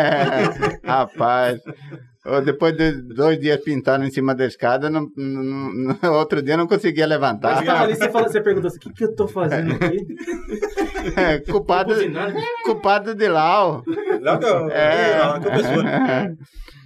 rapaz. 0.83 1.61
Depois 2.45 2.73
de 2.75 3.01
dois 3.01 3.37
dias 3.37 3.59
pintando 3.61 4.05
em 4.05 4.11
cima 4.11 4.33
da 4.33 4.45
escada, 4.45 4.89
não, 4.89 5.07
não- 5.17 5.73
não- 5.73 6.13
outro 6.17 6.41
dia 6.41 6.53
eu 6.53 6.57
não 6.57 6.67
conseguia 6.67 7.05
levantar. 7.05 7.55
Mas, 7.57 7.65
cara, 7.65 7.81
ali 7.81 7.95
você, 7.95 8.09
fala, 8.09 8.29
você 8.29 8.39
pergunta 8.41 8.67
assim, 8.67 8.77
o 8.77 8.79
que, 8.79 8.93
que 8.93 9.03
eu 9.03 9.13
tô 9.15 9.27
fazendo 9.27 9.73
aqui? 9.73 9.97
culpado, 11.51 11.89
Tô 11.89 11.95
buzinando. 11.95 12.35
culpado 12.63 13.13
de 13.13 13.27
Lau. 13.27 13.83
Não 14.21 14.39
que 14.39 14.45
eu. 14.45 14.69
É. 14.69 15.39
Que 15.41 15.47
eu 15.47 15.51
pessoa. 15.51 15.83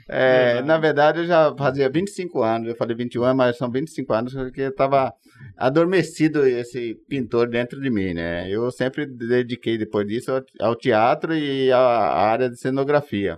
É, 0.10 0.62
na 0.65 0.78
verdade, 0.80 1.19
eu 1.19 1.26
já 1.26 1.54
fazia 1.56 1.88
25 1.89 2.41
anos, 2.41 2.69
eu 2.69 2.76
falei 2.76 2.95
21 2.95 3.23
anos, 3.23 3.38
mas 3.38 3.58
são 3.58 3.69
25 3.69 4.13
anos 4.13 4.34
que 4.52 4.62
eu 4.62 4.69
estava 4.69 5.13
adormecido 5.56 6.45
esse 6.47 6.95
pintor 7.08 7.47
dentro 7.47 7.80
de 7.80 7.89
mim, 7.89 8.13
né? 8.13 8.50
Eu 8.50 8.71
sempre 8.71 9.06
dediquei 9.06 9.78
depois 9.78 10.08
disso 10.08 10.32
ao, 10.60 10.76
teatro 10.76 11.36
e 11.36 11.71
à, 11.71 11.78
à 11.78 12.28
área 12.30 12.50
de 12.50 12.58
cenografia. 12.60 13.38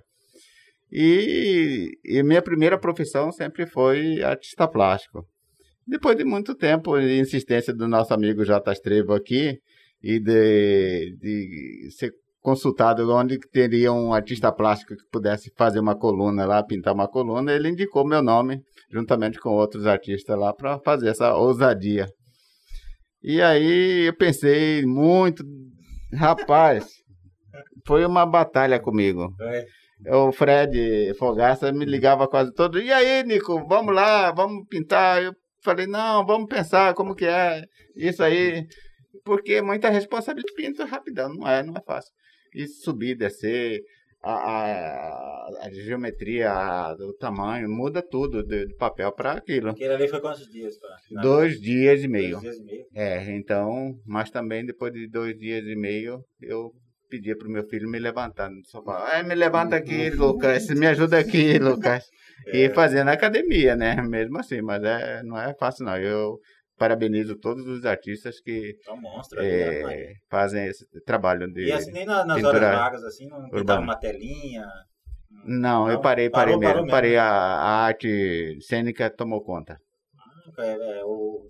E, 0.92 1.92
e 2.04 2.24
minha 2.24 2.42
primeira 2.42 2.80
profissão 2.80 3.32
sempre 3.32 3.66
foi 3.66 4.24
artista 4.24 4.68
plástico. 4.68 5.26
Depois 5.86 6.16
de 6.16 6.24
muito 6.24 6.56
tempo 6.56 6.98
e 6.98 7.20
insistência 7.20 7.74
do 7.74 7.88
nosso 7.88 8.14
amigo 8.14 8.46
J. 8.46 8.72
Estrevo 8.72 9.14
aqui 9.14 9.60
e 10.04 10.20
de, 10.20 11.16
de 11.20 11.90
ser 11.92 12.12
consultado 12.42 13.12
onde 13.12 13.38
teria 13.52 13.92
um 13.92 14.14
artista 14.14 14.52
plástico 14.52 14.96
que 14.96 15.04
pudesse 15.12 15.52
fazer 15.58 15.80
uma 15.80 15.96
coluna 15.98 16.46
lá, 16.46 16.64
pintar 16.64 16.94
uma 16.94 17.08
coluna, 17.08 17.52
ele 17.52 17.70
indicou 17.70 18.08
meu 18.08 18.22
nome, 18.22 18.62
juntamente 18.92 19.40
com 19.40 19.50
outros 19.50 19.86
artistas 19.86 20.38
lá, 20.38 20.54
para 20.54 20.80
fazer 20.80 21.10
essa 21.10 21.36
ousadia. 21.36 22.08
E 23.22 23.42
aí 23.42 24.08
eu 24.08 24.16
pensei 24.16 24.86
muito, 24.86 25.44
rapaz, 26.14 26.88
foi 27.86 28.06
uma 28.06 28.26
batalha 28.26 28.80
comigo. 28.80 29.34
É. 29.42 29.66
O 30.08 30.32
Fred 30.32 31.14
Fogaça 31.18 31.72
me 31.72 31.86
ligava 31.86 32.28
quase 32.28 32.54
todo. 32.54 32.80
E 32.82 32.92
aí, 32.92 33.24
Nico, 33.24 33.66
vamos 33.68 33.94
lá, 33.94 34.32
vamos 34.32 34.66
pintar. 34.70 35.22
Eu 35.24 35.34
falei, 35.64 35.88
não, 35.88 36.26
vamos 36.26 36.48
pensar 36.48 36.94
como 36.94 37.16
que 37.16 37.26
é 37.26 37.64
isso 37.96 38.24
aí. 38.24 38.66
Porque 39.26 39.62
muita 39.62 39.90
responsabilidade 39.90 40.54
pinta 40.56 40.86
rapidão, 40.86 41.34
não 41.34 41.48
é, 41.48 41.62
não 41.64 41.74
é 41.76 41.82
fácil. 41.86 42.12
E 42.56 42.66
subir, 42.68 43.16
descer, 43.16 43.82
a, 44.24 44.32
a, 44.34 45.66
a 45.66 45.72
geometria, 45.72 46.52
a- 46.52 46.94
o 46.94 47.14
tamanho, 47.18 47.70
muda 47.70 48.02
tudo 48.02 48.44
de, 48.44 48.68
de 48.68 48.76
papel 48.76 49.12
para 49.12 49.34
aquilo. 49.34 49.70
Aquele 49.72 49.94
ali 49.94 50.08
foi 50.08 50.22
quantos 50.22 50.50
dias? 50.50 50.76
Pra... 50.78 51.22
Dois 51.22 51.60
dias 51.60 52.00
e 52.04 52.08
Dois 52.08 52.12
meio. 52.12 52.40
dias 52.40 52.58
e 52.58 52.64
meio. 52.64 52.86
É, 52.96 53.32
então, 53.36 53.94
mas 54.06 54.32
também 54.32 54.66
depois 54.66 54.94
de 54.94 55.08
dois 55.10 55.38
dias 55.38 55.64
e 55.66 55.76
meio, 55.76 56.22
eu 56.42 56.72
pedia 57.10 57.38
pro 57.38 57.50
meu 57.50 57.64
filho 57.68 57.90
me 57.90 58.00
levantar 58.00 58.50
no 58.50 58.64
sofá. 58.66 59.08
Ai, 59.12 59.24
me 59.24 59.36
levanta 59.36 59.76
aqui, 59.76 60.10
Lucas, 60.12 60.68
me 60.70 60.88
ajuda 60.88 61.20
aqui, 61.20 61.58
Lucas. 61.60 62.06
E 62.48 62.70
fazendo 62.70 63.10
academia, 63.10 63.76
né? 63.76 63.96
Mesmo 64.02 64.38
assim, 64.40 64.62
mas 64.62 64.84
é, 64.84 65.22
não 65.24 65.38
é 65.38 65.54
fácil 65.56 65.86
não. 65.86 65.98
Eu 65.98 66.38
parabenizo 66.78 67.36
todos 67.38 67.68
os 67.68 67.86
artistas 67.86 68.40
que 68.40 68.76
É 68.88 68.92
um 68.92 68.98
monstro 69.02 69.40
ali, 69.40 69.50
rapaz. 69.64 70.00
é, 70.00 70.14
fazem 70.30 70.66
esse 70.68 70.86
trabalho 71.06 71.52
de... 71.52 71.66
E 71.66 71.72
assim, 71.74 71.92
nem 71.92 72.06
na- 72.06 72.26
nas 72.26 72.44
horas 72.44 72.62
vagas, 72.62 73.04
assim, 73.04 73.28
não 73.28 73.50
pintava 73.50 73.82
uma 73.82 73.96
telinha. 74.00 74.66
Não, 75.46 75.88
eu 75.88 75.96
Não? 75.96 76.02
parei, 76.02 76.30
parei 76.30 76.54
Parou, 76.54 76.60
mesmo. 76.60 76.74
parou 76.74 76.86
mesmo. 76.86 76.92
Parei, 76.92 77.18
a, 77.18 77.26
a 77.28 77.86
arte 77.86 78.58
cênica 78.62 79.10
tomou 79.10 79.44
conta. 79.44 79.78
É, 80.58 81.00
é, 81.00 81.04
o... 81.06 81.50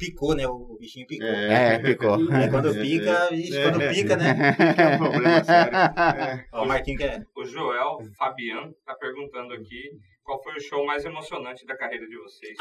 Picou, 0.00 0.34
né? 0.34 0.46
O 0.48 0.78
bichinho 0.80 1.06
picou. 1.06 1.28
É, 1.28 1.78
ficou. 1.78 2.14
É, 2.34 2.48
quando 2.48 2.72
pica, 2.72 3.28
vixe, 3.30 3.56
É. 3.56 3.70
quando 3.70 3.94
pica, 3.94 4.16
né? 4.16 4.56
É 4.78 4.94
um 4.94 4.98
problema 4.98 5.44
sério. 5.44 5.76
É. 5.76 6.44
Ó, 6.52 6.64
o 6.64 6.66
Marquinhos 6.66 7.00
que 7.02 7.06
é. 7.06 7.20
O 7.36 7.44
Joel 7.44 7.98
Fabiano 8.16 8.72
tá 8.86 8.94
perguntando 8.94 9.52
aqui 9.52 9.90
qual 10.24 10.42
foi 10.42 10.54
o 10.54 10.60
show 10.60 10.86
mais 10.86 11.04
emocionante 11.04 11.66
da 11.66 11.76
carreira 11.76 12.06
de 12.06 12.16
vocês. 12.16 12.56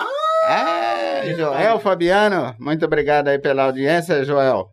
É, 0.49 1.33
Joel 1.33 1.79
Fabiano, 1.79 2.53
muito 2.59 2.83
obrigado 2.83 3.29
aí 3.29 3.39
pela 3.39 3.63
audiência, 3.63 4.23
Joel. 4.25 4.69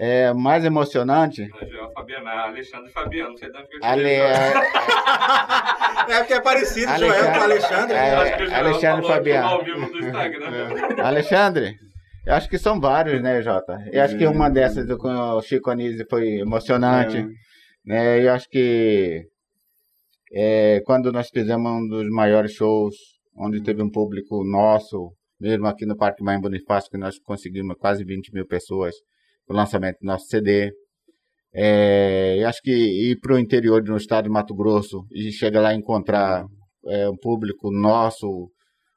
É 0.00 0.32
mais 0.32 0.64
emocionante. 0.64 1.42
É 1.42 1.64
é 1.66 2.28
Alexandre 2.38 2.90
Fabiano. 2.92 3.30
Não 3.30 3.36
sei 3.36 3.50
de 3.50 3.58
onde 3.58 3.68
eu 3.74 3.78
Ale, 3.82 4.02
tirei. 4.02 4.20
É 6.08 6.18
porque 6.20 6.34
é 6.34 6.40
parecido, 6.40 6.90
Alexandre- 6.92 7.18
Joel 7.18 7.32
com 7.32 7.38
o 7.38 7.42
Alexandre. 7.42 7.96
É, 7.96 8.14
Eu 8.14 8.18
acho 8.20 8.36
que 8.36 8.42
o 8.42 8.46
Joel 8.46 8.58
Alexandre 8.66 9.06
Fabiano. 9.06 9.48
ao 9.48 9.64
vivo 9.64 9.90
do 9.92 9.98
Instagram. 9.98 11.04
Alexandre, 11.04 11.74
eu 12.26 12.34
acho 12.34 12.48
que 12.48 12.58
são 12.58 12.80
vários, 12.80 13.20
né, 13.20 13.42
Jota? 13.42 13.76
Eu 13.92 14.02
acho 14.02 14.16
que 14.16 14.26
uma 14.26 14.48
dessas 14.48 14.86
do- 14.86 14.96
com 14.98 15.08
o 15.08 15.42
Chico 15.42 15.70
Anísio 15.70 16.06
foi 16.08 16.38
emocionante. 16.40 17.26
né? 17.84 18.22
Eu 18.24 18.32
acho 18.32 18.48
que 18.48 19.24
é, 20.32 20.80
quando 20.84 21.10
nós 21.12 21.28
fizemos 21.30 21.70
um 21.72 21.86
dos 21.88 22.08
maiores 22.10 22.52
shows, 22.52 22.94
onde 23.36 23.62
teve 23.62 23.82
um 23.82 23.90
público 23.90 24.44
nosso, 24.44 25.12
mesmo 25.40 25.66
aqui 25.66 25.86
no 25.86 25.96
Parque 25.96 26.22
Maim 26.22 26.40
Bonifácio, 26.40 26.90
que 26.90 26.98
nós 26.98 27.18
conseguimos 27.18 27.76
quase 27.78 28.04
20 28.04 28.32
mil 28.32 28.46
pessoas 28.46 28.94
o 29.48 29.56
lançamento 29.56 29.98
do 30.00 30.06
nosso 30.06 30.26
CD. 30.26 30.72
É, 31.54 32.44
acho 32.44 32.60
que 32.62 32.70
ir 32.70 33.18
para 33.20 33.34
o 33.34 33.38
interior 33.38 33.82
do 33.82 33.96
estado 33.96 34.24
de 34.24 34.30
Mato 34.30 34.54
Grosso 34.54 35.04
e 35.10 35.32
chegar 35.32 35.60
lá 35.60 35.74
e 35.74 35.78
encontrar 35.78 36.44
é, 36.86 37.08
um 37.08 37.16
público 37.16 37.70
nosso, 37.70 38.50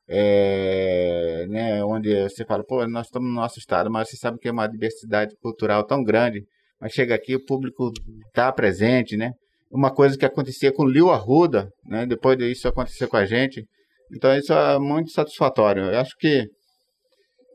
é, 0.09 1.45
né, 1.49 1.83
onde 1.83 2.23
você 2.23 2.45
fala, 2.45 2.63
pô, 2.63 2.85
nós 2.87 3.07
estamos 3.07 3.29
no 3.29 3.35
nosso 3.35 3.57
estado, 3.59 3.89
mas 3.89 4.09
você 4.09 4.17
sabe 4.17 4.37
que 4.37 4.49
é 4.49 4.51
uma 4.51 4.67
diversidade 4.67 5.35
cultural 5.41 5.85
tão 5.85 6.03
grande, 6.03 6.43
mas 6.79 6.93
chega 6.93 7.15
aqui 7.15 7.35
o 7.35 7.45
público 7.45 7.91
está 8.27 8.51
presente, 8.51 9.15
né? 9.15 9.31
Uma 9.71 9.93
coisa 9.93 10.17
que 10.17 10.25
acontecia 10.25 10.73
com 10.73 10.83
o 10.83 11.09
Arruda, 11.09 11.69
né? 11.85 12.05
Depois 12.05 12.37
disso 12.37 12.67
acontecer 12.67 13.07
com 13.07 13.17
a 13.17 13.25
gente, 13.25 13.65
então 14.13 14.35
isso 14.35 14.51
é 14.51 14.77
muito 14.79 15.11
satisfatório. 15.11 15.83
Eu 15.83 15.99
acho 15.99 16.15
que 16.19 16.47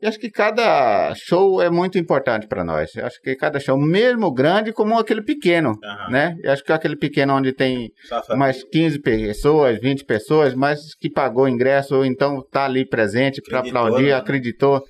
eu 0.01 0.09
acho 0.09 0.19
que 0.19 0.29
cada 0.29 1.13
show 1.15 1.61
é 1.61 1.69
muito 1.69 1.97
importante 1.97 2.47
para 2.47 2.63
nós. 2.63 2.95
Eu 2.95 3.05
acho 3.05 3.19
que 3.21 3.35
cada 3.35 3.59
show, 3.59 3.77
mesmo 3.77 4.31
grande 4.31 4.71
como 4.71 4.97
aquele 4.97 5.21
pequeno, 5.21 5.73
Aham. 5.83 6.11
né? 6.11 6.35
Eu 6.43 6.51
acho 6.51 6.63
que 6.63 6.71
aquele 6.71 6.95
pequeno 6.95 7.33
onde 7.35 7.51
tem 7.53 7.91
Só 8.07 8.21
fa- 8.23 8.33
umas 8.35 8.63
15 8.63 8.99
pessoas, 8.99 9.79
20 9.79 10.05
pessoas, 10.05 10.53
mas 10.53 10.93
que 10.99 11.09
pagou 11.09 11.45
o 11.45 11.49
ingresso 11.49 11.95
ou 11.95 12.05
então 12.05 12.39
está 12.39 12.65
ali 12.65 12.85
presente 12.87 13.41
para 13.41 13.59
aplaudir, 13.59 14.07
né? 14.07 14.13
acreditou, 14.13 14.81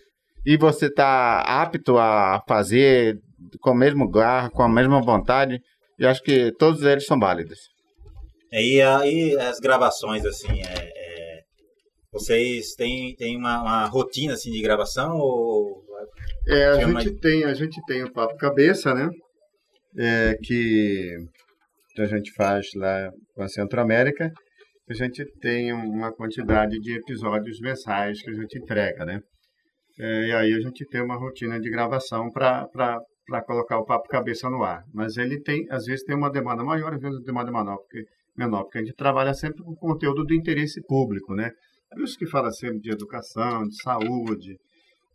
e 0.46 0.58
você 0.58 0.88
está 0.88 1.40
apto 1.42 1.98
a 1.98 2.42
fazer 2.48 3.18
com 3.62 3.72
o 3.72 3.76
mesmo 3.76 4.10
garra, 4.10 4.50
com 4.50 4.64
a 4.64 4.70
mesma 4.70 5.02
vontade, 5.02 5.60
eu 5.98 6.10
acho 6.10 6.22
que 6.22 6.52
todos 6.60 6.84
eles 6.84 7.06
são 7.06 7.18
válidos. 7.20 7.58
E 8.52 8.82
aí 8.82 9.38
as 9.40 9.60
gravações, 9.60 10.26
assim, 10.26 10.48
é, 10.62 10.92
é, 10.96 10.97
vocês 12.12 12.74
têm, 12.76 13.16
têm 13.16 13.38
uma, 13.38 13.62
uma 13.62 13.86
rotina 13.86 14.34
assim, 14.34 14.52
de 14.52 14.62
gravação 14.62 15.18
ou 15.18 15.86
É, 16.48 16.66
a 16.68 17.02
gente 17.02 17.20
tem, 17.20 17.44
a 17.44 17.54
gente 17.54 17.82
tem 17.86 18.04
o 18.04 18.12
papo 18.12 18.36
cabeça, 18.38 18.94
né? 18.94 19.10
É, 19.98 20.38
que 20.42 21.18
a 21.98 22.06
gente 22.06 22.32
faz 22.34 22.68
lá 22.76 23.12
com 23.36 23.44
a 23.44 23.48
Centro-América. 23.48 24.32
A 24.90 24.94
gente 24.94 25.26
tem 25.42 25.74
uma 25.74 26.14
quantidade 26.14 26.80
de 26.80 26.98
episódios 26.98 27.60
mensais 27.60 28.22
que 28.22 28.30
a 28.30 28.34
gente 28.34 28.58
entrega, 28.58 29.04
né? 29.06 29.22
É, 30.00 30.28
e 30.28 30.32
aí 30.32 30.54
a 30.54 30.60
gente 30.62 30.86
tem 30.86 31.02
uma 31.02 31.18
rotina 31.18 31.60
de 31.60 31.70
gravação 31.70 32.32
para 32.32 32.68
colocar 33.46 33.80
o 33.80 33.86
papo 33.86 34.08
cabeça 34.08 34.50
no 34.50 34.64
ar. 34.64 34.84
Mas 34.94 35.18
ele 35.18 35.42
tem, 35.42 35.66
às 35.70 35.86
vezes 35.86 36.06
tem 36.06 36.16
uma 36.16 36.32
demanda 36.32 36.64
maior, 36.64 36.94
às 36.94 37.02
vezes 37.02 37.22
demanda 37.24 37.52
menor, 37.52 37.78
porque, 37.78 38.06
menor, 38.38 38.64
porque 38.64 38.78
a 38.78 38.82
gente 38.82 38.96
trabalha 38.96 39.34
sempre 39.34 39.64
com 39.64 39.76
conteúdo 39.76 40.24
do 40.24 40.34
interesse 40.34 40.82
público, 40.88 41.34
né? 41.34 41.52
Por 41.92 42.04
isso 42.04 42.18
que 42.18 42.28
fala 42.28 42.52
sempre 42.52 42.80
de 42.80 42.92
educação, 42.92 43.64
de 43.64 43.82
saúde, 43.82 44.58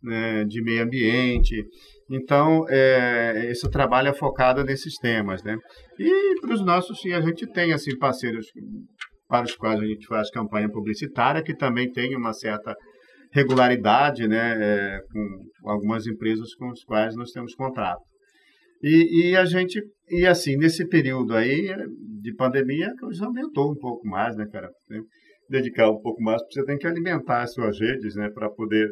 né, 0.01 0.43
de 0.43 0.61
meio 0.61 0.83
ambiente. 0.83 1.63
Então, 2.09 2.65
é, 2.69 3.47
esse 3.49 3.69
trabalho 3.69 4.09
é 4.09 4.13
focado 4.13 4.63
nesses 4.63 4.97
temas, 4.97 5.41
né? 5.43 5.57
E 5.97 6.41
para 6.41 6.53
os 6.53 6.65
nossos, 6.65 6.99
sim, 6.99 7.13
a 7.13 7.21
gente 7.21 7.47
tem 7.47 7.71
assim 7.71 7.97
parceiros 7.97 8.45
para 9.27 9.45
os 9.45 9.55
quais 9.55 9.79
a 9.79 9.85
gente 9.85 10.05
faz 10.05 10.29
campanha 10.29 10.69
publicitária, 10.69 11.41
que 11.41 11.55
também 11.55 11.91
tem 11.91 12.15
uma 12.15 12.33
certa 12.33 12.75
regularidade, 13.31 14.27
né, 14.27 14.57
é, 14.61 14.99
com 15.11 15.69
algumas 15.69 16.05
empresas 16.05 16.53
com 16.55 16.69
as 16.69 16.83
quais 16.83 17.15
nós 17.15 17.31
temos 17.31 17.55
contrato. 17.55 18.01
E, 18.83 19.29
e 19.31 19.35
a 19.35 19.45
gente, 19.45 19.81
e 20.09 20.27
assim, 20.27 20.57
nesse 20.57 20.87
período 20.87 21.33
aí 21.33 21.73
de 22.21 22.35
pandemia, 22.35 22.93
coisa 22.99 23.25
aumentou 23.25 23.71
um 23.71 23.75
pouco 23.75 24.05
mais, 24.05 24.35
né, 24.35 24.45
cara? 24.51 24.69
Dedicar 25.49 25.89
um 25.89 25.99
pouco 26.01 26.21
mais, 26.21 26.41
porque 26.41 26.59
você 26.59 26.65
tem 26.65 26.77
que 26.77 26.87
alimentar 26.87 27.41
as 27.43 27.53
suas 27.53 27.79
redes, 27.79 28.15
né, 28.15 28.29
para 28.33 28.49
poder 28.49 28.87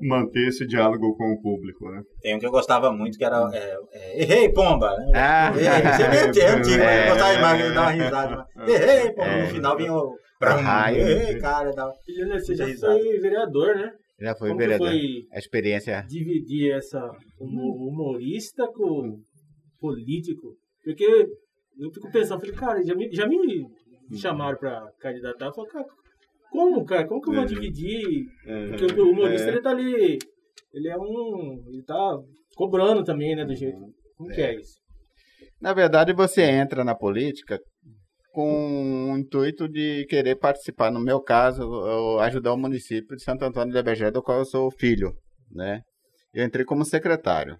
manter 0.00 0.48
esse 0.48 0.66
diálogo 0.66 1.14
com 1.16 1.32
o 1.32 1.40
público, 1.42 1.90
né? 1.90 2.00
Tem 2.22 2.34
um 2.34 2.38
que 2.38 2.46
eu 2.46 2.50
gostava 2.50 2.90
muito, 2.90 3.18
que 3.18 3.24
era 3.24 3.48
é, 3.52 3.76
é, 3.92 4.22
Errei, 4.22 4.48
pomba! 4.52 4.88
Né? 4.96 5.12
Ah. 5.14 5.52
Errei, 5.54 5.92
você 5.92 6.08
meteu, 6.26 6.42
é 6.48 6.50
antigo, 6.50 6.82
É. 6.82 7.04
eu 7.06 7.10
gostava 7.12 7.34
demais 7.34 7.62
de 7.62 7.74
dar 7.74 7.80
uma 7.82 7.90
risada. 7.90 8.46
mas, 8.56 8.68
Errei, 8.68 9.12
pomba! 9.12 9.28
É. 9.28 9.42
No 9.42 9.48
final 9.48 9.76
vinha 9.76 9.92
o... 9.92 10.16
raio. 10.40 10.98
Errei, 11.08 11.38
cara, 11.38 11.70
dava... 11.72 11.92
Juliano, 12.08 12.40
você 12.40 12.54
já 12.54 12.64
Risada. 12.64 12.92
foi 12.98 13.18
vereador, 13.18 13.74
né? 13.76 13.92
Já 14.20 14.34
foi 14.34 14.48
Como 14.48 14.60
vereador. 14.60 14.88
foi 14.88 15.00
A 15.32 15.38
experiência. 15.38 16.06
dividir 16.08 16.72
essa 16.72 16.98
humo- 17.38 17.88
humorista 17.88 18.66
com 18.72 19.18
político? 19.78 20.54
Porque 20.84 21.04
eu 21.04 21.90
fico 21.92 22.10
pensando, 22.10 22.40
falei, 22.40 22.54
cara, 22.54 22.82
já 22.84 22.94
me, 22.94 23.10
já 23.12 23.26
me 23.26 23.36
chamaram 24.16 24.58
pra 24.58 24.88
candidatar, 25.00 25.46
eu 25.46 25.52
falei, 25.52 25.70
cara, 25.70 25.86
como, 26.50 26.84
cara? 26.84 27.06
Como 27.06 27.20
que 27.22 27.30
eu 27.30 27.34
vou 27.34 27.44
É. 27.44 27.46
dividir? 27.46 28.26
Porque 28.68 29.00
o 29.00 29.10
humorista, 29.10 29.48
ele 29.48 29.62
tá 29.62 29.70
ali, 29.70 30.18
ele 30.72 30.88
é 30.88 30.96
um, 30.98 31.64
ele 31.66 31.82
tá 31.82 32.18
cobrando 32.54 33.02
também, 33.04 33.34
né, 33.34 33.44
do 33.44 33.54
jeito. 33.54 33.78
Como 34.16 34.30
que 34.30 34.40
é 34.40 34.54
isso? 34.56 34.74
Na 35.60 35.72
verdade, 35.72 36.12
você 36.12 36.42
entra 36.42 36.84
na 36.84 36.94
política 36.94 37.58
com 38.32 39.12
o 39.12 39.18
intuito 39.18 39.68
de 39.68 40.06
querer 40.08 40.36
participar. 40.36 40.90
No 40.90 41.00
meu 41.00 41.20
caso, 41.20 41.62
eu 41.62 42.18
ajudar 42.20 42.52
o 42.52 42.58
município 42.58 43.16
de 43.16 43.22
Santo 43.22 43.44
Antônio 43.44 43.72
de 43.72 43.78
Abegé, 43.78 44.10
do 44.10 44.22
qual 44.22 44.38
eu 44.38 44.44
sou 44.44 44.70
filho, 44.70 45.14
né? 45.50 45.82
Eu 46.34 46.44
entrei 46.44 46.64
como 46.64 46.84
secretário. 46.84 47.56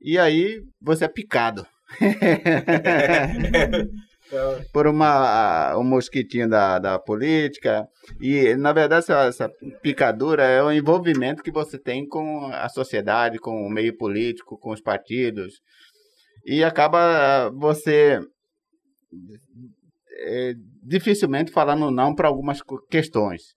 E 0.00 0.18
aí, 0.18 0.60
você 0.80 1.04
é 1.04 1.08
picado. 1.08 1.66
por 4.72 4.86
uma 4.86 5.76
um 5.76 5.84
mosquitinho 5.84 6.48
da, 6.48 6.78
da 6.78 6.98
política. 6.98 7.86
E 8.20 8.54
na 8.56 8.72
verdade 8.72 9.04
essa, 9.04 9.24
essa 9.24 9.48
picadura 9.82 10.44
é 10.44 10.62
o 10.62 10.72
envolvimento 10.72 11.42
que 11.42 11.50
você 11.50 11.78
tem 11.78 12.06
com 12.06 12.46
a 12.46 12.68
sociedade 12.68 13.38
com 13.38 13.66
o 13.66 13.70
meio 13.70 13.96
político 13.96 14.58
com 14.58 14.70
os 14.70 14.80
partidos. 14.80 15.60
E 16.44 16.64
acaba 16.64 17.50
você 17.50 18.20
é, 20.20 20.54
dificilmente 20.82 21.50
falando 21.50 21.90
não 21.90 22.14
para 22.14 22.28
algumas 22.28 22.60
questões. 22.90 23.54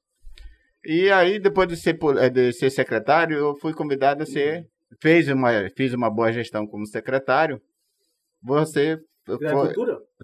E 0.86 1.10
aí 1.12 1.40
depois 1.40 1.68
de 1.68 1.78
ser 1.78 1.98
eh, 2.20 2.30
de 2.30 2.52
ser 2.52 2.70
secretário 2.70 3.38
eu 3.38 3.56
fui 3.56 3.74
convidado 3.74 4.24
a 4.24 4.26
ser 4.26 4.68
fez 5.02 5.30
uma 5.30 5.50
fiz 5.76 5.94
uma 5.94 6.10
boa 6.10 6.32
gestão 6.32 6.68
como 6.68 6.86
secretário. 6.86 7.62
Você 8.42 9.00
foi, 9.26 9.74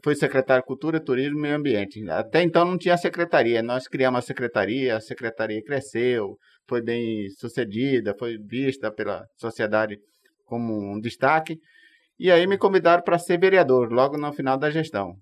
foi 0.03 0.15
secretário 0.15 0.61
de 0.61 0.67
Cultura, 0.67 0.99
Turismo 0.99 1.39
e 1.39 1.41
Meio 1.41 1.55
Ambiente. 1.55 2.09
Até 2.09 2.41
então 2.43 2.65
não 2.65 2.77
tinha 2.77 2.97
secretaria. 2.97 3.63
Nós 3.63 3.87
criamos 3.87 4.19
a 4.19 4.21
secretaria, 4.21 4.97
a 4.97 5.01
secretaria 5.01 5.63
cresceu, 5.63 6.37
foi 6.67 6.81
bem 6.81 7.29
sucedida, 7.29 8.15
foi 8.17 8.37
vista 8.37 8.91
pela 8.91 9.25
sociedade 9.37 9.97
como 10.45 10.73
um 10.73 10.99
destaque. 10.99 11.57
E 12.19 12.29
aí 12.29 12.45
me 12.45 12.57
convidaram 12.57 13.01
para 13.01 13.17
ser 13.17 13.39
vereador, 13.39 13.91
logo 13.91 14.17
no 14.17 14.33
final 14.33 14.57
da 14.57 14.69
gestão. 14.69 15.15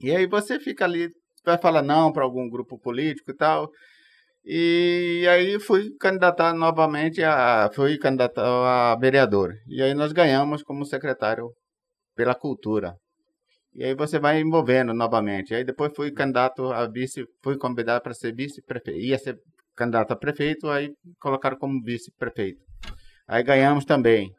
E 0.00 0.10
aí 0.10 0.26
você 0.26 0.58
fica 0.58 0.84
ali, 0.84 1.08
vai 1.44 1.56
falar 1.56 1.82
não 1.82 2.12
para 2.12 2.24
algum 2.24 2.48
grupo 2.48 2.78
político 2.78 3.30
e 3.30 3.36
tal. 3.36 3.70
E 4.44 5.24
aí 5.28 5.58
fui 5.60 5.90
candidatar 6.00 6.52
novamente 6.52 7.22
a 7.22 7.70
fui 7.72 7.96
candidato 7.96 8.38
a 8.40 8.96
vereador. 9.00 9.54
E 9.68 9.80
aí 9.82 9.94
nós 9.94 10.12
ganhamos 10.12 10.62
como 10.62 10.84
secretário 10.84 11.48
pela 12.14 12.34
cultura. 12.34 12.96
E 13.74 13.82
aí 13.82 13.94
você 13.94 14.18
vai 14.18 14.40
envolvendo 14.40 14.94
novamente. 14.94 15.54
Aí 15.54 15.64
depois 15.64 15.92
fui 15.94 16.12
candidato 16.12 16.72
a 16.72 16.86
vice, 16.86 17.26
fui 17.42 17.58
convidado 17.58 18.02
para 18.02 18.14
ser 18.14 18.32
vice-prefeito. 18.34 19.00
Ia 19.00 19.18
ser 19.18 19.38
candidato 19.74 20.12
a 20.12 20.16
prefeito, 20.16 20.68
aí 20.68 20.92
colocaram 21.20 21.58
como 21.58 21.82
vice-prefeito. 21.82 22.60
Aí 23.26 23.42
ganhamos 23.42 23.84
também. 23.84 24.32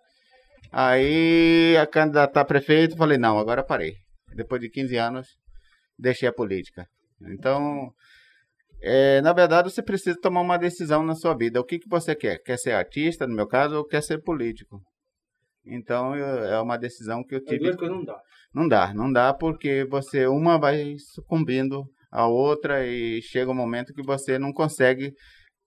Aí 0.71 1.75
a 1.77 1.85
candidata 1.85 2.39
a 2.39 2.45
prefeito, 2.45 2.95
falei, 2.95 3.17
não, 3.17 3.37
agora 3.37 3.63
parei. 3.63 3.93
Depois 4.33 4.61
de 4.61 4.69
15 4.69 4.95
anos, 4.97 5.27
deixei 5.97 6.29
a 6.29 6.33
política. 6.33 6.87
Então, 7.21 7.91
é, 8.81 9.21
na 9.21 9.33
verdade, 9.33 9.71
você 9.71 9.81
precisa 9.81 10.17
tomar 10.21 10.41
uma 10.41 10.57
decisão 10.57 11.03
na 11.03 11.15
sua 11.15 11.35
vida. 11.35 11.59
O 11.59 11.63
que, 11.63 11.79
que 11.79 11.89
você 11.89 12.15
quer? 12.15 12.39
Quer 12.39 12.57
ser 12.57 12.71
artista, 12.71 13.27
no 13.27 13.35
meu 13.35 13.47
caso, 13.47 13.77
ou 13.77 13.85
quer 13.85 14.01
ser 14.01 14.21
político? 14.21 14.81
Então, 15.67 16.15
eu- 16.15 16.45
é 16.45 16.61
uma 16.61 16.77
decisão 16.77 17.23
que 17.23 17.35
eu 17.35 17.43
tive. 17.43 17.75
coisas 17.75 17.95
não 17.95 18.03
dá. 18.03 18.17
Não 18.53 18.67
dá, 18.67 18.93
não 18.93 19.11
dá 19.11 19.33
porque 19.33 19.83
você 19.85 20.27
uma 20.27 20.57
vai 20.57 20.95
sucumbindo 21.13 21.83
à 22.11 22.25
outra 22.27 22.85
e 22.85 23.21
chega 23.21 23.51
um 23.51 23.55
momento 23.55 23.93
que 23.93 24.01
você 24.03 24.39
não 24.39 24.53
consegue 24.53 25.11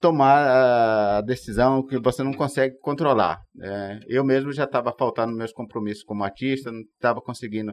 tomar 0.01 1.19
a 1.19 1.21
decisão, 1.23 1.85
que 1.85 1.99
você 1.99 2.23
não 2.23 2.33
consegue 2.33 2.77
controlar. 2.81 3.39
É, 3.61 3.99
eu 4.07 4.25
mesmo 4.25 4.53
já 4.53 4.65
estava 4.65 4.95
faltando 4.97 5.37
meus 5.37 5.53
compromissos 5.53 6.05
como 6.05 6.25
artista, 6.25 6.71
não 6.71 6.81
estava 6.81 7.21
conseguindo 7.21 7.73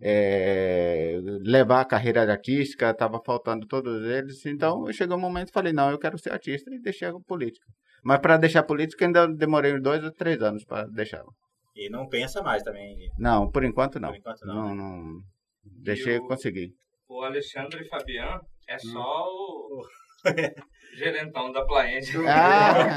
é, 0.00 1.18
levar 1.42 1.80
a 1.80 1.84
carreira 1.84 2.22
artística, 2.30 2.90
estava 2.90 3.20
faltando 3.24 3.66
todos 3.66 4.04
eles. 4.06 4.44
Então, 4.46 4.90
chegou 4.92 5.16
um 5.16 5.20
momento 5.20 5.48
e 5.48 5.52
falei, 5.52 5.72
não, 5.72 5.90
eu 5.90 5.98
quero 5.98 6.18
ser 6.18 6.32
artista 6.32 6.70
e 6.72 6.80
deixei 6.80 7.08
a 7.08 7.12
política. 7.26 7.66
Mas 8.04 8.18
para 8.20 8.36
deixar 8.36 8.60
a 8.60 8.64
política 8.64 9.04
ainda 9.06 9.26
demorei 9.26 9.74
uns 9.74 9.82
dois 9.82 10.02
ou 10.04 10.12
três 10.12 10.40
anos 10.42 10.64
para 10.64 10.86
deixá-la. 10.86 11.30
E 11.76 11.88
não 11.90 12.08
pensa 12.08 12.42
mais 12.42 12.62
também. 12.62 12.96
Não, 13.18 13.50
por 13.50 13.64
enquanto 13.64 13.98
não. 14.00 14.10
Por 14.10 14.18
enquanto 14.18 14.46
não. 14.46 14.54
Não, 14.68 14.74
não. 14.74 15.20
Deixei 15.82 16.16
eu 16.18 16.22
o- 16.22 16.28
conseguir. 16.28 16.70
O 17.08 17.22
Alexandre 17.22 17.84
Fabian 17.88 18.40
é 18.68 18.76
Hum. 18.76 18.78
só 18.92 19.24
o 19.26 19.82
gerentão 20.96 21.50
da 21.52 21.64
Plaente. 21.64 22.12
Ah, 22.26 22.96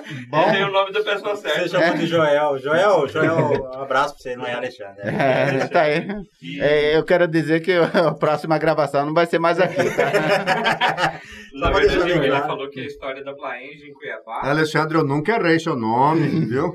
bom. 0.30 0.50
Tem 0.52 0.64
o 0.64 0.70
nome 0.72 0.92
da 0.92 1.02
pessoa 1.02 1.36
Você 1.36 1.48
certa. 1.48 1.68
chamou 1.68 1.96
de 1.98 2.06
Joel. 2.06 2.58
Joel, 2.58 3.08
Joel, 3.08 3.36
um 3.62 3.82
abraço 3.82 4.14
pra 4.14 4.22
você, 4.22 4.36
não 4.36 4.46
é 4.46 4.54
Alexandre. 4.54 5.02
É, 5.02 5.66
tá 5.68 5.82
aí. 5.82 6.06
E 6.42 6.60
É, 6.60 6.96
eu 6.96 7.04
quero 7.04 7.28
dizer 7.28 7.60
que 7.60 7.72
a 7.72 8.12
próxima 8.14 8.56
gravação 8.58 9.06
não 9.06 9.14
vai 9.14 9.26
ser 9.26 9.38
mais 9.38 9.60
aqui. 9.60 9.76
Tá? 9.76 11.20
Na 11.54 11.70
verdade, 11.70 12.10
ele 12.10 12.30
falou 12.40 12.68
que 12.68 12.80
a 12.80 12.84
história 12.84 13.22
da 13.22 13.32
Plaenge 13.34 13.86
em 13.88 13.92
Cuiabá. 13.92 14.40
Alexandre, 14.42 14.98
eu 14.98 15.04
nunca 15.04 15.36
errei 15.36 15.58
seu 15.58 15.76
nome, 15.76 16.26
viu? 16.46 16.66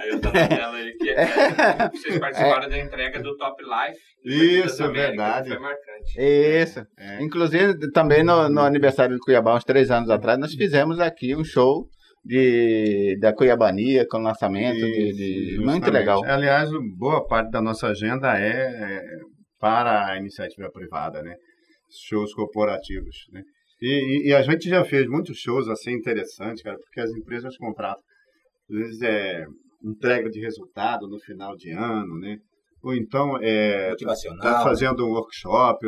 Aí 0.00 0.08
eu 0.10 0.20
tô 0.20 0.28
na 0.32 0.48
tela 0.48 0.76
aí 0.76 0.92
que 0.94 1.08
é, 1.10 1.88
vocês 1.90 2.18
participaram 2.20 2.68
da 2.68 2.78
entrega 2.78 3.20
do 3.22 3.36
Top 3.36 3.62
Life. 3.62 4.00
Isso, 4.24 4.82
é 4.82 4.88
verdade. 4.88 5.50
Foi 5.50 5.58
marcante. 5.58 6.18
Isso. 6.18 6.84
É. 6.98 7.22
Inclusive, 7.22 7.90
também 7.92 8.24
no, 8.24 8.48
no 8.48 8.60
aniversário 8.62 9.14
de 9.14 9.20
Cuiabá, 9.20 9.56
uns 9.56 9.64
três 9.64 9.90
anos 9.90 10.10
atrás, 10.10 10.38
nós 10.38 10.52
fizemos 10.54 10.98
aqui 10.98 11.36
um 11.36 11.44
show 11.44 11.86
de, 12.24 13.16
da 13.20 13.32
Cuiabania 13.32 14.04
com 14.08 14.18
lançamento 14.18 14.76
de, 14.76 15.12
de- 15.12 15.52
Isso, 15.54 15.62
muito 15.62 15.90
legal. 15.90 16.22
Aliás, 16.24 16.68
boa 16.98 17.24
parte 17.26 17.50
da 17.50 17.62
nossa 17.62 17.86
agenda 17.88 18.36
é 18.38 18.48
é 18.98 19.02
para 19.60 20.06
a 20.12 20.16
iniciativa 20.18 20.68
privada, 20.70 21.22
né? 21.22 21.34
Shows 22.08 22.32
corporativos, 22.34 23.16
né? 23.32 23.42
E, 23.80 24.26
e- 24.26 24.28
e 24.28 24.34
a 24.34 24.42
gente 24.42 24.68
já 24.68 24.84
fez 24.84 25.06
muitos 25.06 25.38
shows 25.38 25.68
assim 25.68 25.92
interessantes, 25.92 26.62
cara, 26.62 26.76
porque 26.78 27.00
as 27.00 27.10
empresas 27.12 27.56
contratam, 27.56 28.02
às 28.70 28.76
vezes 28.76 29.02
é 29.02 29.44
entrega 29.84 30.28
de 30.28 30.40
resultado 30.40 31.06
no 31.08 31.18
final 31.20 31.54
de 31.56 31.70
ano, 31.70 32.18
né? 32.18 32.36
Ou 32.82 32.94
então 32.94 33.36
é, 33.40 33.90
Motivacional. 33.90 34.38
Está 34.38 34.62
fazendo 34.62 35.04
um 35.06 35.10
workshop, 35.10 35.78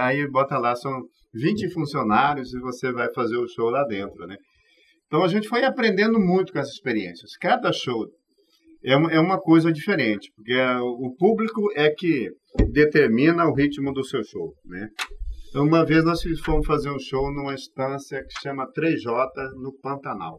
aí 0.00 0.28
bota 0.28 0.58
lá, 0.58 0.74
são 0.74 1.00
20 1.34 1.70
funcionários 1.72 2.52
e 2.54 2.60
você 2.60 2.90
vai 2.92 3.12
fazer 3.12 3.36
o 3.36 3.46
show 3.48 3.70
lá 3.70 3.84
dentro, 3.84 4.26
né? 4.26 4.36
Então 5.06 5.22
a 5.22 5.28
gente 5.28 5.48
foi 5.48 5.64
aprendendo 5.64 6.18
muito 6.18 6.52
com 6.52 6.58
essas 6.58 6.74
experiências. 6.74 7.30
Cada 7.40 7.72
show 7.72 8.06
é 8.84 8.96
uma, 8.96 9.12
é 9.12 9.18
uma 9.20 9.38
coisa 9.40 9.72
diferente, 9.72 10.30
porque 10.36 10.52
é, 10.52 10.78
o 10.80 11.14
público 11.18 11.60
é 11.76 11.90
que 11.90 12.28
determina 12.72 13.46
o 13.46 13.54
ritmo 13.54 13.92
do 13.92 14.04
seu 14.04 14.22
show, 14.24 14.52
né? 14.64 14.88
Uma 15.54 15.84
vez 15.84 16.04
nós 16.04 16.20
fomos 16.44 16.66
fazer 16.66 16.90
um 16.90 16.98
show 16.98 17.32
numa 17.32 17.54
estância 17.54 18.22
que 18.22 18.40
chama 18.42 18.66
3J 18.72 19.26
no 19.62 19.72
Pantanal. 19.80 20.38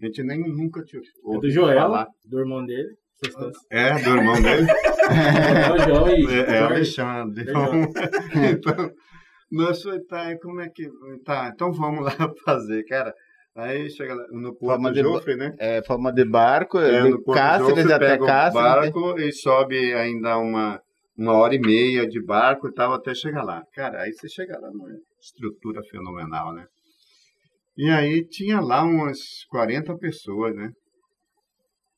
A 0.00 0.04
gente 0.06 0.22
nem 0.22 0.40
nunca 0.40 0.82
tinha 0.82 1.00
É 1.00 1.22
do 1.22 1.34
ouvido 1.36 1.50
Joel, 1.52 1.78
falar. 1.78 2.06
do 2.26 2.38
irmão 2.40 2.64
dele. 2.64 2.88
É, 3.70 3.92
do 4.02 4.10
irmão 4.16 4.40
dele. 4.42 4.66
É 4.70 5.72
o 5.72 5.78
Joel 5.78 6.06
É, 6.30 6.40
é 6.40 6.58
Jorge. 6.58 7.00
Alexandre. 7.00 7.50
Alexandre. 7.54 8.50
então, 8.52 8.90
nós 9.52 9.82
foi, 9.82 10.00
tá, 10.04 10.36
como 10.42 10.60
é 10.60 10.68
que. 10.68 10.88
Tá, 11.24 11.50
então 11.54 11.72
vamos 11.72 12.04
lá 12.04 12.12
fazer, 12.44 12.82
cara. 12.84 13.14
Aí 13.56 13.90
chega 13.90 14.14
lá 14.14 14.24
no 14.30 14.54
Porto 14.54 14.72
Forma 14.74 14.92
de 14.92 15.00
Jofre, 15.02 15.36
né? 15.36 15.54
É, 15.58 15.82
forma 15.82 16.12
de 16.12 16.24
barco, 16.24 16.78
É, 16.78 17.02
de 17.02 17.22
Cáceres 17.24 17.78
Jofre, 17.82 17.92
até 17.92 18.08
pega 18.10 18.24
o 18.24 18.26
Cáceres. 18.26 18.54
né? 18.54 18.62
barco 18.74 19.18
e 19.20 19.32
sobe 19.32 19.92
ainda 19.94 20.38
uma, 20.38 20.80
uma 21.16 21.34
hora 21.34 21.54
e 21.54 21.60
meia 21.60 22.06
de 22.06 22.22
barco 22.22 22.68
e 22.68 22.72
tal 22.72 22.92
até 22.92 23.14
chegar 23.14 23.42
lá. 23.42 23.62
Cara, 23.74 24.02
aí 24.02 24.12
você 24.12 24.28
chega 24.28 24.58
lá 24.58 24.70
numa 24.70 24.88
estrutura 25.20 25.82
fenomenal, 25.90 26.52
né? 26.52 26.66
E 27.76 27.88
aí 27.88 28.26
tinha 28.26 28.60
lá 28.60 28.82
umas 28.82 29.44
40 29.48 29.96
pessoas, 29.96 30.54
né? 30.54 30.70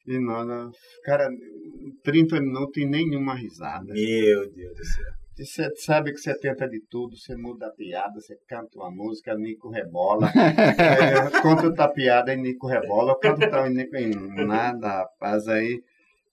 E 0.06 0.18
nós, 0.18 0.74
cara, 1.04 1.28
30 2.02 2.40
minutos 2.40 2.76
e 2.76 2.86
nenhuma 2.86 3.34
risada. 3.34 3.92
Meu 3.92 4.50
Deus 4.52 4.76
do 4.76 4.84
céu. 4.84 5.22
Você 5.34 5.70
sabe 5.76 6.12
que 6.12 6.18
você 6.18 6.38
tenta 6.38 6.68
de 6.68 6.80
tudo, 6.90 7.16
você 7.16 7.34
muda 7.34 7.66
a 7.66 7.70
piada, 7.70 8.20
você 8.20 8.36
canta 8.46 8.76
uma 8.76 8.90
música, 8.90 9.34
Nico 9.34 9.70
rebola. 9.70 10.28
é, 10.36 11.40
conta 11.40 11.66
outra 11.66 11.88
piada 11.88 12.34
e 12.34 12.36
Nico 12.36 12.66
rebola. 12.66 13.18
Canta 13.18 13.48
tal 13.48 13.66
e 13.66 13.70
Nico 13.70 13.96
em 13.96 14.46
nada, 14.46 14.88
rapaz. 14.88 15.48
Aí 15.48 15.80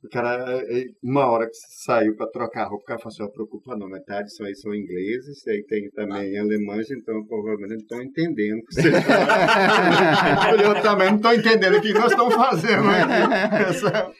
o 0.01 0.07
cara, 0.09 0.61
é, 0.63 0.79
é, 0.79 0.85
uma 1.03 1.25
hora 1.29 1.45
que 1.45 1.55
saiu 1.83 2.15
para 2.15 2.27
trocar 2.31 2.65
roupa, 2.69 2.83
o 2.83 2.85
cara 2.85 2.99
falou 2.99 3.13
assim, 3.13 3.23
ó, 3.23 3.27
preocupa 3.27 3.75
não, 3.75 3.87
metade 3.89 4.33
só 4.33 4.45
aí 4.45 4.55
são 4.55 4.73
ingleses, 4.73 5.45
aí 5.47 5.61
tem 5.65 5.89
também 5.91 6.37
alemães, 6.37 6.89
então 6.89 7.21
provavelmente 7.25 7.71
não 7.71 7.77
estão 7.77 8.01
entendendo 8.01 8.59
o 8.59 8.65
que 8.65 8.75
você 8.75 8.89
Eu 10.63 10.81
também 10.81 11.09
não 11.09 11.15
estou 11.17 11.33
entendendo 11.33 11.77
o 11.77 11.81
que 11.81 11.93
nós 11.93 12.11
estamos 12.11 12.33
fazendo 12.33 12.87
aqui. 12.89 13.59
Essa... 13.69 14.11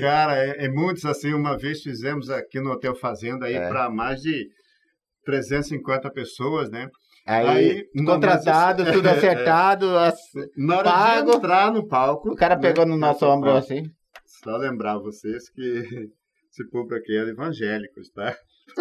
Cara, 0.00 0.36
é, 0.38 0.64
é 0.64 0.68
muitos 0.68 1.04
assim, 1.04 1.32
uma 1.34 1.58
vez 1.58 1.82
fizemos 1.82 2.30
aqui 2.30 2.58
no 2.60 2.70
Hotel 2.70 2.94
Fazenda 2.94 3.46
aí 3.46 3.54
É. 3.54 3.68
para 3.68 3.90
mais 3.90 4.20
de 4.20 4.46
350 5.24 6.10
pessoas, 6.10 6.70
né? 6.70 6.88
Aí, 7.26 7.46
Aí, 7.46 7.84
contratado, 8.04 8.90
tudo 8.92 9.06
é, 9.08 9.12
acertado. 9.12 9.96
as- 9.98 10.16
Na 10.56 10.78
hora 10.78 10.90
Pago. 10.90 11.30
de 11.32 11.36
entrar 11.36 11.70
no 11.72 11.86
palco... 11.86 12.30
O 12.30 12.34
cara 12.34 12.56
né, 12.56 12.62
pegou 12.62 12.86
no 12.86 12.96
nosso 12.96 13.24
eu- 13.24 13.28
ombro 13.28 13.50
assim. 13.52 13.82
Só 14.42 14.56
lembrar 14.56 14.98
vocês 14.98 15.50
que 15.50 15.60
esse 16.50 16.68
público 16.70 16.94
aqui 16.94 17.16
é 17.16 17.28
evangélicos, 17.28 18.10
tá? 18.10 18.34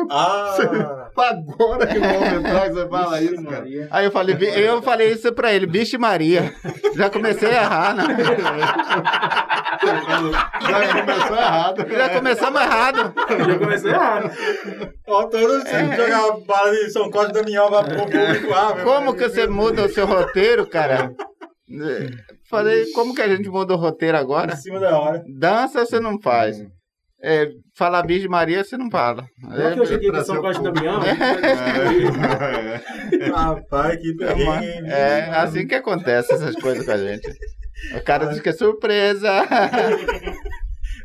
Ah, 0.09 0.55
Agora 1.17 1.87
que 1.87 1.99
vão 1.99 2.25
entrar, 2.25 2.67
que 2.67 2.73
você 2.73 2.87
fala 2.87 3.21
isso, 3.21 3.43
cara. 3.43 3.57
Maria. 3.57 3.87
Aí 3.91 4.05
eu 4.05 4.11
falei, 4.11 4.37
eu 4.55 4.81
falei 4.81 5.11
isso 5.11 5.33
pra 5.33 5.51
ele, 5.53 5.65
bicho 5.65 5.99
Maria. 5.99 6.53
Já 6.95 7.09
comecei 7.09 7.49
a 7.49 7.63
errar, 7.63 7.95
né? 7.95 8.03
Já 10.69 10.93
começou 10.93 11.37
errado. 11.37 11.85
Já 11.89 12.09
começamos 12.09 12.61
errado. 12.61 13.13
Já 13.47 13.59
comecei 13.59 13.91
errado. 13.91 14.31
todo 15.05 15.31
você 15.31 15.95
jogar 15.95 16.37
bala 16.45 16.71
de 16.71 16.91
São 16.91 17.09
Cosme 17.09 17.31
e 17.31 17.33
Damião 17.33 17.69
pra 17.69 17.83
pro 17.83 17.97
público. 17.97 18.53
Ah, 18.53 18.75
meu 18.75 18.85
Como 18.85 19.15
que 19.15 19.29
você 19.29 19.47
muda 19.47 19.85
o 19.85 19.89
seu 19.89 20.05
roteiro, 20.05 20.67
cara? 20.67 21.13
Falei, 22.49 22.91
como 22.91 23.13
que 23.13 23.21
a 23.21 23.27
gente 23.27 23.49
muda 23.49 23.73
o 23.73 23.77
roteiro 23.77 24.17
agora? 24.17 24.53
Em 24.53 24.57
cima 24.57 24.79
da 24.79 24.99
hora. 24.99 25.23
Dança 25.27 25.85
você 25.85 25.99
não 25.99 26.19
faz. 26.19 26.61
É, 27.21 27.49
falar 27.75 28.03
bicho 28.03 28.29
Maria 28.29 28.63
você 28.63 28.77
não 28.77 28.89
fala. 28.89 29.27
Não 29.41 29.73
que 29.73 29.79
eu 29.79 29.85
cheguei 29.85 30.09
aqui 30.09 30.19
em 30.19 30.23
São 30.23 30.41
Cosme. 30.41 30.63
Damião. 30.63 31.01
É. 31.03 31.11
Rapaz, 33.29 34.01
que 34.01 34.15
perrengue, 34.15 34.65
hein? 34.65 34.83
É 34.85 35.29
assim 35.31 35.67
que 35.67 35.75
acontece 35.75 36.33
essas 36.33 36.55
coisas 36.55 36.85
com 36.85 36.91
a 36.91 36.97
gente. 36.97 37.29
O 37.95 38.03
cara 38.03 38.25
diz 38.25 38.39
que 38.39 38.49
é 38.49 38.53
surpresa. 38.53 39.29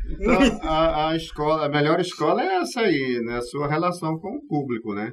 Então, 0.07 0.59
a, 0.61 1.09
a 1.09 1.15
escola, 1.15 1.65
a 1.65 1.69
melhor 1.69 1.99
escola 1.99 2.43
é 2.43 2.61
essa 2.61 2.81
aí, 2.81 3.21
né? 3.25 3.37
A 3.37 3.41
sua 3.41 3.67
relação 3.67 4.17
com 4.17 4.37
o 4.37 4.47
público, 4.47 4.93
né? 4.93 5.11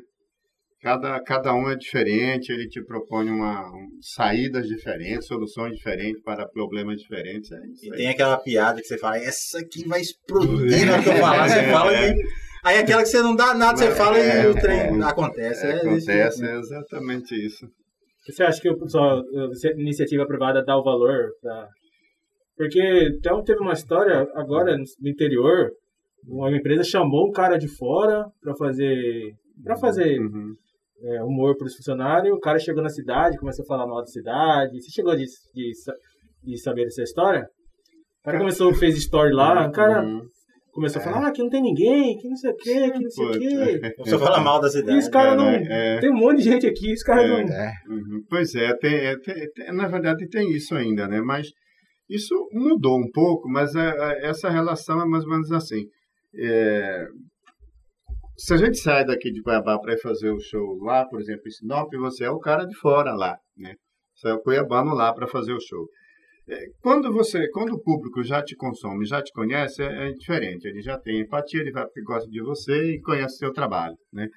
Cada, 0.83 1.21
cada 1.23 1.55
um 1.55 1.71
é 1.71 1.77
diferente, 1.77 2.51
ele 2.53 2.67
te 2.67 2.83
propõe 2.83 3.31
uma, 3.31 3.69
um- 3.73 3.89
saídas 4.01 4.67
diferentes, 4.67 5.29
soluções 5.29 5.77
diferentes 5.77 6.21
para 6.23 6.47
problemas 6.49 7.01
diferentes. 7.01 7.53
É 7.53 7.57
E 7.85 7.91
aí. 7.93 7.97
tem 7.99 8.09
aquela 8.09 8.37
piada 8.37 8.81
que 8.81 8.87
você 8.89 8.99
fala, 8.99 9.17
essa 9.19 9.61
aqui 9.61 9.87
vai 9.87 10.01
explodir 10.03 10.85
na 10.87 10.97
eu 10.97 11.03
falar. 11.03 11.49
Você 11.49 11.63
fala 11.71 11.93
e... 11.93 12.15
Aí 12.65 12.79
aquela 12.79 13.03
que 13.03 13.09
você 13.09 13.21
não 13.23 13.35
dá 13.37 13.55
nada, 13.55 13.77
você 13.79 13.91
fala 13.93 14.19
e 14.19 14.23
É, 14.23 14.49
o 14.49 14.55
trem 14.55 14.79
é. 14.79 15.03
acontece. 15.05 15.67
É, 15.67 15.71
É, 15.71 15.75
acontece, 15.77 16.35
isso. 16.37 16.45
é 16.45 16.59
exatamente 16.59 17.35
isso. 17.47 17.67
Você 18.27 18.43
acha 18.43 18.61
que 18.61 18.71
o 18.71 18.79
pessoal, 18.79 19.19
a 19.21 19.81
iniciativa 19.81 20.27
privada 20.27 20.65
dá 20.65 20.77
o 20.77 20.83
valor 20.85 21.31
pra... 21.41 21.69
Porque 22.57 22.81
então 23.19 23.43
teve 23.43 23.61
uma 23.61 23.73
história 23.73 24.27
agora 24.35 24.77
no 24.77 25.09
interior, 25.09 25.71
uma 26.27 26.51
empresa 26.57 26.85
chamou 26.85 27.29
um 27.29 27.33
cara 27.33 27.57
de 27.57 27.67
fora 27.69 28.27
pra 28.41 28.55
fazer 28.57 29.33
para 29.65 29.77
fazer 29.77 30.21
Uhum. 30.21 30.55
É, 31.05 31.23
humor 31.23 31.57
para 31.57 31.67
os 31.67 31.75
funcionários. 31.77 32.35
O 32.35 32.41
cara 32.41 32.59
chegou 32.59 32.83
na 32.83 32.89
cidade, 32.89 33.37
começou 33.39 33.65
a 33.65 33.67
falar 33.67 33.87
mal 33.87 34.01
da 34.01 34.07
cidade. 34.07 34.81
Você 34.81 34.91
chegou 34.91 35.15
de, 35.17 35.25
de, 35.55 35.73
de 36.45 36.59
saber 36.59 36.85
dessa 36.85 37.03
história? 37.03 37.47
O 38.21 38.25
cara 38.25 38.39
começou, 38.39 38.73
fez 38.75 38.97
story 38.97 39.33
lá, 39.33 39.67
o 39.67 39.73
cara 39.73 40.05
Uhum. 40.05 40.23
começou 40.73 41.03
a 41.03 41.05
falar, 41.05 41.25
ah, 41.25 41.29
aqui 41.29 41.43
não 41.43 41.51
tem 41.51 41.61
ninguém, 41.61 42.17
que 42.17 42.29
não 42.29 42.37
sei 42.37 42.51
o 42.51 42.57
que, 42.57 42.91
que 42.93 42.99
não 43.01 43.11
sei 43.11 43.25
o 43.25 43.29
Putz, 43.29 43.39
que. 43.41 43.95
Você 44.05 44.19
fala 44.19 44.41
mal 44.41 44.61
da 44.61 44.69
E 44.69 44.71
cidade. 44.71 44.99
os 44.99 45.09
caras 45.09 45.37
não. 45.37 45.49
É, 45.49 45.97
é. 45.97 46.01
Tem 46.01 46.11
um 46.11 46.17
monte 46.17 46.39
de 46.39 46.45
gente 46.45 46.67
aqui, 46.67 46.93
os 46.93 47.03
caras 47.03 47.25
É. 47.25 47.29
não. 47.29 47.53
É. 47.55 47.73
Uhum. 47.89 48.23
Pois 48.31 48.55
é, 48.55 48.73
tem, 48.77 48.95
é, 48.95 49.17
tem- 49.19 49.51
tem- 49.53 49.75
na 49.75 49.89
verdade 49.89 50.29
tem 50.29 50.51
isso 50.53 50.75
ainda, 50.77 51.09
né? 51.09 51.21
Mas 51.21 51.49
isso 52.09 52.35
mudou 52.53 52.97
um 52.99 53.11
pouco, 53.13 53.49
mas 53.49 53.75
é- 53.75 53.89
é- 53.89 54.27
essa 54.29 54.49
relação 54.51 55.03
é 55.03 55.05
mais 55.07 55.25
ou 55.25 55.31
menos 55.31 55.51
assim. 55.51 55.83
É, 58.33 58.39
se 58.39 58.55
a 58.55 58.57
gente 58.57 58.79
sai 58.79 59.05
daqui 59.05 59.31
de 59.31 59.43
Cuiabá 59.43 59.79
para 59.79 59.97
fazer 59.99 60.31
o 60.31 60.41
show 60.41 60.79
lá, 60.83 61.05
por 61.07 61.21
exemplo, 61.21 61.43
em 61.47 61.51
Sinop, 61.51 61.93
você 61.95 62.25
é 62.25 62.31
o 62.31 62.39
cara 62.39 62.65
de 62.65 62.75
fora 62.77 63.15
lá, 63.15 63.37
né? 63.57 63.75
Você 64.15 64.29
é 64.29 64.35
o 64.35 64.41
cuiabano 64.41 64.95
lá 64.95 65.13
para 65.13 65.27
fazer 65.27 65.53
o 65.53 65.61
show. 65.61 65.89
É, 66.49 66.67
Quando 66.81 67.13
você, 67.13 67.49
quando 67.51 67.75
o 67.75 67.83
público 67.83 68.23
já 68.23 68.43
te 68.43 68.55
consome, 68.57 69.07
já 69.07 69.23
te 69.23 69.33
conhece, 69.33 69.83
é, 69.83 70.09
é 70.09 70.13
diferente. 70.13 70.67
Ele 70.67 70.83
já 70.83 70.99
tem 70.99 71.21
empatia, 71.21 71.61
ele 71.61 71.73
vai 71.73 71.87
gosta 72.05 72.29
de 72.29 72.43
você 72.43 72.95
e 72.95 73.01
conhece 73.01 73.37
seu 73.39 73.53
trabalho, 73.53 73.97
né? 74.13 74.29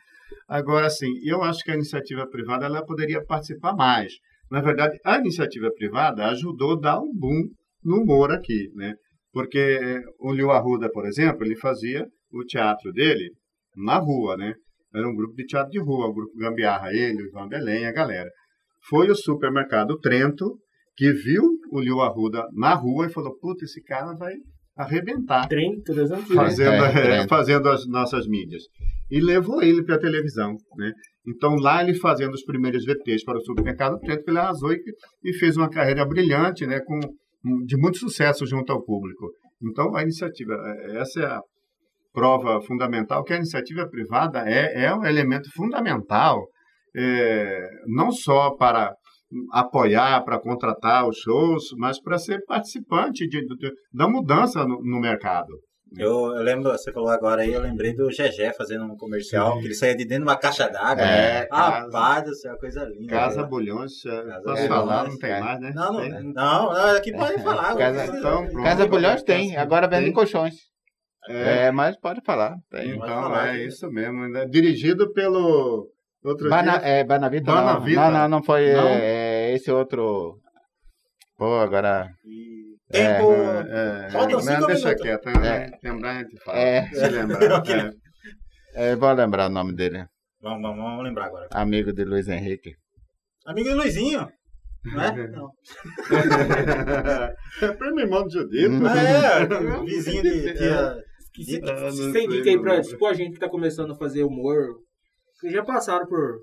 Agora, 0.47 0.89
sim, 0.89 1.11
eu 1.23 1.41
acho 1.43 1.63
que 1.63 1.71
a 1.71 1.75
iniciativa 1.75 2.27
privada 2.27 2.65
ela 2.65 2.85
poderia 2.85 3.23
participar 3.23 3.75
mais. 3.75 4.13
Na 4.49 4.61
verdade, 4.61 4.97
a 5.03 5.17
iniciativa 5.17 5.71
privada 5.71 6.25
ajudou 6.27 6.73
a 6.73 6.79
dar 6.79 6.99
um 6.99 7.11
boom 7.13 7.49
no 7.83 8.01
humor 8.01 8.31
aqui, 8.31 8.69
né? 8.75 8.93
Porque 9.31 9.57
eh, 9.59 10.01
o 10.19 10.31
Liu 10.31 10.51
Arruda, 10.51 10.89
por 10.91 11.05
exemplo, 11.05 11.45
ele 11.45 11.55
fazia 11.55 12.07
o 12.31 12.43
teatro 12.43 12.91
dele 12.91 13.31
na 13.75 13.97
rua, 13.97 14.37
né? 14.37 14.53
Era 14.93 15.07
um 15.09 15.15
grupo 15.15 15.35
de 15.35 15.45
teatro 15.45 15.71
de 15.71 15.79
rua, 15.79 16.07
o 16.07 16.13
grupo 16.13 16.37
Gambiarra, 16.37 16.93
ele, 16.93 17.23
o 17.23 17.27
Ivan 17.27 17.47
Belém, 17.47 17.85
a 17.85 17.91
galera. 17.91 18.29
Foi 18.87 19.09
o 19.09 19.15
supermercado 19.15 19.97
Trento 19.99 20.57
que 20.95 21.11
viu 21.11 21.43
o 21.71 21.79
Liu 21.81 21.99
Arruda 21.99 22.43
na 22.53 22.73
rua 22.73 23.07
e 23.07 23.11
falou, 23.11 23.37
puta, 23.37 23.65
esse 23.65 23.83
cara 23.83 24.13
vai 24.13 24.33
arrebentar 24.77 25.47
Trem, 25.47 25.81
todas 25.85 26.11
as 26.11 26.19
antigas. 26.19 26.35
fazendo, 26.35 26.71
É, 26.71 26.87
é, 26.87 26.91
Trento. 26.91 27.27
fazendo 27.29 27.69
as 27.69 27.85
nossas 27.87 28.27
mídias. 28.27 28.63
E 29.09 29.19
levou 29.19 29.61
ele 29.61 29.83
para 29.83 29.95
a 29.95 29.99
televisão, 29.99 30.55
né? 30.77 30.91
Então, 31.27 31.55
lá 31.55 31.83
ele 31.83 31.93
fazendo 31.95 32.33
os 32.33 32.43
primeiros 32.43 32.85
VTs 32.85 33.23
para 33.23 33.37
o 33.37 33.43
supermercado 33.43 33.99
Trento, 33.99 34.23
ele 34.27 34.37
arrasou 34.37 34.71
e, 34.71 34.79
e 35.23 35.33
fez 35.33 35.57
uma 35.57 35.69
carreira 35.69 36.05
brilhante, 36.05 36.65
né? 36.65 36.79
Com, 36.79 36.99
de 37.65 37.77
muito 37.77 37.97
sucesso 37.97 38.45
junto 38.45 38.71
ao 38.71 38.83
público. 38.83 39.29
Então, 39.63 39.95
a 39.95 40.03
iniciativa, 40.03 40.53
é, 40.53 40.97
essa 40.97 41.19
é 41.21 41.25
a 41.25 41.41
prova 42.15 42.59
fundamental, 42.61 43.23
que 43.23 43.33
a 43.33 43.37
iniciativa 43.37 43.87
privada 43.87 44.39
é, 44.49 44.85
é 44.85 44.95
um 44.95 45.05
elemento 45.05 45.49
fundamental, 45.55 46.41
é, 46.95 47.67
não 47.85 48.11
só 48.11 48.55
para 48.55 48.93
apoiar, 49.51 50.23
para 50.23 50.39
contratar 50.39 51.07
os 51.07 51.17
shows, 51.17 51.63
mas 51.77 52.01
para 52.01 52.17
ser 52.17 52.43
participante 52.45 53.27
de, 53.27 53.41
de- 53.45 53.71
da 53.93 54.07
mudança 54.07 54.65
no, 54.65 54.81
no 54.81 54.99
mercado. 54.99 55.47
Eu, 55.97 56.09
eu 56.35 56.41
lembro, 56.43 56.71
você 56.71 56.91
falou 56.91 57.09
agora 57.09 57.41
aí, 57.43 57.53
eu 57.53 57.61
lembrei 57.61 57.93
do 57.93 58.11
Gegé 58.11 58.51
fazendo 58.53 58.83
um 58.85 58.97
comercial, 58.97 59.59
que 59.59 59.65
ele 59.65 59.73
saía 59.75 59.95
de 59.95 60.03
dentro 60.03 60.25
de 60.25 60.29
uma 60.31 60.37
caixa 60.37 60.67
d'água. 60.67 61.03
É, 61.05 61.41
né? 61.41 61.45
casa- 61.45 61.79
Rapaz 61.85 62.23
do 62.25 62.35
céu, 62.35 62.57
coisa 62.57 62.83
linda. 62.85 63.07
Casa 63.13 63.41
né? 63.43 63.47
Bulhões, 63.47 63.91
é, 64.05 64.11
posso 64.23 64.43
Bulhões, 64.43 64.67
falar, 64.67 65.07
não 65.07 65.17
tem 65.17 65.31
é. 65.31 65.39
mais, 65.39 65.59
né? 65.61 65.71
Não, 65.75 65.93
não, 65.93 66.01
Tem? 66.01 66.11
não, 66.11 66.73
não, 66.73 66.95
aqui 66.97 67.11
pode 67.13 67.41
falar. 67.43 67.75
Casa- 67.77 68.17
Então, 68.17 68.45
pronto. 68.49 68.63
Casa 68.63 68.87
Bulhões 68.87 69.23
tem, 69.23 69.55
agora 69.55 69.87
vendem 69.87 70.05
Tem. 70.05 70.13
colchões. 70.13 70.55
É, 71.29 71.65
É, 71.67 71.71
mas 71.71 71.97
pode 71.97 72.21
falar. 72.25 72.55
Tem. 72.69 72.91
então, 72.95 73.07
falar, 73.07 73.49
é 73.49 73.53
né? 73.53 73.63
isso 73.65 73.89
mesmo. 73.91 74.27
né? 74.29 74.45
Dirigido 74.45 75.11
pelo... 75.13 75.89
Outro 76.23 76.49
Bana, 76.49 76.79
dia, 76.79 76.87
é, 76.87 77.03
Banavita, 77.03 77.51
não. 77.51 77.55
Banavita? 77.65 78.01
Não, 78.01 78.11
não, 78.11 78.27
não 78.29 78.43
foi 78.43 78.73
Não? 78.73 78.87
é, 78.87 79.53
esse 79.53 79.69
outro. 79.71 80.39
Pô, 81.37 81.59
agora. 81.59 82.09
Tempo. 82.89 83.31
É, 83.31 84.05
é, 84.07 84.09
Faltam 84.09 84.31
não, 84.31 84.39
cinco 84.41 84.65
deixa 84.65 84.87
minutos. 84.89 85.01
quieto, 85.03 85.29
É. 85.29 85.39
né? 85.39 85.71
lembrar 85.83 86.11
a 86.11 86.17
gente 86.19 86.43
fala. 86.43 86.57
É. 86.57 86.87
Se 86.87 87.07
lembrar. 87.09 87.63
é. 88.75 88.91
É, 88.91 88.95
vou 88.95 89.13
lembrar 89.13 89.47
o 89.47 89.53
nome 89.53 89.75
dele. 89.75 90.05
Vamos, 90.41 90.61
vamos, 90.63 90.83
vamos 90.83 91.03
lembrar 91.03 91.25
agora. 91.27 91.47
Amigo 91.53 91.93
de 91.93 92.03
Luiz 92.03 92.27
Henrique. 92.27 92.73
Amigo 93.45 93.69
do 93.69 93.75
Luizinho. 93.77 94.27
Não 94.83 95.01
é? 95.03 95.27
Não. 95.29 95.49
é 97.61 97.67
primo 97.73 97.99
irmão 97.99 98.25
de 98.27 98.33
Judito. 98.33 98.71
Hum. 98.71 98.87
É, 98.87 99.83
vizinho 99.85 100.23
de 100.23 100.53
tia. 100.55 100.95
Que 101.35 101.61
Ah, 101.69 101.81
não 101.83 101.91
se, 101.91 102.13
tem 102.13 102.27
dica 102.27 102.49
aí 102.49 102.59
pra 102.59 102.81
tipo, 102.81 103.05
a 103.05 103.13
gente 103.13 103.33
que 103.33 103.39
tá 103.39 103.49
começando 103.49 103.91
a 103.91 103.95
fazer 103.97 104.23
humor, 104.23 104.67
que 105.41 105.49
já 105.49 105.63
passaram 105.63 106.05
por, 106.07 106.39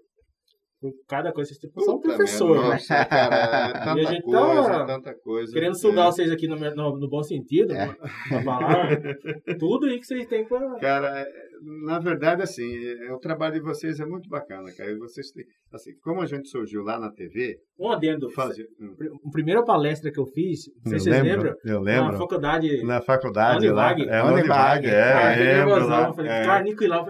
por 0.80 0.92
cada 1.08 1.32
coisa, 1.32 1.50
tipo, 1.54 1.80
são 1.82 1.98
Puta 1.98 2.14
professor, 2.16 2.50
merda, 2.50 2.68
né? 2.68 2.72
nossa, 2.74 3.04
cara, 3.06 3.94
é 3.96 4.00
E 4.02 4.06
a 4.06 4.10
gente 4.10 4.22
coisa, 4.22 5.00
tá 5.02 5.14
coisa. 5.22 5.52
Querendo 5.52 5.72
É. 5.72 5.78
sugar 5.78 6.06
vocês 6.06 6.30
aqui 6.30 6.46
no, 6.46 6.56
no, 6.56 6.98
no 6.98 7.08
bom 7.08 7.22
sentido, 7.22 7.74
pra 7.74 8.42
falar 8.42 8.88
tudo 9.58 9.86
aí 9.86 9.98
que 9.98 10.06
vocês 10.06 10.26
têm 10.26 10.44
pra... 10.46 10.78
Cara, 10.78 11.20
é, 11.20 11.26
na 11.86 11.98
verdade, 11.98 12.42
assim, 12.42 12.70
é, 13.06 13.12
o 13.12 13.18
trabalho 13.18 13.54
de 13.54 13.60
vocês 13.60 14.00
é 14.00 14.04
muito 14.06 14.28
bacana, 14.28 14.70
cara. 14.76 14.96
Vocês 14.98 15.30
têm, 15.30 15.44
assim, 15.72 15.92
como 16.02 16.20
a 16.20 16.26
gente 16.26 16.48
surgiu 16.48 16.82
lá 16.82 16.98
na 16.98 17.10
TV, 17.10 17.56
Um 17.78 17.90
adendo. 17.90 18.30
fazer. 18.30 18.66
hum. 18.80 18.94
A 19.26 19.30
primeira 19.30 19.62
palestra 19.64 20.10
que 20.10 20.18
eu 20.18 20.26
fiz, 20.26 20.60
não 20.84 20.90
sei 20.90 20.96
Eu 20.96 21.00
se 21.00 21.10
vocês 21.10 21.22
lembro, 21.22 21.42
lembram, 21.42 21.54
eu 21.64 21.80
na 21.80 22.02
lembro. 22.02 22.18
faculdade. 22.18 22.82
Na 22.84 23.00
faculdade 23.00 23.68
lá. 23.68 23.92
Univag. 23.92 24.08
É, 24.08 24.22
Univag. 24.24 24.86
É, 24.86 24.92
eu 24.92 25.44
lembro 25.44 25.74
nervosão, 25.74 25.88
lá. 25.88 26.08
eu 26.08 26.14
falei, 26.14 26.30
é. 26.32 26.44
cara, 26.44 26.62
Nico 26.64 26.84
e 26.84 26.86
lá. 26.88 26.98
Eu, 26.98 27.04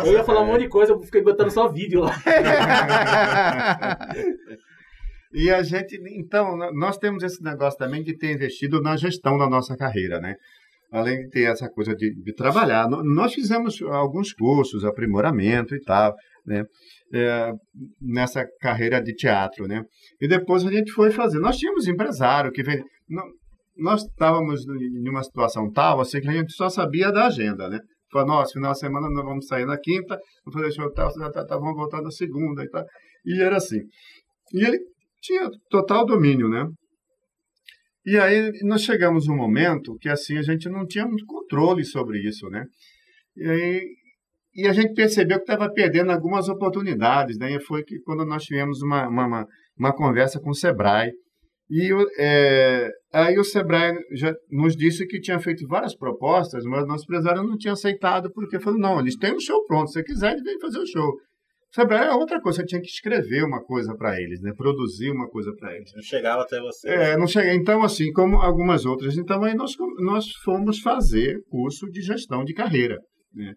falei, 0.00 0.12
ia 0.12 0.24
falar 0.24 0.40
um 0.42 0.46
monte 0.46 0.62
de 0.62 0.68
coisa, 0.68 0.92
eu 0.92 1.00
fiquei 1.00 1.22
botando 1.22 1.50
só 1.50 1.68
vídeo 1.68 2.00
lá. 2.00 2.12
E 5.32 5.48
a 5.48 5.62
gente, 5.62 5.96
então, 6.18 6.56
nós 6.74 6.98
temos 6.98 7.22
esse 7.22 7.40
negócio 7.40 7.78
também 7.78 8.02
de 8.02 8.16
ter 8.18 8.32
investido 8.34 8.80
na 8.82 8.96
gestão 8.96 9.38
da 9.38 9.48
nossa 9.48 9.76
carreira, 9.76 10.20
né? 10.20 10.34
Além 10.92 11.18
de 11.20 11.28
ter 11.30 11.44
essa 11.50 11.68
coisa 11.68 11.94
de, 11.94 12.12
de 12.14 12.34
trabalhar. 12.34 12.88
Nós 12.88 13.32
fizemos 13.32 13.80
alguns 13.82 14.32
cursos, 14.32 14.84
aprimoramento 14.84 15.74
e 15.74 15.80
tal, 15.82 16.14
né? 16.44 16.64
É, 17.12 17.52
nessa 18.00 18.44
carreira 18.60 19.00
de 19.00 19.14
teatro, 19.14 19.66
né? 19.68 19.82
E 20.20 20.26
depois 20.28 20.64
a 20.66 20.70
gente 20.70 20.90
foi 20.92 21.10
fazer. 21.10 21.38
Nós 21.38 21.56
tínhamos 21.56 21.86
empresário 21.86 22.50
que 22.52 22.62
vem. 22.62 22.82
não- 23.08 23.24
Nós 23.76 24.02
estávamos 24.02 24.66
em 24.68 25.08
uma 25.08 25.22
situação 25.22 25.70
tal, 25.72 26.00
assim, 26.00 26.20
que 26.20 26.28
a 26.28 26.32
gente 26.32 26.52
só 26.52 26.68
sabia 26.68 27.10
da 27.12 27.26
agenda, 27.26 27.68
né? 27.68 27.78
Falou, 28.12 28.26
nossa, 28.28 28.52
final 28.52 28.72
de 28.72 28.78
semana 28.80 29.08
nós 29.08 29.24
vamos 29.24 29.46
sair 29.46 29.64
na 29.64 29.78
quinta, 29.78 30.18
vamos 30.44 30.60
fazer 30.60 30.72
show 30.74 30.92
tal, 30.92 31.08
tal, 31.14 31.30
tal, 31.32 31.46
tal, 31.46 31.60
vamos 31.60 31.76
voltar 31.76 32.02
na 32.02 32.10
segunda 32.10 32.62
e 32.64 32.68
tal. 32.68 32.84
E 33.24 33.40
era 33.40 33.56
assim. 33.56 33.78
E 34.52 34.64
ele 34.66 34.78
tinha 35.22 35.48
total 35.70 36.04
domínio, 36.04 36.48
né? 36.48 36.66
E 38.04 38.18
aí 38.18 38.50
nós 38.62 38.82
chegamos 38.82 39.28
um 39.28 39.36
momento 39.36 39.96
que 40.00 40.08
assim 40.08 40.38
a 40.38 40.42
gente 40.42 40.68
não 40.68 40.86
tinha 40.86 41.06
muito 41.06 41.24
controle 41.26 41.84
sobre 41.84 42.18
isso, 42.26 42.48
né? 42.48 42.64
E, 43.36 43.48
aí, 43.48 43.86
e 44.54 44.66
a 44.66 44.72
gente 44.72 44.94
percebeu 44.94 45.36
que 45.38 45.50
estava 45.50 45.70
perdendo 45.72 46.10
algumas 46.10 46.48
oportunidades, 46.48 47.38
né? 47.38 47.52
E 47.52 47.60
foi 47.60 47.82
que 47.84 48.00
quando 48.00 48.24
nós 48.24 48.44
tivemos 48.44 48.80
uma, 48.82 49.06
uma, 49.08 49.46
uma, 49.78 49.94
conversa 49.94 50.40
com 50.40 50.50
o 50.50 50.54
Sebrae. 50.54 51.10
E 51.68 51.92
o- 51.92 52.06
é, 52.18 52.90
aí 53.12 53.38
o 53.38 53.44
Sebrae 53.44 53.94
já 54.12 54.34
nos 54.50 54.74
disse 54.76 55.06
que 55.06 55.20
tinha 55.20 55.38
feito 55.38 55.66
várias 55.68 55.94
propostas, 55.94 56.64
mas 56.64 56.86
nosso 56.86 57.04
empresário 57.04 57.44
não 57.44 57.56
tinha 57.56 57.74
aceitado, 57.74 58.32
porque 58.32 58.58
falou, 58.58 58.80
não, 58.80 58.98
eles 58.98 59.16
têm 59.16 59.34
um 59.34 59.40
show 59.40 59.64
pronto, 59.66 59.88
se 59.88 59.94
você 59.94 60.02
quiser, 60.02 60.32
ele 60.32 60.42
vem 60.42 60.58
fazer 60.58 60.78
o 60.78 60.86
show. 60.86 61.12
Sebrae 61.72 62.08
é 62.08 62.12
outra 62.12 62.40
coisa, 62.40 62.60
você 62.60 62.66
tinha 62.66 62.80
que 62.80 62.88
escrever 62.88 63.44
uma 63.44 63.62
coisa 63.62 63.94
para 63.94 64.20
eles, 64.20 64.40
né? 64.40 64.52
produzir 64.56 65.10
uma 65.10 65.28
coisa 65.28 65.52
para 65.56 65.74
eles. 65.76 65.92
Não 65.94 66.02
chegava 66.02 66.42
até 66.42 66.60
você. 66.60 66.88
É, 66.88 67.16
não 67.16 67.28
cheguei. 67.28 67.54
Então, 67.54 67.82
assim, 67.84 68.12
como 68.12 68.38
algumas 68.38 68.84
outras. 68.84 69.16
Então, 69.16 69.44
aí 69.44 69.54
nós, 69.54 69.72
nós 70.00 70.26
fomos 70.44 70.80
fazer 70.80 71.38
curso 71.48 71.86
de 71.88 72.02
gestão 72.02 72.42
de 72.42 72.54
carreira. 72.54 72.98
Né? 73.32 73.54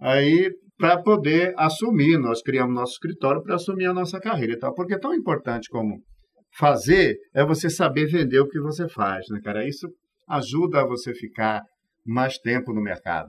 Aí, 0.00 0.50
para 0.78 1.02
poder 1.02 1.52
assumir, 1.58 2.18
nós 2.18 2.40
criamos 2.40 2.74
nosso 2.74 2.92
escritório 2.92 3.42
para 3.42 3.56
assumir 3.56 3.84
a 3.84 3.92
nossa 3.92 4.18
carreira 4.18 4.54
e 4.54 4.58
tal. 4.58 4.74
Porque 4.74 4.94
é 4.94 4.98
tão 4.98 5.14
importante 5.14 5.68
como 5.68 6.00
fazer 6.56 7.16
é 7.34 7.44
você 7.44 7.68
saber 7.68 8.06
vender 8.06 8.40
o 8.40 8.48
que 8.48 8.60
você 8.60 8.88
faz, 8.88 9.26
né, 9.30 9.40
cara? 9.42 9.66
Isso 9.66 9.88
ajuda 10.28 10.80
a 10.80 10.86
você 10.86 11.14
ficar 11.14 11.62
mais 12.04 12.38
tempo 12.38 12.72
no 12.72 12.80
mercado. 12.80 13.28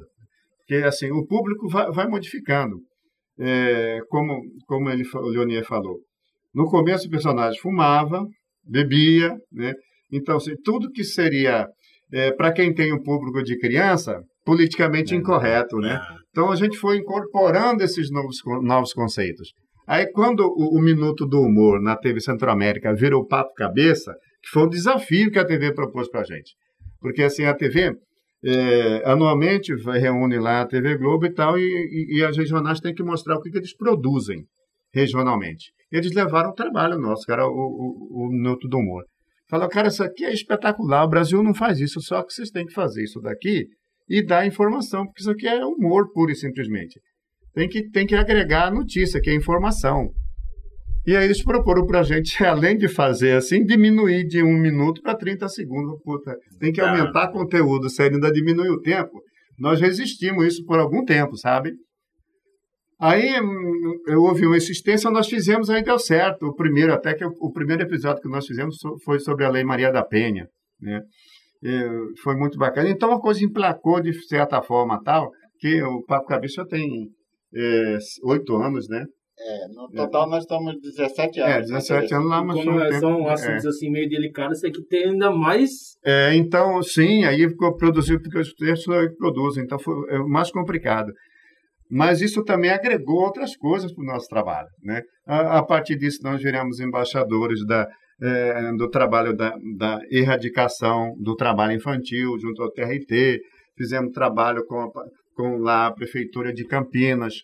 Porque, 0.59 0.76
assim, 0.86 1.11
o 1.11 1.26
público 1.26 1.67
vai, 1.67 1.91
vai 1.91 2.07
modificando. 2.07 2.78
É, 3.39 3.99
como, 4.09 4.41
como 4.67 4.89
ele, 4.89 5.03
o 5.13 5.27
Leonier 5.29 5.65
falou. 5.65 5.97
No 6.53 6.65
começo, 6.69 7.07
o 7.07 7.09
personagem 7.11 7.59
fumava, 7.59 8.25
bebia, 8.63 9.36
né? 9.51 9.73
Então, 10.11 10.38
assim, 10.38 10.53
tudo 10.63 10.91
que 10.91 11.03
seria, 11.03 11.67
para 12.38 12.51
quem 12.53 12.73
tem 12.73 12.93
um 12.93 13.01
público 13.01 13.41
de 13.43 13.57
criança, 13.57 14.21
politicamente 14.45 15.13
É. 15.15 15.17
incorreto, 15.17 15.77
né? 15.77 15.93
Ah, 15.99 16.15
Então, 16.29 16.51
a 16.51 16.55
gente 16.55 16.77
foi 16.77 16.97
incorporando 16.97 17.84
esses 17.84 18.11
novos, 18.11 18.38
novos 18.61 18.93
conceitos. 18.93 19.51
Aí, 19.88 20.05
quando 20.11 20.41
o, 20.41 20.77
o 20.77 20.81
Minuto 20.81 21.25
do 21.25 21.41
Humor 21.41 21.81
na 21.81 21.95
TV 21.97 22.19
Centro-América 22.21 22.93
virou 22.93 23.25
papo 23.27 23.53
cabeça, 23.55 24.13
que 24.41 24.49
foi 24.49 24.63
um 24.63 24.69
desafio 24.69 25.31
que 25.31 25.39
a 25.39 25.45
TV 25.45 25.73
propôs 25.73 26.07
para 26.09 26.21
a 26.21 26.23
gente. 26.23 26.53
Porque, 26.99 27.23
assim, 27.23 27.45
a 27.45 27.53
TV, 27.53 27.91
é, 28.45 29.01
anualmente, 29.05 29.73
reúne 29.75 30.37
lá 30.37 30.61
a 30.61 30.67
TV 30.67 30.97
Globo 30.97 31.25
e 31.25 31.33
tal, 31.33 31.57
e, 31.57 31.61
e, 31.61 32.17
e 32.17 32.23
as 32.23 32.37
regionais 32.37 32.79
têm 32.79 32.93
que 32.93 33.03
mostrar 33.03 33.35
o 33.35 33.41
que, 33.41 33.49
que 33.49 33.57
eles 33.57 33.75
produzem 33.75 34.45
regionalmente. 34.93 35.71
Eles 35.91 36.13
levaram 36.13 36.49
o 36.49 36.53
trabalho 36.53 36.97
nosso, 36.97 37.25
cara, 37.25 37.45
o, 37.47 37.49
o, 37.49 38.25
o 38.25 38.29
Minuto 38.31 38.67
do 38.67 38.77
Humor. 38.77 39.03
Falaram, 39.49 39.69
cara, 39.69 39.87
isso 39.87 40.03
aqui 40.03 40.25
é 40.25 40.33
espetacular, 40.33 41.03
o 41.03 41.09
Brasil 41.09 41.41
não 41.43 41.53
faz 41.53 41.79
isso, 41.79 42.01
só 42.01 42.23
que 42.23 42.33
vocês 42.33 42.49
têm 42.49 42.65
que 42.65 42.73
fazer 42.73 43.03
isso 43.03 43.19
daqui 43.21 43.67
e 44.09 44.25
dar 44.25 44.45
informação, 44.45 45.05
porque 45.05 45.21
isso 45.21 45.31
aqui 45.31 45.47
é 45.47 45.65
humor 45.65 46.11
puro 46.11 46.31
e 46.31 46.35
simplesmente. 46.35 46.99
Tem 47.53 47.69
que, 47.69 47.89
tem 47.89 48.05
que 48.05 48.15
agregar 48.15 48.71
notícia, 48.71 49.21
que 49.21 49.29
é 49.29 49.35
informação. 49.35 50.09
E 51.06 51.16
aí 51.18 51.26
eles 51.26 51.43
proporam 51.43 51.86
para 51.86 51.99
a 51.99 52.04
gente, 52.04 52.41
além 52.45 52.78
de 52.78 52.88
fazer 52.88 53.36
assim, 53.36 53.66
diminuir 53.66 54.26
de 54.26 54.41
um 54.41 54.58
minuto 54.58 55.01
para 55.01 55.16
30 55.16 55.47
segundos. 55.49 55.99
Puta, 56.04 56.36
tem 56.60 56.72
que 56.72 56.82
Tá. 56.82 56.89
aumentar 56.89 57.32
conteúdo, 57.32 57.89
se 57.89 58.01
ainda 58.01 58.32
diminui 58.32 58.70
o 58.70 58.82
tempo. 58.82 59.22
Nós 59.60 59.80
resistimos 59.80 60.45
isso 60.45 60.66
por 60.66 60.80
algum 60.80 61.04
tempo, 61.04 61.38
sabe? 61.38 61.74
Aí 62.99 63.39
hum, 63.41 63.99
eu 64.08 64.22
ouvi 64.22 64.45
uma 64.45 64.56
insistência, 64.56 65.12
nós 65.12 65.28
fizemos, 65.28 65.70
aí 65.70 65.84
deu 65.84 65.99
certo. 65.99 66.47
O 66.47 66.56
primeiro, 66.56 66.93
até 66.93 67.14
que 67.14 67.26
o, 67.26 67.51
primeiro 67.51 67.84
episódio 67.84 68.22
que 68.22 68.30
nós 68.30 68.47
fizemos 68.47 68.78
foi 69.04 69.20
sobre 69.20 69.43
a 69.43 69.49
Lei 69.49 69.64
Maria 69.64 69.91
da 69.91 70.04
Penha, 70.06 70.47
né? 70.80 71.01
E 71.62 72.22
foi 72.22 72.36
muito 72.36 72.58
bacana. 72.58 72.89
Então 72.89 73.12
a 73.12 73.20
coisa 73.20 73.43
emplacou 73.43 74.01
de 74.01 74.14
certa 74.28 74.62
forma 74.62 75.01
tal, 75.04 75.32
que 75.60 75.82
o 75.84 76.04
Papo 76.06 76.28
Cabeça 76.28 76.66
tem 76.66 77.10
é, 77.56 77.97
oito 78.24 78.56
anos, 78.56 78.88
né? 78.88 79.06
É, 79.45 79.67
no 79.67 79.89
total 79.89 80.29
nós 80.29 80.43
estamos 80.43 80.79
17 80.81 81.41
anos. 81.41 81.53
É, 81.53 81.55
né, 81.57 81.61
17 81.79 82.13
anos 82.13 82.29
lá, 82.29 82.43
mas 82.43 82.63
Como 82.63 82.77
um 82.77 82.79
tempo- 82.79 82.99
são 82.99 83.29
é. 83.29 83.33
assuntos 83.33 83.65
assim 83.65 83.89
meio 83.89 84.07
delicados, 84.09 84.57
isso 84.57 84.67
aqui 84.67 84.81
tem 84.87 85.09
ainda 85.09 85.31
mais. 85.31 85.69
É, 86.05 86.33
então, 86.35 86.81
sim, 86.81 87.25
aí 87.25 87.47
ficou 87.49 87.75
produzido 87.75 88.21
porque 88.21 88.39
os 88.39 88.53
textos 88.53 88.95
produzem, 89.17 89.63
então 89.63 89.77
foi 89.77 89.93
é 90.09 90.19
mais 90.19 90.49
complicado. 90.49 91.11
Mas 91.89 92.21
isso 92.21 92.43
também 92.43 92.71
agregou 92.71 93.17
outras 93.21 93.55
coisas 93.55 93.93
para 93.93 94.01
o 94.01 94.07
nosso 94.07 94.27
trabalho. 94.27 94.67
Né? 94.81 95.01
A, 95.27 95.59
a 95.59 95.63
partir 95.63 95.95
disso, 95.95 96.19
nós 96.23 96.41
viramos 96.41 96.79
embaixadores 96.79 97.65
da, 97.65 97.87
é, 98.21 98.71
do 98.77 98.89
trabalho 98.89 99.35
da, 99.35 99.53
da 99.77 99.99
erradicação 100.09 101.13
do 101.19 101.35
trabalho 101.35 101.73
infantil 101.73 102.39
junto 102.39 102.63
ao 102.63 102.71
TRT, 102.71 103.41
fizemos 103.77 104.11
trabalho 104.11 104.65
com, 104.65 104.79
a, 104.79 104.89
com 105.35 105.57
lá 105.57 105.87
a 105.87 105.91
Prefeitura 105.91 106.53
de 106.53 106.65
Campinas, 106.65 107.35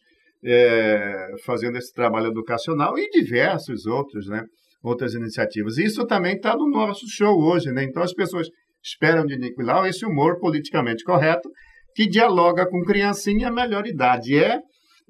é, 0.43 1.27
fazendo 1.45 1.77
esse 1.77 1.93
trabalho 1.93 2.27
educacional 2.27 2.97
e 2.97 3.09
diversos 3.09 3.85
outros, 3.85 4.27
né? 4.27 4.43
outras 4.81 5.13
iniciativas. 5.13 5.77
Isso 5.77 6.05
também 6.05 6.35
está 6.35 6.55
no 6.55 6.69
nosso 6.69 7.05
show 7.09 7.37
hoje, 7.37 7.71
né? 7.71 7.83
Então 7.83 8.01
as 8.01 8.13
pessoas 8.13 8.47
esperam 8.83 9.25
de 9.25 9.37
Nico 9.37 9.61
Lau 9.61 9.85
esse 9.85 10.05
humor 10.05 10.39
politicamente 10.39 11.03
correto 11.03 11.49
que 11.93 12.07
dialoga 12.07 12.65
com 12.65 12.81
criancinha 12.83 13.49
a 13.49 13.51
melhor 13.51 13.85
idade. 13.85 14.37
É 14.37 14.59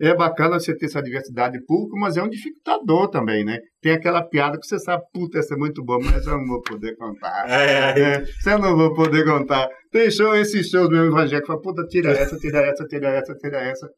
é 0.02 0.16
bacana 0.16 0.58
você 0.58 0.74
ter 0.74 0.86
essa 0.86 1.02
diversidade 1.02 1.60
pública, 1.66 1.98
mas 2.00 2.16
é 2.16 2.24
um 2.24 2.30
dificultador 2.30 3.10
também, 3.10 3.44
né? 3.44 3.60
Tem 3.82 3.92
aquela 3.92 4.24
piada 4.24 4.58
que 4.58 4.66
você 4.66 4.80
sabe, 4.80 5.04
puta, 5.14 5.40
essa 5.40 5.56
é 5.56 5.58
muito 5.58 5.84
boa, 5.84 6.00
mas 6.02 6.26
eu 6.26 6.38
não 6.38 6.48
vou 6.48 6.62
poder 6.62 6.96
contar. 6.96 7.46
É, 7.50 8.00
É, 8.00 8.26
você 8.26 8.58
não 8.58 8.78
vou 8.78 8.94
poder 8.94 9.26
contar. 9.26 9.68
Tem 9.92 10.10
show, 10.10 10.34
esses 10.36 10.70
shows 10.70 10.90
mesmo 10.90 11.08
evangélicos, 11.08 11.48
fala, 11.48 11.62
puta, 11.62 11.86
tira 11.88 12.12
essa, 12.12 12.38
tira 12.38 12.60
essa, 12.60 12.86
tira 12.86 13.10
essa, 13.10 13.36
tira 13.36 13.60
essa. 13.60 13.90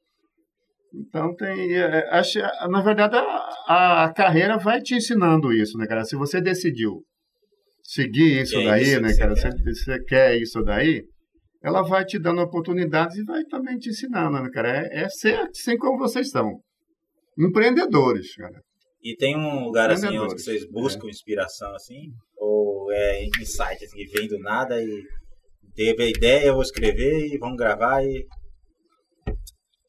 Então 0.94 1.34
tem. 1.36 1.74
é, 1.74 2.10
acho, 2.12 2.40
na 2.70 2.82
verdade, 2.82 3.16
a, 3.16 4.06
a 4.06 4.14
carreira 4.14 4.58
vai 4.58 4.82
te 4.82 4.96
ensinando 4.96 5.54
isso, 5.54 5.78
né, 5.78 5.88
cara? 5.88 6.04
Se 6.04 6.16
você 6.16 6.42
decidiu 6.42 7.04
seguir 7.84 8.42
isso 8.42 8.58
É 8.58 8.66
daí, 8.66 8.84
isso 8.84 8.96
que 8.96 9.02
né, 9.02 9.10
você 9.10 9.20
cara? 9.20 9.36
Se 9.36 9.42
quer. 9.42 9.74
você 9.74 10.04
quer 10.04 10.38
isso 10.38 10.62
daí, 10.64 11.04
ela 11.64 11.82
vai 11.82 12.04
te 12.04 12.20
dando 12.20 12.42
oportunidades 12.42 13.18
e 13.18 13.24
vai 13.24 13.44
também 13.46 13.78
te 13.78 13.90
ensinando, 13.90 14.42
né, 14.42 14.50
cara? 14.52 14.70
É, 14.70 15.04
é 15.04 15.10
ser 15.10 15.40
assim 15.40 15.78
como 15.78 15.98
vocês 15.98 16.30
são. 16.30 16.60
Empreendedores, 17.40 18.36
cara. 18.36 18.60
E 19.04 19.16
tem 19.16 19.36
um 19.36 19.66
lugar 19.66 19.90
assim 19.90 20.16
onde 20.18 20.34
vocês 20.34 20.68
buscam 20.70 21.08
inspiração 21.08 21.74
assim? 21.74 22.12
Ou 22.38 22.92
é 22.92 23.26
insight 23.26 23.84
assim, 23.84 23.98
que 23.98 24.18
vem 24.18 24.28
do 24.28 24.38
nada 24.40 24.82
e 24.82 25.04
teve 25.74 26.04
a 26.04 26.10
ideia, 26.10 26.48
eu 26.48 26.54
vou 26.54 26.62
escrever 26.62 27.28
e 27.28 27.38
vamos 27.38 27.58
gravar 27.58 28.04
e. 28.04 28.26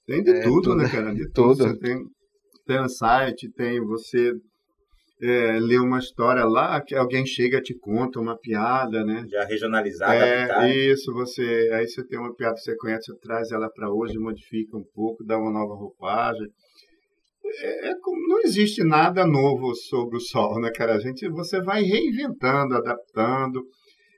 Tem 0.06 0.22
de 0.22 0.30
É, 0.30 0.42
tudo, 0.42 0.62
tudo. 0.62 0.76
né, 0.76 0.88
cara? 0.88 1.14
De 1.14 1.28
Tudo. 1.32 1.56
Você 1.64 1.78
tem, 1.78 1.96
tem 2.66 2.80
um 2.80 2.88
site, 2.88 3.50
tem 3.52 3.80
você 3.80 4.32
é, 5.22 5.58
lê 5.60 5.78
uma 5.78 5.98
história 5.98 6.44
lá, 6.44 6.80
que 6.80 6.94
alguém 6.94 7.24
chega 7.24 7.58
e 7.58 7.62
te 7.62 7.78
conta 7.78 8.18
uma 8.20 8.36
piada, 8.36 9.04
né? 9.04 9.24
Já 9.30 9.44
regionalizar, 9.44 10.16
É, 10.16 10.74
isso, 10.92 11.12
você, 11.12 11.70
aí 11.74 11.86
você 11.86 12.04
tem 12.04 12.18
uma 12.18 12.34
piada 12.34 12.54
que 12.54 12.60
você 12.62 12.76
conhece, 12.76 13.06
você 13.12 13.18
traz 13.20 13.50
ela 13.52 13.70
para 13.70 13.92
hoje, 13.92 14.18
modifica 14.18 14.76
um 14.76 14.84
pouco, 14.94 15.24
dá 15.24 15.38
uma 15.38 15.52
nova 15.52 15.74
roupagem. 15.74 16.48
É, 17.44 17.90
é 17.90 17.94
não 18.28 18.40
existe 18.40 18.82
nada 18.82 19.26
novo 19.26 19.74
sobre 19.74 20.16
o 20.16 20.20
sol, 20.20 20.60
né, 20.60 20.70
cara? 20.74 20.94
A 20.94 21.00
gente, 21.00 21.28
você 21.28 21.60
vai 21.62 21.82
reinventando, 21.82 22.74
adaptando 22.74 23.62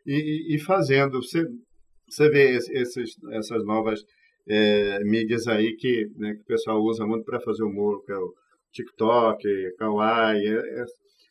e, 0.06 0.54
e- 0.54 0.58
fazendo. 0.60 1.20
Você, 1.22 1.44
você 2.08 2.28
vê 2.30 2.56
esse- 2.56 2.72
esses, 2.72 3.10
essas 3.32 3.64
novas 3.64 4.00
é, 4.48 5.02
mídias 5.04 5.46
aí 5.46 5.74
que, 5.76 6.06
né, 6.16 6.34
que 6.34 6.42
o 6.42 6.46
pessoal 6.46 6.80
usa 6.82 7.06
muito 7.06 7.24
para 7.24 7.40
fazer 7.40 7.64
humor, 7.64 8.04
que 8.04 8.12
é 8.12 8.16
o 8.16 8.32
TikTok, 8.72 9.42
Kawaii. 9.78 10.46
É, 10.46 10.80
é, 10.80 10.84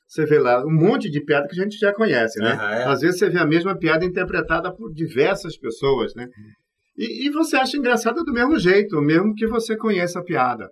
você 0.07 0.26
vê 0.26 0.39
lá 0.39 0.64
um 0.66 0.72
monte 0.72 1.09
de 1.09 1.24
piada 1.24 1.47
que 1.47 1.59
a 1.59 1.64
gente 1.64 1.78
já 1.78 1.93
conhece, 1.93 2.39
né? 2.39 2.51
É. 2.51 2.84
Às 2.84 3.01
vezes 3.01 3.20
você 3.20 3.30
vê 3.30 3.39
a 3.39 3.47
mesma 3.47 3.78
piada 3.78 4.05
interpretada 4.05 4.72
por 4.74 4.93
diversas 4.93 5.57
pessoas, 5.57 6.14
né? 6.16 6.28
E, 6.97 7.28
e 7.28 7.30
você 7.32 7.55
acha 7.55 7.78
engraçada 7.78 8.24
do 8.24 8.32
mesmo 8.32 8.59
jeito, 8.59 9.01
mesmo 9.01 9.34
que 9.34 9.47
você 9.47 9.76
conheça 9.76 10.20
a 10.20 10.24
piada. 10.24 10.70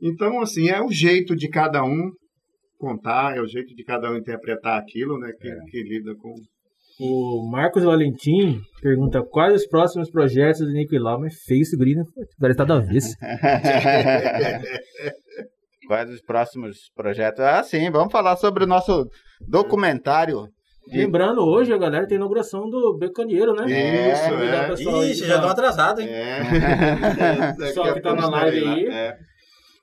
Então, 0.00 0.40
assim, 0.40 0.68
é 0.68 0.82
o 0.82 0.90
jeito 0.90 1.36
de 1.36 1.48
cada 1.48 1.84
um 1.84 2.10
contar, 2.76 3.36
é 3.36 3.40
o 3.40 3.46
jeito 3.46 3.74
de 3.74 3.84
cada 3.84 4.10
um 4.10 4.16
interpretar 4.16 4.78
aquilo, 4.78 5.18
né? 5.18 5.32
Que, 5.40 5.50
que 5.70 5.82
lida 5.82 6.14
com. 6.16 6.34
O 7.00 7.48
Marcos 7.50 7.82
Valentim 7.82 8.60
pergunta 8.80 9.20
quais 9.22 9.54
os 9.62 9.66
próximos 9.66 10.08
projetos 10.10 10.60
do 10.60 10.72
Nico 10.72 10.94
e 10.94 10.98
Lau, 10.98 11.18
mas 11.20 11.34
feio 11.44 11.62
esse 11.62 11.76
guri, 11.76 11.94
né? 11.96 12.04
Agora 12.38 12.54
tá 12.54 12.64
do 12.64 12.72
avesso. 12.74 13.14
Quais 15.86 16.08
os 16.10 16.22
próximos 16.22 16.78
projetos? 16.94 17.40
Ah, 17.40 17.62
sim, 17.62 17.90
vamos 17.90 18.10
falar 18.12 18.36
sobre 18.36 18.64
o 18.64 18.66
nosso 18.66 19.06
documentário. 19.46 20.46
de- 20.90 20.98
Lembrando, 20.98 21.40
hoje 21.42 21.72
a 21.74 21.78
galera 21.78 22.06
tem 22.06 22.16
a 22.16 22.20
inauguração 22.20 22.68
do 22.70 22.96
Becaneiro, 22.98 23.52
né? 23.54 23.64
Isso, 23.66 24.24
é. 24.24 24.32
o 24.32 24.36
pra- 24.66 24.76
já 25.14 25.34
estão 25.36 25.48
atrasados, 25.50 26.02
hein? 26.02 26.08
É. 26.10 27.52
Pessoal 27.58 27.92
que 27.94 28.00
tá 28.00 28.14
na 28.14 28.28
live 28.30 28.66
aí. 28.66 28.86
É. 28.86 29.16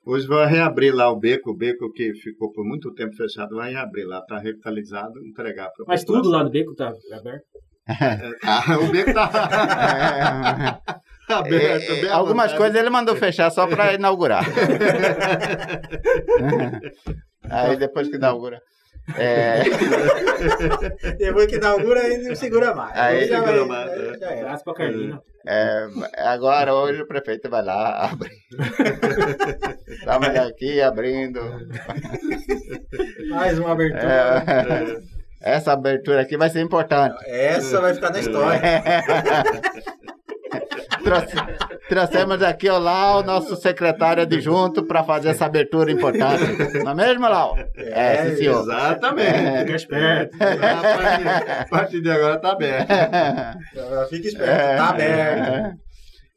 Hoje 0.04 0.26
vai 0.26 0.46
reabrir 0.46 0.92
lá 0.94 1.10
o 1.10 1.16
beco, 1.18 1.50
o 1.50 1.56
beco 1.56 1.92
que 1.92 2.12
ficou 2.14 2.50
por 2.52 2.64
muito 2.64 2.92
tempo 2.92 3.14
fechado, 3.14 3.54
vai 3.56 3.70
reabrir 3.72 4.04
lá, 4.06 4.20
tá 4.22 4.36
revitalizado, 4.38 5.24
entregar 5.24 5.70
para 5.70 5.84
Mas 5.86 6.04
tudo 6.04 6.28
lá 6.28 6.42
no 6.42 6.50
beco 6.50 6.74
tá 6.74 6.92
aberto. 7.12 7.44
Ah, 8.44 8.78
o 8.78 8.86
beco 8.92 9.12
tá 9.12 10.80
É, 11.28 11.32
aberto. 11.34 11.92
é, 11.92 12.00
bem 12.00 12.10
à 12.10 12.14
algumas 12.14 12.52
vontade. 12.52 12.58
coisas 12.58 12.80
ele 12.80 12.90
mandou 12.90 13.16
fechar 13.16 13.50
só 13.50 13.66
para 13.66 13.94
inaugurar. 13.94 14.44
Aí 17.50 17.76
depois 17.76 18.08
que 18.08 18.16
inaugura. 18.16 18.60
É, 19.16 19.62
Depois 21.18 21.46
que 21.46 21.56
inaugura, 21.56 22.06
ele 22.06 22.28
não 22.28 22.36
segura 22.36 22.74
mais. 22.74 22.96
Aí 22.96 23.26
já 23.26 23.40
segura 23.40 23.64
vai- 23.64 23.86
mais, 23.86 23.90
é. 24.00 24.18
já 24.18 24.30
era. 24.30 24.58
Pra 24.58 24.74
Carlina. 24.74 25.20
é, 25.46 25.86
agora, 26.18 26.72
hoje, 26.74 27.02
o 27.02 27.06
prefeito 27.08 27.50
vai 27.50 27.64
lá, 27.64 28.10
abre. 28.10 28.30
Estamos 29.88 30.28
aqui 30.28 30.80
abrindo. 30.80 31.40
Mais 33.28 33.58
uma 33.58 33.72
abertura. 33.72 34.44
É, 35.42 35.52
essa 35.56 35.72
abertura 35.72 36.20
aqui 36.20 36.36
vai 36.36 36.48
ser 36.50 36.60
importante. 36.60 37.16
Essa 37.26 37.80
vai 37.80 37.94
ficar 37.94 38.10
na 38.10 38.20
história. 38.20 38.60
Trouxe- 41.02 41.36
trouxemos 41.88 42.42
aqui 42.42 42.68
o 42.70 42.78
Lau, 42.78 43.22
nosso 43.24 43.56
secretário 43.56 44.22
adjunto, 44.22 44.84
para 44.86 45.02
fazer 45.04 45.30
essa 45.30 45.46
abertura 45.46 45.90
importante. 45.90 46.44
Não 46.84 46.92
é 46.92 46.94
mesmo, 46.94 47.28
Lau? 47.28 47.56
É, 47.76 48.30
sim, 48.30 48.36
senhor. 48.36 48.62
Exatamente. 48.62 49.58
Fica 49.60 49.76
esperto. 49.76 50.36
A 50.42 50.82
partir, 50.82 51.28
a 51.50 51.64
partir 51.68 52.00
de 52.02 52.10
agora 52.10 52.40
tá 52.40 52.52
aberto. 52.52 52.88
Fica 54.08 54.28
esperto, 54.28 54.76
tá 54.76 54.88
aberto. 54.90 55.78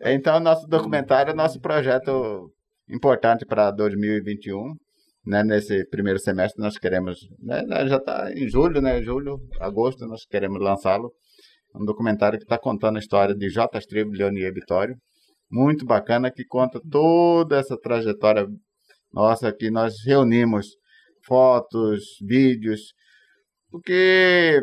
É. 0.02 0.14
Então, 0.14 0.40
nosso 0.40 0.68
documentário 0.68 1.32
é 1.32 1.36
nosso 1.36 1.60
projeto 1.60 2.52
importante 2.90 3.46
para 3.46 3.72
2021. 3.72 4.74
Né, 5.28 5.44
nesse 5.44 5.84
primeiro 5.90 6.20
semestre 6.20 6.62
nós 6.62 6.78
queremos, 6.78 7.18
né, 7.42 7.64
já 7.88 7.96
está 7.98 8.32
em 8.32 8.48
julho, 8.48 8.80
né, 8.80 9.02
julho, 9.02 9.40
agosto, 9.60 10.06
nós 10.06 10.24
queremos 10.24 10.62
lançá-lo. 10.62 11.12
Um 11.80 11.86
documentário 11.86 12.40
que 12.40 12.46
está 12.46 12.58
contando 12.58 12.98
a 12.98 13.00
história 13.00 13.36
de 13.36 13.50
J. 13.50 13.78
Estribo 13.78 14.14
e 14.14 14.18
Leonier 14.18 14.54
Vitório. 14.54 14.96
Muito 15.52 15.86
bacana, 15.86 16.32
que 16.32 16.46
conta 16.46 16.80
toda 16.90 17.58
essa 17.58 17.78
trajetória 17.78 18.48
nossa, 19.14 19.54
que 19.54 19.70
nós 19.70 19.94
reunimos 20.06 20.68
fotos, 21.26 22.04
vídeos, 22.22 22.94
porque 23.70 24.62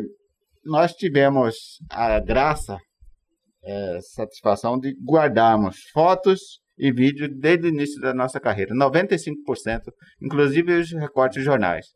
nós 0.65 0.93
tivemos 0.93 1.55
a 1.89 2.19
graça 2.19 2.77
é, 3.63 3.99
satisfação 4.01 4.79
de 4.79 4.93
guardarmos 5.03 5.77
fotos 5.93 6.59
e 6.77 6.91
vídeos 6.91 7.29
desde 7.39 7.67
o 7.67 7.69
início 7.69 8.01
da 8.01 8.13
nossa 8.13 8.39
carreira, 8.39 8.73
95%, 8.75 9.33
inclusive 10.21 10.79
os 10.79 10.91
recortes 10.91 11.43
jornais. 11.43 11.87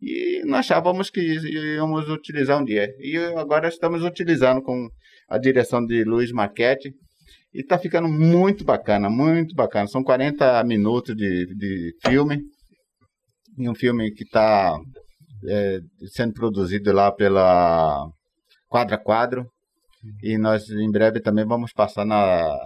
E 0.00 0.42
nós 0.46 0.60
achávamos 0.60 1.10
que 1.10 1.20
íamos 1.20 2.08
utilizar 2.08 2.60
um 2.60 2.64
dia. 2.64 2.88
E 2.98 3.16
agora 3.36 3.68
estamos 3.68 4.02
utilizando 4.02 4.62
com 4.62 4.88
a 5.28 5.38
direção 5.38 5.84
de 5.84 6.04
Luiz 6.04 6.32
Marchetti. 6.32 6.94
E 7.52 7.60
está 7.60 7.78
ficando 7.78 8.08
muito 8.08 8.64
bacana, 8.64 9.10
muito 9.10 9.54
bacana. 9.54 9.86
São 9.86 10.02
40 10.02 10.62
minutos 10.64 11.14
de, 11.16 11.46
de 11.54 11.94
filme. 12.06 12.40
E 13.58 13.68
um 13.68 13.74
filme 13.74 14.10
que 14.12 14.24
está 14.24 14.78
sendo 16.08 16.32
produzido 16.34 16.92
lá 16.92 17.12
pela 17.12 18.08
Quadra 18.68 18.98
Quadro. 18.98 19.46
E 20.22 20.38
nós 20.38 20.68
em 20.70 20.90
breve 20.90 21.20
também 21.20 21.44
vamos 21.44 21.72
passar 21.72 22.06
na 22.06 22.56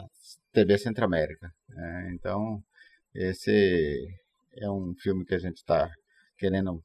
TV 0.52 0.78
Centro-América. 0.78 1.50
É, 1.76 2.12
então, 2.12 2.60
esse 3.12 4.06
é 4.56 4.70
um 4.70 4.94
filme 5.02 5.24
que 5.24 5.34
a 5.34 5.38
gente 5.38 5.56
está 5.56 5.90
querendo, 6.38 6.80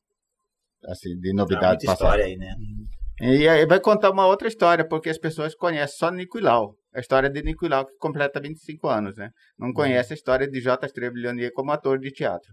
assim, 0.85 1.15
de 1.19 1.29
Tá 1.29 1.35
novidade 1.35 1.85
passar. 1.85 1.93
história 2.05 2.25
aí, 2.25 2.35
né? 2.37 2.53
E 3.21 3.47
aí 3.47 3.65
vai 3.65 3.79
contar 3.81 4.11
uma 4.11 4.25
outra 4.25 4.47
história, 4.47 4.87
porque 4.87 5.09
as 5.09 5.17
pessoas 5.17 5.53
conhecem 5.53 5.97
só 5.97 6.09
Nicolau. 6.09 6.75
A 6.95 6.99
história 7.01 7.29
de 7.29 7.41
Nicolau, 7.43 7.85
que 7.85 7.95
completa 7.97 8.39
25 8.39 8.87
anos, 8.87 9.15
né? 9.17 9.29
Não 9.57 9.73
conhece 9.73 10.13
a 10.13 10.15
história 10.15 10.47
de 10.49 10.59
J. 10.61 10.85
Estrebilhonier 10.85 11.51
como 11.53 11.71
ator 11.71 11.99
de 11.99 12.11
teatro. 12.11 12.51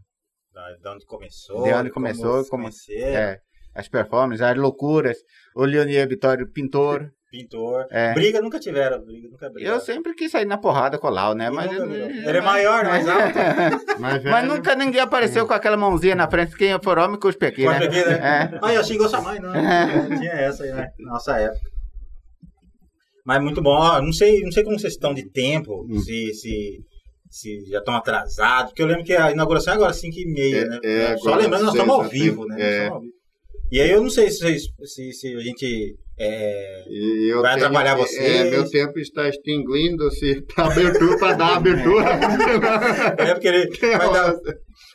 De 0.83 0.89
onde 0.89 1.05
começou. 1.07 1.63
De 1.63 1.73
onde 1.73 1.91
como 1.91 2.07
começou, 2.07 2.45
como- 2.49 2.65
conheceram, 2.65 3.17
É, 3.17 3.39
as 3.75 3.89
performances, 3.89 4.43
as 4.43 4.57
loucuras. 4.57 5.19
O 5.55 5.65
Leonier 5.65 6.09
Vitório, 6.09 6.51
pintor. 6.51 7.11
Pintor. 7.37 7.87
É. 7.91 8.15
Briga 8.15 8.41
nunca 8.41 8.59
tiveram, 8.59 9.01
briga 9.05 9.29
nunca 9.29 9.51
brigaram. 9.51 9.77
Eu 9.77 9.81
sempre 9.81 10.15
quis 10.15 10.31
sair 10.31 10.45
na 10.47 10.57
porrada 10.59 10.99
com 10.99 11.07
o 11.07 11.11
Lau, 11.11 11.35
né? 11.35 11.49
E 11.49 11.51
Mas. 11.51 11.71
Ele 11.73 12.39
é 12.39 12.41
maior, 12.41 12.85
mais 12.85 13.07
alto. 13.09 13.35
Mas, 13.99 14.23
mas 14.23 14.23
velho, 14.23 14.47
nunca 14.55 14.75
ninguém 14.75 15.01
apareceu 15.01 15.47
com 15.47 15.55
aquela 15.55 15.77
mãozinha 15.77 16.15
na 16.15 16.29
frente. 16.31 16.55
Quem 16.57 16.79
for 16.83 16.99
homem, 16.99 17.19
cuspe 17.19 17.47
aqui, 17.47 17.65
né? 17.67 17.77
aqui, 17.79 18.05
né? 18.05 18.51
É. 18.53 18.59
Ah, 18.63 18.75
eu 18.75 18.85
xingou 18.85 19.09
sua 19.09 19.23
mãe, 19.23 19.41
não. 19.41 19.53
Não 19.53 20.19
Tinha 20.21 20.33
essa 20.33 20.65
aí, 20.65 20.73
né? 20.73 20.89
Na 20.99 21.13
nossa 21.13 21.39
época. 21.39 21.71
Mas 23.25 23.43
muito 23.43 23.63
bom. 23.63 23.71
Ó, 23.75 24.01
não 24.03 24.13
sei, 24.13 24.41
não 24.43 24.53
sei 24.53 24.63
como 24.65 24.79
vocês 24.79 24.93
estão 24.93 25.13
de 25.15 25.29
tempo, 25.31 25.87
Hum. 25.89 25.99
se, 26.01 26.33
se, 26.35 26.81
se 27.31 27.65
já 27.71 27.79
estão 27.79 27.95
atrasados, 27.95 28.71
porque 28.71 28.83
eu 28.83 28.87
lembro 28.87 29.05
que 29.05 29.15
a 29.15 29.33
inauguração 29.33 29.73
é 29.73 29.77
agora 29.77 29.93
5h30, 29.93 30.55
É, 30.55 30.65
né? 30.67 30.79
é, 30.85 31.17
Só 31.17 31.29
agora 31.31 31.43
lembrando, 31.43 31.65
nós 31.65 31.73
seis, 31.73 31.83
estamos 31.83 31.95
ao 31.97 32.03
né? 32.03 32.09
vivo, 32.09 32.47
né? 32.47 32.55
Nós 32.55 32.61
É. 32.65 32.73
estamos 32.83 32.93
ao 32.95 33.01
vivo. 33.01 33.16
E 33.71 33.81
aí 33.81 33.91
eu 33.91 34.01
não 34.03 34.11
sei 34.11 34.31
se, 34.31 34.59
se, 34.85 35.13
se 35.13 35.35
a 35.35 35.41
gente. 35.41 35.97
é, 36.19 36.85
eu 37.31 37.43
Vai 37.43 37.55
tenho- 37.55 37.67
atrapalhar 37.67 37.93
é, 37.95 37.97
vocês. 37.97 38.51
meu 38.51 38.69
tempo 38.71 38.99
está 38.99 39.29
extinguindo-se 39.29 40.43
para 40.55 40.67
abertura, 40.73 41.19
para 41.19 41.33
dar 41.37 41.57
abertura. 41.57 42.05
É 43.19 43.35
porque 43.35 43.49
ele 43.49 43.69
vai 43.97 44.13
dar. 44.13 44.35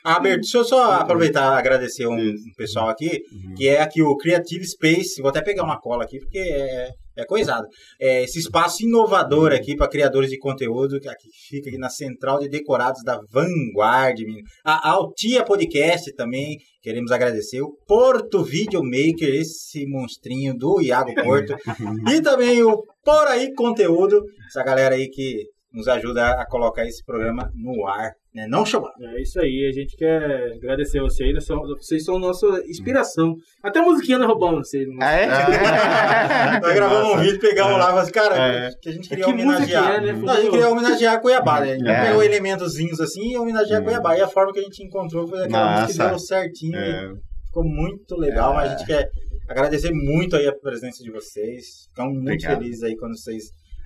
A 0.04 0.16
abertura, 0.16 0.42
deixa 0.42 0.58
eu 0.58 0.64
só 0.64 0.94
aproveitar 0.94 1.56
e 1.56 1.60
agradecer 1.60 2.08
um 2.08 2.16
um 2.20 2.36
pessoal 2.58 2.90
aqui, 2.90 3.22
que 3.58 3.68
é 3.68 3.82
aqui 3.82 4.02
o 4.02 4.16
Creative 4.18 4.66
Space. 4.66 5.22
Vou 5.22 5.30
até 5.30 5.42
pegar 5.42 5.64
uma 5.64 5.80
cola 5.80 6.04
aqui, 6.06 6.20
porque 6.20 6.40
é, 6.40 6.90
é 7.16 7.26
coisado. 7.26 7.68
É 8.00 8.24
esse 8.24 8.40
espaço 8.40 8.84
inovador 8.84 9.52
aqui 9.52 9.76
para 9.76 9.88
criadores 9.88 10.30
de 10.30 10.38
conteúdo, 10.38 11.00
que 11.00 11.10
aqui 11.10 11.30
fica 11.50 11.70
aqui 11.70 11.78
na 11.78 11.90
central 11.90 12.40
de 12.40 12.50
decorados 12.50 13.04
da 13.04 13.20
Vanguard. 13.32 14.20
menino. 14.20 14.48
A 14.64 14.90
Altia 14.90 15.44
Podcast 15.44 16.14
também, 16.14 16.58
queremos 16.82 17.12
agradecer. 17.12 17.62
O 17.62 17.76
Porto 17.88 18.44
Videomaker, 18.44 19.34
esse 19.34 19.86
monstrinho 19.88 20.58
do 20.58 20.82
Iago 20.82 21.14
Porto. 21.16 21.56
e 22.14 22.22
também 22.22 22.64
o 22.64 22.84
Por 23.04 23.28
Aí 23.28 23.54
Conteúdo, 23.54 24.24
essa 24.48 24.64
galera 24.64 24.96
aí 24.96 25.10
que 25.10 25.46
nos 25.74 25.88
ajuda 25.88 26.32
a 26.32 26.46
colocar 26.46 26.86
esse 26.86 27.04
programa 27.06 27.50
no 27.56 27.88
ar, 27.88 28.12
né? 28.36 28.46
Não 28.48 28.66
chamar. 28.66 28.92
É 29.16 29.22
isso 29.22 29.40
aí, 29.40 29.68
a 29.70 29.72
gente 29.72 29.96
quer 29.96 30.52
agradecer 30.58 31.00
vocês, 31.00 31.34
nós 31.34 31.46
somos- 31.46 31.70
vocês 31.78 32.04
são 32.04 32.20
nossa 32.20 32.46
inspiração. 32.68 33.36
Até 33.64 33.80
a 33.80 33.84
musiquinha 33.84 34.18
nós 34.18 34.28
roubamos 34.28 34.68
vocês. 34.68 34.88
né? 34.88 34.96
Ah, 35.02 35.12
é? 35.14 35.28
Nós 36.62 36.74
gravamos 36.74 37.14
um 37.14 37.18
vídeo, 37.22 37.40
pegamos 37.40 37.78
lá, 37.78 37.94
mas, 37.94 38.12
cara, 38.12 38.36
É. 38.38 38.72
que 38.82 38.90
a 38.90 38.92
gente 38.92 39.08
queria 39.10 39.24
Que 39.26 39.32
homenagear. 39.32 39.96
é, 39.96 40.02
né? 40.02 40.14
Não, 40.14 40.30
a 40.34 40.36
gente 40.42 40.50
queria 40.52 40.70
homenagear 40.70 41.22
Cuiabá, 41.22 41.62
né? 41.62 41.72
A 41.74 41.78
gente 41.78 41.90
É. 41.90 42.06
pegou 42.08 42.24
elementozinhos 42.24 43.00
assim 43.00 43.32
e 43.32 43.38
homenagear 43.38 43.84
Cuiabá. 43.84 44.18
E 44.18 44.22
a 44.22 44.28
forma 44.28 44.52
que 44.54 44.60
a 44.60 44.64
gente 44.64 44.84
encontrou 44.84 45.28
foi 45.28 45.44
aquela 45.46 45.82
música 45.82 46.04
que 46.04 46.10
deu 46.10 46.20
certinho 46.20 46.76
e 46.76 46.80
É. 46.80 47.10
ficou 47.48 47.64
muito 47.64 48.16
legal. 48.18 48.52
É. 48.54 48.56
Mas 48.56 48.72
a 48.72 48.78
gente 48.78 48.88
quer 48.88 49.10
agradecer 49.50 49.92
muito 49.92 50.36
aí 50.36 50.48
a 50.48 50.54
presença 50.54 51.04
de 51.04 51.12
vocês. 51.12 51.86
Ficamos 51.90 52.14
muito 52.14 52.28
Obrigado. 52.30 52.58
felizes 52.60 52.84
aí 52.84 52.96
quando 52.98 53.18
vocês 53.18 53.44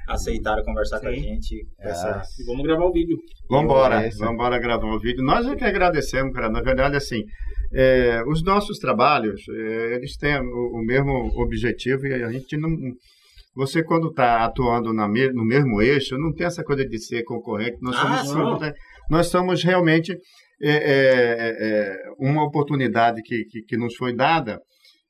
aceitaram 0.08 0.64
conversar 0.64 0.99
com 0.99 1.08
a 1.08 1.12
Sim. 1.14 1.22
gente. 1.22 1.66
essa- 1.80 2.22
E 2.39 2.45
vamos 2.45 2.64
gravar 2.64 2.86
o 2.86 2.91
vídeo. 2.91 3.18
Vambora, 3.49 4.10
vambora 4.18 4.60
gravar 4.60 4.86
um 4.88 4.99
vídeo. 4.99 5.24
Nós 5.24 5.45
é 5.47 5.56
que 5.56 5.64
agradecemos, 5.64 6.34
cara. 6.34 6.49
Na 6.49 6.62
verdade, 6.62 6.95
assim, 6.95 7.24
é, 7.74 8.24
os 8.28 8.43
nossos 8.43 8.78
trabalhos, 8.80 9.41
é, 9.49 9.95
eles 9.95 10.16
têm 10.18 10.38
o, 10.39 10.80
o 10.80 10.86
mesmo 10.86 11.12
objetivo 11.41 12.06
e 12.08 12.24
a 12.24 12.32
gente 12.32 12.56
não, 12.58 12.70
você 13.56 13.84
quando 13.84 14.10
está 14.10 14.43
atuando 14.45 14.93
na 14.93 15.08
no 15.08 15.45
mesmo 15.45 15.82
eixo, 15.82 16.18
não 16.18 16.34
tem 16.34 16.45
essa 16.47 16.64
coisa 16.64 16.86
de 16.86 16.99
ser 16.99 17.24
concorrente. 17.24 17.78
Nós 17.82 17.95
Ah, 17.95 18.18
somos, 18.24 18.36
não. 18.36 18.60
somos- 18.60 18.74
nós 19.10 19.28
somos 19.28 19.64
realmente 19.64 20.12
é, 20.62 20.72
é, 20.72 21.56
é, 21.60 21.95
uma 22.18 22.45
oportunidade 22.45 23.22
que, 23.22 23.43
que, 23.45 23.62
que 23.64 23.78
nos 23.78 23.95
foi 23.97 24.16
dada 24.16 24.60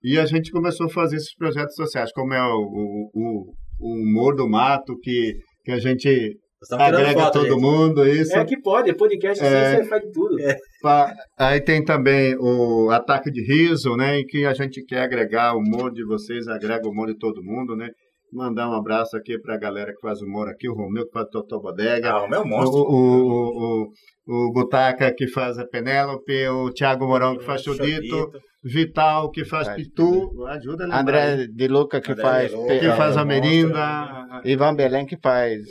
e 0.05 0.19
a 0.19 0.25
gente 0.25 0.51
começou 0.51 0.85
a 0.85 0.89
fazer 0.89 1.15
esses 1.17 1.33
projetos 1.35 1.75
sociais, 1.75 2.11
como 2.13 2.33
é 2.33 2.41
o, 2.41 2.59
o, 2.59 3.09
o- 3.13 3.53
o 3.79 3.93
humor 4.03 4.35
do 4.35 4.47
mato, 4.47 4.97
que, 5.01 5.33
que 5.65 5.71
a 5.71 5.79
gente 5.79 6.37
agrega 6.71 7.19
foto, 7.25 7.33
todo 7.39 7.49
gente. 7.49 7.61
mundo, 7.61 8.07
isso. 8.07 8.35
É 8.37 8.45
que 8.45 8.59
pode, 8.61 8.89
é 8.89 8.93
podcast, 8.93 9.43
É. 9.43 9.47
assim, 9.47 9.83
você 9.83 9.89
faz 9.89 10.01
de 10.03 10.11
tudo. 10.11 10.35
Pa- 10.81 11.13
Aí 11.37 11.59
tem 11.59 11.83
também 11.83 12.35
o 12.39 12.89
ataque 12.89 13.29
de 13.29 13.41
riso, 13.45 13.95
né? 13.97 14.19
Em 14.19 14.25
que 14.25 14.45
a 14.45 14.53
gente 14.53 14.81
quer 14.85 15.01
agregar 15.01 15.53
o 15.55 15.59
humor 15.59 15.91
de 15.91 16.05
vocês, 16.05 16.47
agrega 16.47 16.87
o 16.87 16.91
humor 16.91 17.07
de 17.07 17.17
todo 17.17 17.43
mundo, 17.43 17.75
né? 17.75 17.89
Mandar 18.35 18.69
um 18.69 18.73
abraço 18.73 19.15
aqui 19.15 19.39
para 19.39 19.55
a 19.55 19.57
galera 19.57 19.93
que 19.93 20.01
faz 20.01 20.21
humor 20.21 20.49
aqui, 20.49 20.67
o 20.67 20.73
Romeu 20.73 21.05
que 21.05 21.11
faz 21.13 21.27
Totó 21.31 21.59
Bodega, 21.59 22.11
Ah, 22.11 22.23
o 22.25 22.29
meu 22.29 22.41
o, 22.41 22.47
monstro. 22.47 22.79
o, 22.81 22.91
o, 23.31 23.87
o, 24.27 24.47
o 24.49 24.51
Butaca 24.51 25.13
que 25.13 25.27
faz 25.27 25.57
a 25.57 25.65
Penélope, 25.65 26.47
o 26.49 26.71
Thiago 26.73 27.07
Morão 27.07 27.37
que 27.37 27.45
faz 27.45 27.61
Chudito, 27.61 28.29
Vital 28.63 29.31
que 29.31 29.45
faz 29.45 29.69
Pitu, 29.69 30.45
ajuda 30.47 30.83
a 30.83 30.87
lembrar, 30.87 30.99
André 31.01 31.47
de 31.47 31.67
Luca 31.67 32.01
que 32.01 32.11
André 32.11 32.23
faz. 32.23 32.51
que 32.51 32.89
faz 32.97 33.15
é, 33.15 33.19
a 33.19 33.23
o 33.23 33.25
Merinda, 33.25 34.41
Ivan 34.43 34.75
Belém 34.75 35.05
que 35.05 35.17
faz. 35.17 35.61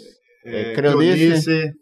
é, 0.45 0.71
É, 0.71 0.75
Creolice. 0.75 1.17
Creolice, 1.45 1.73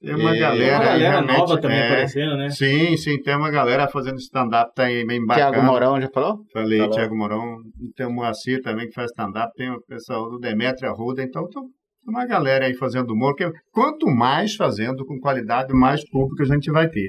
tem 0.00 0.14
uma 0.14 0.30
E- 0.30 0.32
Tem 0.32 0.40
galera, 0.40 0.76
uma 0.76 0.84
galera 0.84 1.10
realmente, 1.10 1.38
nova 1.38 1.60
também 1.60 1.78
é, 1.78 1.86
aparecendo, 1.86 2.36
né? 2.36 2.50
Sim, 2.50 2.96
sim, 2.96 3.22
tem 3.22 3.36
uma 3.36 3.50
galera 3.50 3.88
fazendo 3.88 4.16
stand-up, 4.18 4.72
tá 4.74 4.84
aí 4.84 5.04
bem 5.06 5.24
bacana. 5.26 5.50
Tiago 5.52 5.66
Mourão 5.66 6.00
já 6.00 6.08
falou? 6.12 6.38
Falei, 6.52 6.78
Falou. 6.78 6.94
Tiago 6.94 7.16
Mourão, 7.16 7.56
tem 7.96 8.06
o 8.06 8.10
Moacir 8.12 8.62
também 8.62 8.86
que 8.88 8.94
faz 8.94 9.10
stand-up, 9.10 9.52
tem 9.56 9.70
o 9.70 9.80
pessoal 9.86 10.30
do 10.30 10.38
Demetrio 10.38 10.90
Arruda, 10.90 11.22
então 11.22 11.46
tem 11.48 11.62
uma 12.08 12.26
galera 12.26 12.64
aí 12.66 12.74
fazendo 12.74 13.12
humor, 13.12 13.34
que 13.34 13.48
quanto 13.72 14.06
mais 14.06 14.54
fazendo 14.54 15.04
com 15.04 15.18
qualidade, 15.20 15.72
mais 15.74 16.02
público 16.08 16.42
a 16.42 16.46
gente 16.46 16.70
vai 16.72 16.88
ter. 16.88 17.08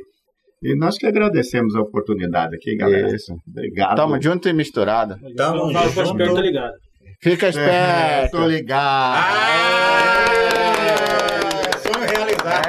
E 0.63 0.75
nós 0.77 0.95
que 0.97 1.07
agradecemos 1.07 1.75
a 1.75 1.81
oportunidade 1.81 2.55
aqui, 2.55 2.75
galera. 2.75 3.07
Isso. 3.15 3.33
Obrigado. 3.49 3.95
Tamo 3.95 4.21
junto 4.21 4.47
e 4.47 4.53
misturado. 4.53 5.15
Tamo 5.35 5.71
junto. 5.71 6.17
perto, 6.17 6.35
tá 6.35 6.41
ligado. 6.41 6.73
Fica 7.23 7.47
É, 7.47 7.49
esperto. 7.49 8.31
tô 8.37 8.45
ligado. 8.45 9.25
Ah. 9.25 11.30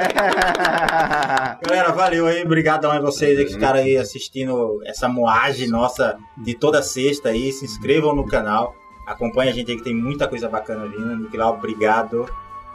Galera, 1.65 1.91
valeu 1.91 2.27
aí, 2.27 2.43
obrigadão 2.43 2.91
a 2.91 2.99
vocês 2.99 3.37
aí 3.37 3.45
que 3.45 3.53
ficaram 3.53 3.79
aí 3.79 3.97
assistindo 3.97 4.79
essa 4.85 5.07
moagem 5.07 5.67
nossa 5.67 6.17
de 6.37 6.53
toda 6.53 6.81
sexta 6.81 7.29
aí. 7.29 7.51
Se 7.51 7.65
inscrevam 7.65 8.15
no 8.15 8.25
canal, 8.25 8.75
acompanha 9.05 9.51
a 9.51 9.53
gente 9.53 9.71
aí 9.71 9.77
que 9.77 9.83
tem 9.83 9.95
muita 9.95 10.27
coisa 10.27 10.49
bacana 10.49 10.87
vindo. 10.87 11.17
Nicolau, 11.17 11.53
obrigado. 11.55 12.25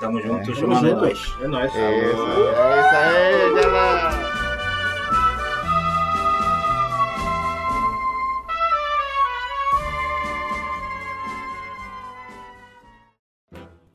Tamo 0.00 0.20
junto, 0.20 0.54
junto. 0.54 0.66
nós. 0.68 1.34
É 1.42 1.48
nóis. 1.48 1.74
É 1.74 2.08
isso 2.86 2.96
aí, 2.96 3.54
galera. 3.54 4.37